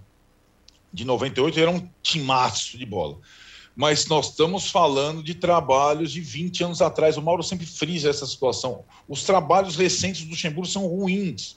de 0.93 1.05
98, 1.05 1.61
era 1.61 1.71
um 1.71 1.89
timaço 2.03 2.77
de 2.77 2.85
bola. 2.85 3.19
Mas 3.77 4.07
nós 4.09 4.31
estamos 4.31 4.69
falando 4.69 5.23
de 5.23 5.35
trabalhos 5.35 6.13
de 6.13 6.21
20 6.21 6.65
anos 6.65 6.83
atrás. 6.83 7.17
O 7.17 7.23
Mauro 7.23 7.43
sempre 7.43 7.65
frisa 7.65 8.11
essa 8.11 8.27
situação. 8.27 8.85
Os 9.09 9.23
trabalhos 9.23 9.77
recentes 9.77 10.25
do 10.25 10.31
Luxemburgo 10.31 10.67
são 10.67 10.87
ruins. 10.87 11.57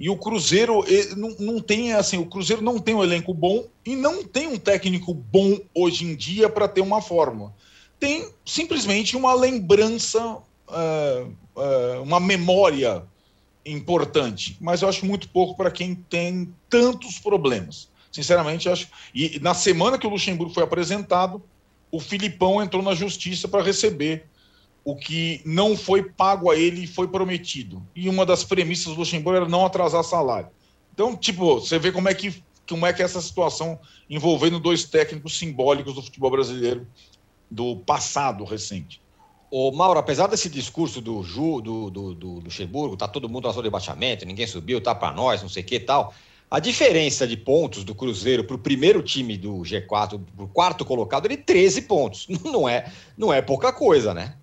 E 0.00 0.10
o 0.10 0.16
Cruzeiro 0.16 0.84
não, 1.16 1.30
não 1.38 1.60
tem 1.60 1.92
assim, 1.92 2.18
o 2.18 2.26
Cruzeiro 2.26 2.60
não 2.60 2.80
tem 2.80 2.94
um 2.94 3.04
elenco 3.04 3.32
bom 3.32 3.68
e 3.86 3.94
não 3.94 4.24
tem 4.24 4.48
um 4.48 4.58
técnico 4.58 5.14
bom 5.14 5.60
hoje 5.72 6.04
em 6.04 6.16
dia 6.16 6.48
para 6.48 6.66
ter 6.66 6.80
uma 6.80 7.00
fórmula. 7.00 7.54
Tem 8.02 8.28
simplesmente 8.44 9.16
uma 9.16 9.32
lembrança, 9.32 10.20
uh, 10.26 11.36
uh, 11.54 12.02
uma 12.02 12.18
memória 12.18 13.04
importante, 13.64 14.56
mas 14.60 14.82
eu 14.82 14.88
acho 14.88 15.06
muito 15.06 15.28
pouco 15.28 15.56
para 15.56 15.70
quem 15.70 15.94
tem 15.94 16.52
tantos 16.68 17.20
problemas. 17.20 17.88
Sinceramente, 18.10 18.68
acho. 18.68 18.88
E 19.14 19.38
na 19.38 19.54
semana 19.54 19.96
que 19.96 20.04
o 20.04 20.10
Luxemburgo 20.10 20.52
foi 20.52 20.64
apresentado, 20.64 21.40
o 21.92 22.00
Filipão 22.00 22.60
entrou 22.60 22.82
na 22.82 22.92
justiça 22.92 23.46
para 23.46 23.62
receber 23.62 24.26
o 24.84 24.96
que 24.96 25.40
não 25.44 25.76
foi 25.76 26.02
pago 26.02 26.50
a 26.50 26.56
ele 26.56 26.82
e 26.82 26.88
foi 26.88 27.06
prometido. 27.06 27.86
E 27.94 28.08
uma 28.08 28.26
das 28.26 28.42
premissas 28.42 28.94
do 28.94 28.98
Luxemburgo 28.98 29.36
era 29.36 29.48
não 29.48 29.64
atrasar 29.64 30.02
salário. 30.02 30.48
Então, 30.92 31.16
tipo, 31.16 31.60
você 31.60 31.78
vê 31.78 31.92
como 31.92 32.08
é 32.08 32.14
que 32.14 32.42
como 32.68 32.86
é 32.86 32.92
que 32.92 33.02
é 33.02 33.04
essa 33.04 33.20
situação 33.20 33.78
envolvendo 34.08 34.58
dois 34.58 34.84
técnicos 34.84 35.36
simbólicos 35.38 35.94
do 35.94 36.02
futebol 36.02 36.30
brasileiro 36.30 36.86
do 37.52 37.76
passado 37.76 38.44
recente. 38.44 39.02
Ô, 39.50 39.70
Mauro, 39.70 39.98
apesar 39.98 40.28
desse 40.28 40.48
discurso 40.48 41.00
do 41.02 41.22
Ju, 41.22 41.60
do, 41.60 41.90
do, 41.90 42.14
do 42.14 42.28
Luxemburgo, 42.40 42.96
tá 42.96 43.06
todo 43.06 43.28
mundo 43.28 43.46
na 43.46 43.52
zona 43.52 43.64
de 43.64 43.70
baixamento, 43.70 44.24
ninguém 44.24 44.46
subiu, 44.46 44.80
tá 44.80 44.94
para 44.94 45.12
nós, 45.12 45.42
não 45.42 45.48
sei 45.48 45.62
o 45.62 45.66
que 45.66 45.78
tal. 45.78 46.14
A 46.50 46.58
diferença 46.58 47.26
de 47.26 47.36
pontos 47.36 47.84
do 47.84 47.94
Cruzeiro 47.94 48.44
para 48.44 48.56
o 48.56 48.58
primeiro 48.58 49.02
time 49.02 49.36
do 49.36 49.58
G4, 49.58 50.20
para 50.36 50.44
o 50.44 50.48
quarto 50.48 50.84
colocado, 50.84 51.26
ele 51.26 51.36
13 51.36 51.82
pontos. 51.82 52.26
Não 52.44 52.68
é, 52.68 52.90
não 53.16 53.32
é 53.32 53.40
pouca 53.40 53.72
coisa, 53.72 54.12
né? 54.12 54.36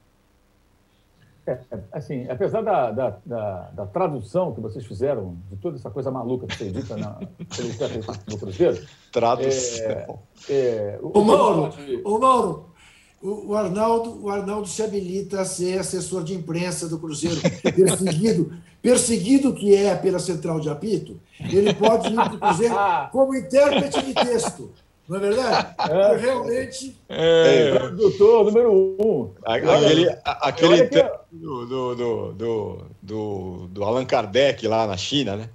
É, 1.46 1.58
assim, 1.92 2.28
apesar 2.30 2.62
da, 2.62 2.92
da, 2.92 3.18
da, 3.26 3.70
da, 3.72 3.86
tradução 3.88 4.54
que 4.54 4.62
vocês 4.62 4.86
fizeram 4.86 5.36
de 5.50 5.58
toda 5.58 5.78
essa 5.78 5.90
coisa 5.90 6.12
maluca 6.12 6.46
que 6.46 6.56
foi 6.56 6.72
dita 6.72 6.96
na, 6.96 7.20
do 8.28 8.38
Cruzeiro. 8.38 8.86
Tradução. 9.12 10.20
É, 10.48 10.54
é, 10.54 11.00
o, 11.02 11.20
ô, 11.20 11.24
Mauro, 11.24 11.74
ô, 12.04 12.20
Mauro, 12.20 12.70
o, 13.22 13.56
Arnaldo, 13.56 14.24
o 14.24 14.30
Arnaldo 14.30 14.68
se 14.68 14.82
habilita 14.82 15.42
a 15.42 15.46
ser 15.46 15.80
assessor 15.80 16.24
de 16.24 16.34
imprensa 16.34 16.88
do 16.88 16.98
Cruzeiro, 16.98 17.42
perseguido, 17.76 18.54
perseguido 18.82 19.54
que 19.54 19.76
é 19.76 19.96
pela 19.96 20.20
central 20.20 20.60
de 20.60 20.70
apito, 20.70 21.20
ele 21.40 21.74
pode 21.74 22.10
ir 22.10 22.16
para 22.16 22.36
o 22.36 22.40
Cruzeiro 22.40 22.76
como 23.12 23.36
intérprete 23.36 24.02
de 24.02 24.14
texto. 24.14 24.72
Não 25.08 25.18
é 25.18 25.20
verdade? 25.22 25.76
É, 25.90 26.18
realmente. 26.18 26.96
É, 27.10 27.70
é, 27.76 27.90
doutor 27.90 28.46
número 28.46 28.72
um. 28.72 29.32
Aquele, 29.44 30.08
aquele 30.24 30.90
do, 31.32 31.66
do, 31.66 32.34
do, 32.36 32.86
do, 33.02 33.68
do 33.70 33.84
Allan 33.84 34.06
Kardec 34.06 34.68
lá 34.68 34.86
na 34.86 34.96
China, 34.96 35.36
né? 35.36 35.50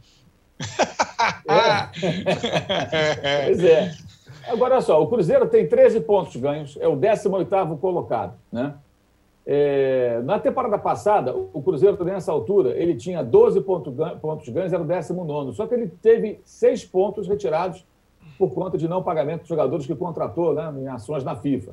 É. 1.48 3.46
pois 3.46 3.64
é. 3.64 3.94
Agora, 4.49 4.80
só, 4.80 5.03
o 5.03 5.07
Cruzeiro 5.07 5.49
tem 5.49 5.66
13 5.66 6.01
pontos 6.01 6.36
ganhos, 6.36 6.76
é 6.80 6.88
o 6.88 6.97
18º 6.97 7.78
colocado, 7.78 8.34
né? 8.53 8.74
É, 9.47 10.22
na 10.24 10.38
temporada 10.38 10.78
passada, 10.78 11.34
o 11.36 11.62
Cruzeiro, 11.62 12.03
nessa 12.03 12.32
altura, 12.32 12.70
ele 12.70 12.95
tinha 12.95 13.22
12 13.22 13.61
pontos, 13.61 13.95
pontos 14.20 14.49
ganhos, 14.49 14.72
era 14.72 14.82
o 14.82 14.86
19 14.86 15.53
Só 15.53 15.66
que 15.66 15.74
ele 15.74 15.88
teve 16.01 16.40
seis 16.45 16.82
pontos 16.82 17.28
retirados 17.28 17.84
por 18.38 18.53
conta 18.55 18.78
de 18.78 18.88
não 18.88 19.03
pagamento 19.03 19.40
dos 19.40 19.49
jogadores 19.49 19.86
que 19.86 19.95
contratou 19.95 20.55
né, 20.55 20.72
em 20.78 20.88
ações 20.88 21.22
na 21.22 21.36
FIFA. 21.36 21.72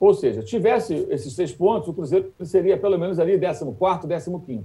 Ou 0.00 0.14
seja, 0.14 0.42
tivesse 0.42 1.06
esses 1.10 1.34
seis 1.34 1.52
pontos, 1.52 1.88
o 1.88 1.92
Cruzeiro 1.92 2.32
seria 2.42 2.78
pelo 2.78 2.98
menos 2.98 3.18
ali 3.18 3.38
14, 3.38 4.30
15. 4.46 4.64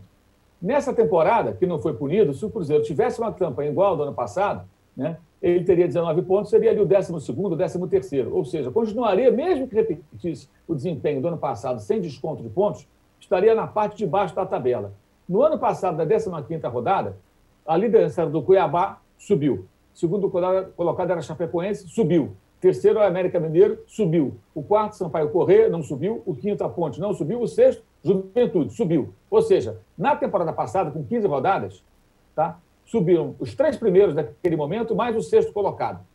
Nessa 0.61 0.93
temporada, 0.93 1.53
que 1.53 1.65
não 1.65 1.79
foi 1.79 1.93
punido, 1.93 2.33
se 2.33 2.45
o 2.45 2.49
Cruzeiro 2.49 2.83
tivesse 2.83 3.19
uma 3.19 3.33
campanha 3.33 3.71
igual 3.71 3.89
ao 3.89 3.97
do 3.97 4.03
ano 4.03 4.13
passado, 4.13 4.63
né, 4.95 5.17
ele 5.41 5.63
teria 5.63 5.87
19 5.87 6.21
pontos, 6.21 6.51
seria 6.51 6.69
ali 6.69 6.79
o 6.79 6.85
12, 6.85 7.13
o 7.13 7.87
13. 7.87 8.21
Ou 8.31 8.45
seja, 8.45 8.69
continuaria, 8.69 9.31
mesmo 9.31 9.67
que 9.67 9.75
repetisse 9.75 10.47
o 10.67 10.75
desempenho 10.75 11.21
do 11.21 11.27
ano 11.29 11.37
passado 11.37 11.79
sem 11.79 11.99
desconto 11.99 12.43
de 12.43 12.49
pontos, 12.49 12.87
estaria 13.19 13.55
na 13.55 13.65
parte 13.65 13.97
de 13.97 14.05
baixo 14.05 14.35
da 14.35 14.45
tabela. 14.45 14.93
No 15.27 15.41
ano 15.41 15.57
passado, 15.57 15.97
da 15.97 16.05
15 16.05 16.67
rodada, 16.67 17.17
a 17.65 17.75
liderança 17.75 18.25
do 18.25 18.41
Cuiabá 18.41 18.99
subiu. 19.17 19.65
Segundo 19.93 20.29
colocado 20.29 21.11
era 21.11 21.21
Chapecoense, 21.21 21.87
subiu. 21.87 22.35
Terceiro, 22.59 22.99
o 22.99 23.01
América 23.01 23.39
Mineiro, 23.39 23.79
subiu. 23.87 24.35
O 24.53 24.61
quarto, 24.61 24.95
Sampaio 24.95 25.29
Corrêa, 25.29 25.67
não 25.67 25.81
subiu. 25.81 26.21
O 26.25 26.35
quinto, 26.35 26.63
a 26.63 26.69
Ponte, 26.69 26.99
não 26.99 27.13
subiu. 27.13 27.41
O 27.41 27.47
sexto, 27.47 27.83
Juventude, 28.03 28.73
subiu. 28.73 29.13
Ou 29.29 29.41
seja, 29.41 29.79
na 29.97 30.15
temporada 30.15 30.53
passada, 30.53 30.91
com 30.91 31.03
15 31.03 31.27
rodadas, 31.27 31.83
tá? 32.35 32.59
Subiram 32.91 33.35
os 33.39 33.55
três 33.55 33.77
primeiros 33.77 34.13
daquele 34.13 34.57
momento, 34.57 34.93
mais 34.93 35.15
o 35.15 35.21
sexto 35.21 35.53
colocado. 35.53 36.05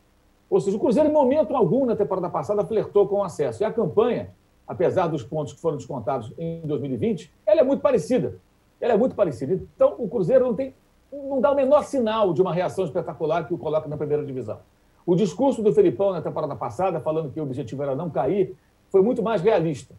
Ou 0.47 0.61
seja, 0.61 0.77
o 0.77 0.79
Cruzeiro, 0.79 1.09
em 1.09 1.11
momento 1.11 1.55
algum, 1.55 1.87
na 1.87 1.95
temporada 1.95 2.29
passada, 2.29 2.63
flertou 2.63 3.07
com 3.07 3.15
o 3.15 3.23
acesso. 3.23 3.63
E 3.63 3.65
a 3.65 3.73
campanha, 3.73 4.29
apesar 4.67 5.07
dos 5.07 5.23
pontos 5.23 5.53
que 5.53 5.59
foram 5.59 5.75
descontados 5.75 6.31
em 6.37 6.61
2020, 6.61 7.33
ela 7.47 7.61
é 7.61 7.63
muito 7.63 7.81
parecida. 7.81 8.39
Ela 8.79 8.93
é 8.93 8.97
muito 8.97 9.15
parecida. 9.15 9.55
Então, 9.55 9.95
o 9.97 10.07
Cruzeiro 10.07 10.45
não 10.45 10.53
tem 10.53 10.73
não 11.11 11.39
dá 11.39 11.51
o 11.51 11.55
menor 11.55 11.85
sinal 11.85 12.33
de 12.33 12.41
uma 12.41 12.53
reação 12.53 12.83
espetacular 12.83 13.47
que 13.47 13.53
o 13.53 13.57
coloca 13.57 13.87
na 13.87 13.95
primeira 13.95 14.25
divisão. 14.25 14.59
O 15.05 15.15
discurso 15.15 15.63
do 15.63 15.73
Felipão 15.73 16.11
na 16.11 16.21
temporada 16.21 16.53
passada, 16.53 16.99
falando 16.99 17.31
que 17.31 17.39
o 17.39 17.43
objetivo 17.43 17.81
era 17.81 17.95
não 17.95 18.09
cair, 18.09 18.57
foi 18.91 19.01
muito 19.01 19.23
mais 19.23 19.41
realista. 19.41 19.95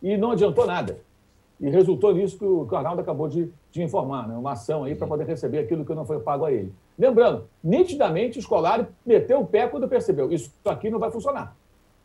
E 0.00 0.16
não 0.16 0.30
adiantou 0.30 0.64
nada. 0.64 1.00
E 1.64 1.70
resultou 1.70 2.14
nisso 2.14 2.36
que 2.36 2.44
o, 2.44 2.68
Arnaldo 2.76 3.00
acabou 3.00 3.26
de, 3.26 3.50
de 3.72 3.82
informar, 3.82 4.28
né? 4.28 4.36
uma 4.36 4.52
ação 4.52 4.84
aí 4.84 4.94
para 4.94 5.06
poder 5.06 5.24
receber 5.24 5.60
aquilo 5.60 5.82
que 5.82 5.94
não 5.94 6.04
foi 6.04 6.20
pago 6.20 6.44
a 6.44 6.52
ele. 6.52 6.70
Lembrando, 6.98 7.48
nitidamente 7.62 8.36
o 8.36 8.40
escolar 8.40 8.86
meteu 9.04 9.40
o 9.40 9.46
pé 9.46 9.66
quando 9.66 9.88
percebeu, 9.88 10.30
isso 10.30 10.52
aqui 10.66 10.90
não 10.90 10.98
vai 10.98 11.10
funcionar. 11.10 11.56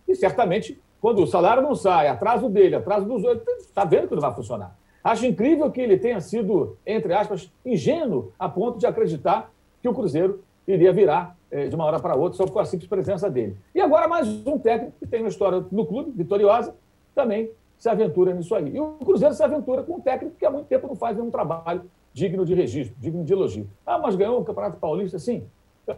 E 0.07 0.15
certamente, 0.15 0.81
quando 1.01 1.21
o 1.21 1.27
salário 1.27 1.61
não 1.61 1.75
sai, 1.75 2.07
atraso 2.07 2.47
dele, 2.47 2.75
atraso 2.75 3.05
dos 3.05 3.21
outros, 3.21 3.65
está 3.65 3.83
vendo 3.83 4.07
que 4.07 4.15
não 4.15 4.21
vai 4.21 4.33
funcionar. 4.33 4.73
Acho 5.03 5.25
incrível 5.25 5.69
que 5.69 5.81
ele 5.81 5.97
tenha 5.97 6.21
sido, 6.21 6.77
entre 6.87 7.13
aspas, 7.13 7.51
ingênuo 7.65 8.31
a 8.39 8.47
ponto 8.47 8.79
de 8.79 8.85
acreditar 8.85 9.51
que 9.81 9.89
o 9.89 9.93
Cruzeiro 9.93 10.41
iria 10.65 10.93
virar 10.93 11.35
eh, 11.51 11.67
de 11.67 11.75
uma 11.75 11.83
hora 11.83 11.99
para 11.99 12.15
outra 12.15 12.37
só 12.37 12.47
com 12.47 12.59
a 12.59 12.65
simples 12.65 12.87
presença 12.87 13.29
dele. 13.29 13.57
E 13.75 13.81
agora 13.81 14.07
mais 14.07 14.25
um 14.47 14.57
técnico 14.57 14.93
que 14.97 15.05
tem 15.05 15.19
uma 15.19 15.27
história 15.27 15.65
no 15.69 15.85
clube, 15.85 16.13
vitoriosa, 16.15 16.73
também 17.13 17.51
se 17.79 17.89
aventura 17.89 18.33
nisso 18.33 18.53
aí. 18.53 18.75
E 18.75 18.79
o 18.79 18.93
Cruzeiro 19.05 19.33
se 19.33 19.41
aventura 19.41 19.81
com 19.81 19.95
um 19.95 19.99
técnico 20.01 20.35
que 20.37 20.45
há 20.45 20.51
muito 20.51 20.67
tempo 20.67 20.85
não 20.85 20.95
faz 20.95 21.17
nenhum 21.17 21.31
trabalho 21.31 21.83
digno 22.13 22.45
de 22.45 22.53
registro, 22.53 22.95
digno 22.99 23.23
de 23.23 23.31
elogio. 23.31 23.67
Ah, 23.85 23.97
mas 23.97 24.15
ganhou 24.15 24.39
o 24.39 24.43
Campeonato 24.43 24.77
Paulista, 24.77 25.17
sim. 25.17 25.43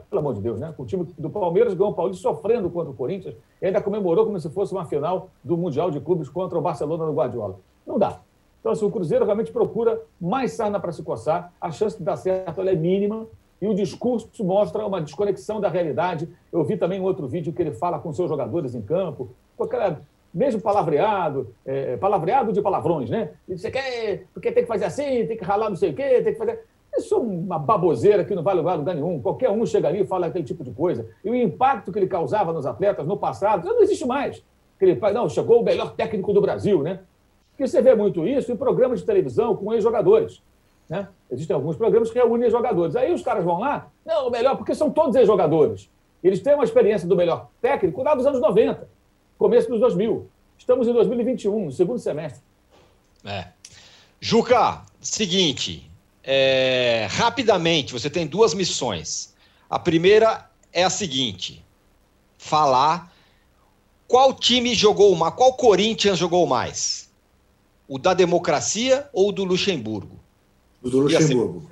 Pelo 0.10 0.20
amor 0.20 0.36
de 0.36 0.42
Deus, 0.42 0.60
né? 0.60 0.74
O 0.78 0.86
time 0.86 1.06
do 1.18 1.30
Palmeiras 1.30 1.74
ganhou 1.74 1.92
o 1.92 1.96
Paulista 1.96 2.22
sofrendo 2.22 2.70
contra 2.70 2.92
o 2.92 2.94
Corinthians 2.94 3.36
e 3.62 3.66
ainda 3.66 3.82
comemorou 3.82 4.26
como 4.26 4.40
se 4.40 4.50
fosse 4.50 4.72
uma 4.72 4.86
final 4.86 5.30
do 5.44 5.58
Mundial 5.58 5.92
de 5.92 6.00
Clubes 6.00 6.30
contra 6.30 6.58
o 6.58 6.62
Barcelona 6.62 7.06
no 7.06 7.14
Guardiola. 7.14 7.60
Não 7.86 8.00
dá. 8.00 8.22
Então, 8.62 8.72
assim, 8.72 8.86
o 8.86 8.92
Cruzeiro 8.92 9.26
realmente 9.26 9.52
procura 9.52 10.00
mais 10.20 10.54
sarna 10.54 10.80
para 10.80 10.92
se 10.92 11.02
coçar, 11.02 11.52
a 11.60 11.72
chance 11.72 11.98
de 11.98 12.04
dar 12.04 12.16
certo 12.16 12.62
é 12.62 12.76
mínima, 12.76 13.26
e 13.60 13.68
o 13.68 13.74
discurso 13.74 14.30
mostra 14.44 14.86
uma 14.86 15.02
desconexão 15.02 15.60
da 15.60 15.68
realidade. 15.68 16.30
Eu 16.52 16.64
vi 16.64 16.78
também 16.78 17.00
um 17.00 17.04
outro 17.04 17.28
vídeo 17.28 17.52
que 17.52 17.62
ele 17.62 17.72
fala 17.72 18.00
com 18.00 18.14
seus 18.14 18.30
jogadores 18.30 18.76
em 18.76 18.82
campo, 18.82 19.30
com 19.58 19.64
aquela 19.64 20.00
mesmo 20.34 20.62
palavreado, 20.62 21.54
é, 21.66 21.98
palavreado 21.98 22.54
de 22.54 22.62
palavrões, 22.62 23.10
né? 23.10 23.32
Você 23.48 23.70
quer, 23.70 24.26
porque 24.34 24.52
tem 24.52 24.64
que 24.64 24.68
fazer 24.68 24.86
assim, 24.86 25.26
tem 25.26 25.38
que 25.38 25.44
ralar 25.44 25.70
não 25.70 25.76
sei 25.76 25.92
o 25.92 25.94
quê, 25.94 26.22
tem 26.22 26.34
que 26.34 26.40
fazer. 26.40 26.64
Isso 26.98 27.16
é 27.16 27.18
uma 27.18 27.58
baboseira 27.58 28.26
que 28.26 28.36
não 28.36 28.44
vai 28.44 28.54
lugar 28.54 28.76
lugar 28.76 28.94
nenhum. 28.94 29.22
Qualquer 29.22 29.50
um 29.50 29.66
chega 29.66 29.88
ali 29.88 30.02
e 30.02 30.06
fala 30.06 30.28
aquele 30.28 30.44
tipo 30.44 30.64
de 30.64 30.72
coisa. 30.72 31.08
E 31.24 31.30
o 31.30 31.36
impacto 31.36 31.92
que 31.92 32.00
ele 32.00 32.08
causava 32.08 32.52
nos 32.52 32.66
atletas 32.66 33.08
no 33.08 33.18
passado 33.18 33.66
não 33.66 33.82
existe 33.82 34.06
mais. 34.06 34.44
Ele 34.80 34.96
fala, 34.96 35.14
não, 35.14 35.30
chegou 35.30 35.62
o 35.62 35.64
melhor 35.64 35.94
técnico 35.94 36.34
do 36.34 36.42
Brasil, 36.42 36.82
né? 36.82 37.02
Porque 37.52 37.68
você 37.68 37.82
vê 37.82 37.94
muito 37.94 38.28
isso 38.28 38.52
em 38.52 38.56
programas 38.56 39.00
de 39.00 39.06
televisão 39.06 39.56
com 39.56 39.72
ex-jogadores. 39.72 40.42
Né? 40.90 41.08
Existem 41.30 41.56
alguns 41.56 41.78
programas 41.78 42.10
que 42.10 42.18
reúnem 42.18 42.50
jogadores. 42.50 42.96
Aí 42.96 43.14
os 43.14 43.22
caras 43.22 43.44
vão 43.46 43.60
lá, 43.60 43.88
não, 44.06 44.28
o 44.28 44.32
melhor, 44.32 44.58
porque 44.58 44.74
são 44.74 44.90
todos 44.90 45.16
ex-jogadores. 45.16 45.90
Eles 46.24 46.42
têm 46.42 46.56
uma 46.56 46.64
experiência 46.64 47.08
do 47.08 47.16
melhor 47.16 47.50
técnico 47.62 48.04
lá 48.04 48.16
dos 48.16 48.26
anos 48.26 48.42
90, 48.42 48.88
começo 49.42 49.68
dos 49.70 49.80
2000. 49.80 50.30
Estamos 50.56 50.88
em 50.88 50.94
2021, 50.94 51.66
no 51.66 51.72
segundo 51.72 51.98
semestre. 51.98 52.44
É. 53.26 53.48
Juca, 54.20 54.84
seguinte, 55.02 55.90
é, 56.24 57.08
rapidamente, 57.10 57.92
você 57.92 58.08
tem 58.08 58.28
duas 58.28 58.54
missões. 58.54 59.34
A 59.68 59.80
primeira 59.80 60.48
é 60.72 60.84
a 60.84 60.92
seguinte: 60.92 61.66
falar 62.38 63.12
Qual 64.08 64.32
time 64.36 64.76
jogou 64.76 65.16
mais? 65.16 65.34
Qual 65.34 65.54
Corinthians 65.56 66.20
jogou 66.20 66.46
mais? 66.46 67.10
O 67.88 67.98
da 67.98 68.14
democracia 68.14 69.10
ou 69.12 69.30
o 69.30 69.32
do 69.32 69.44
Luxemburgo? 69.44 70.20
O 70.84 70.90
do 70.90 71.00
Luxemburgo. 71.00 71.68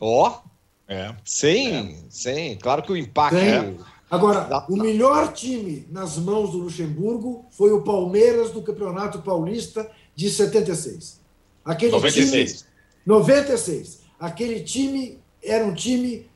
Ó, 0.00 0.30
oh, 0.30 0.48
é. 0.88 1.14
sem, 1.22 1.76
é. 1.76 1.96
sem. 2.08 2.56
Claro 2.56 2.82
que 2.82 2.92
o 2.92 2.96
impacto. 2.96 3.36
É. 3.36 3.91
Agora, 4.12 4.66
o 4.68 4.76
melhor 4.76 5.32
time 5.32 5.86
nas 5.90 6.18
mãos 6.18 6.50
do 6.50 6.58
Luxemburgo 6.58 7.46
foi 7.48 7.72
o 7.72 7.80
Palmeiras 7.80 8.50
do 8.50 8.60
Campeonato 8.60 9.22
Paulista 9.22 9.90
de 10.14 10.28
76. 10.28 11.18
Aquele 11.64 11.92
96. 11.92 12.58
Time, 12.58 12.70
96. 13.06 14.00
Aquele 14.20 14.60
time 14.60 15.18
era 15.42 15.64
um 15.64 15.72
time. 15.72 16.26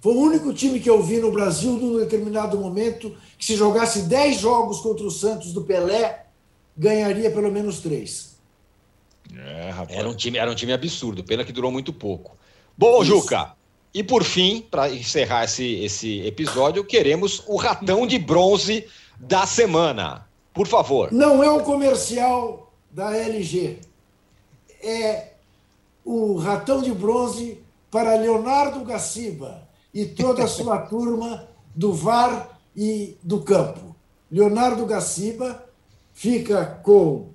Foi 0.00 0.14
o 0.14 0.20
único 0.20 0.54
time 0.54 0.78
que 0.78 0.88
eu 0.88 1.02
vi 1.02 1.18
no 1.18 1.32
Brasil 1.32 1.72
num 1.72 1.98
determinado 1.98 2.56
momento 2.56 3.12
que, 3.36 3.44
se 3.44 3.56
jogasse 3.56 4.02
10 4.02 4.38
jogos 4.38 4.80
contra 4.80 5.04
o 5.04 5.10
Santos 5.10 5.52
do 5.52 5.64
Pelé, 5.64 6.26
ganharia 6.76 7.32
pelo 7.32 7.50
menos 7.50 7.80
três. 7.80 8.38
É, 9.36 9.72
era, 9.88 10.08
um 10.08 10.14
time, 10.14 10.38
era 10.38 10.48
um 10.48 10.54
time 10.54 10.72
absurdo, 10.72 11.24
pena 11.24 11.44
que 11.44 11.52
durou 11.52 11.72
muito 11.72 11.92
pouco. 11.92 12.36
Bom, 12.76 13.02
Isso. 13.02 13.06
Juca, 13.06 13.56
e 13.98 14.02
por 14.04 14.22
fim, 14.22 14.60
para 14.60 14.88
encerrar 14.88 15.42
esse, 15.42 15.82
esse 15.82 16.20
episódio, 16.20 16.84
queremos 16.84 17.42
o 17.48 17.56
ratão 17.56 18.06
de 18.06 18.16
bronze 18.16 18.86
da 19.18 19.44
semana. 19.44 20.24
Por 20.54 20.68
favor. 20.68 21.10
Não 21.10 21.42
é 21.42 21.50
um 21.50 21.64
comercial 21.64 22.72
da 22.92 23.16
LG. 23.16 23.80
É 24.80 25.32
o 26.04 26.36
ratão 26.36 26.80
de 26.80 26.92
bronze 26.92 27.60
para 27.90 28.14
Leonardo 28.14 28.84
Gaciba 28.84 29.66
e 29.92 30.06
toda 30.06 30.44
a 30.44 30.46
sua 30.46 30.78
turma 30.86 31.48
do 31.74 31.92
VAR 31.92 32.56
e 32.76 33.16
do 33.20 33.40
campo. 33.40 33.96
Leonardo 34.30 34.86
Gaciba 34.86 35.64
fica 36.12 36.64
com 36.84 37.30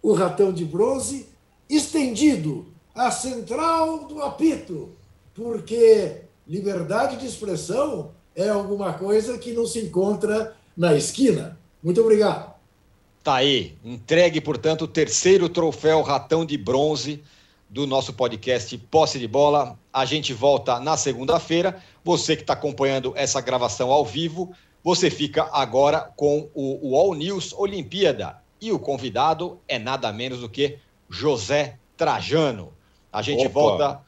o 0.00 0.14
ratão 0.14 0.50
de 0.50 0.64
bronze 0.64 1.28
estendido 1.68 2.72
à 2.94 3.10
central 3.10 4.06
do 4.06 4.22
apito, 4.22 4.96
porque 5.38 6.22
liberdade 6.48 7.16
de 7.16 7.24
expressão 7.24 8.10
é 8.34 8.48
alguma 8.48 8.92
coisa 8.94 9.38
que 9.38 9.52
não 9.52 9.64
se 9.64 9.78
encontra 9.78 10.56
na 10.76 10.96
esquina. 10.96 11.56
Muito 11.80 12.00
obrigado. 12.00 12.54
Tá 13.22 13.36
aí, 13.36 13.76
entregue, 13.84 14.40
portanto, 14.40 14.82
o 14.82 14.88
terceiro 14.88 15.48
troféu 15.48 16.02
ratão 16.02 16.44
de 16.44 16.58
bronze 16.58 17.22
do 17.70 17.86
nosso 17.86 18.12
podcast 18.12 18.76
Posse 18.90 19.20
de 19.20 19.28
Bola. 19.28 19.78
A 19.92 20.04
gente 20.04 20.32
volta 20.32 20.80
na 20.80 20.96
segunda-feira. 20.96 21.80
Você 22.02 22.34
que 22.34 22.42
está 22.42 22.54
acompanhando 22.54 23.12
essa 23.14 23.40
gravação 23.40 23.92
ao 23.92 24.04
vivo, 24.04 24.52
você 24.82 25.08
fica 25.08 25.48
agora 25.52 26.00
com 26.16 26.48
o, 26.52 26.90
o 26.90 26.96
All 26.96 27.14
News 27.14 27.52
Olimpíada. 27.52 28.38
E 28.60 28.72
o 28.72 28.78
convidado 28.78 29.60
é 29.68 29.78
nada 29.78 30.12
menos 30.12 30.40
do 30.40 30.48
que 30.48 30.78
José 31.08 31.78
Trajano. 31.96 32.72
A 33.12 33.22
gente 33.22 33.46
Opa. 33.46 33.52
volta 33.52 34.07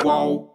Qual? 0.00 0.49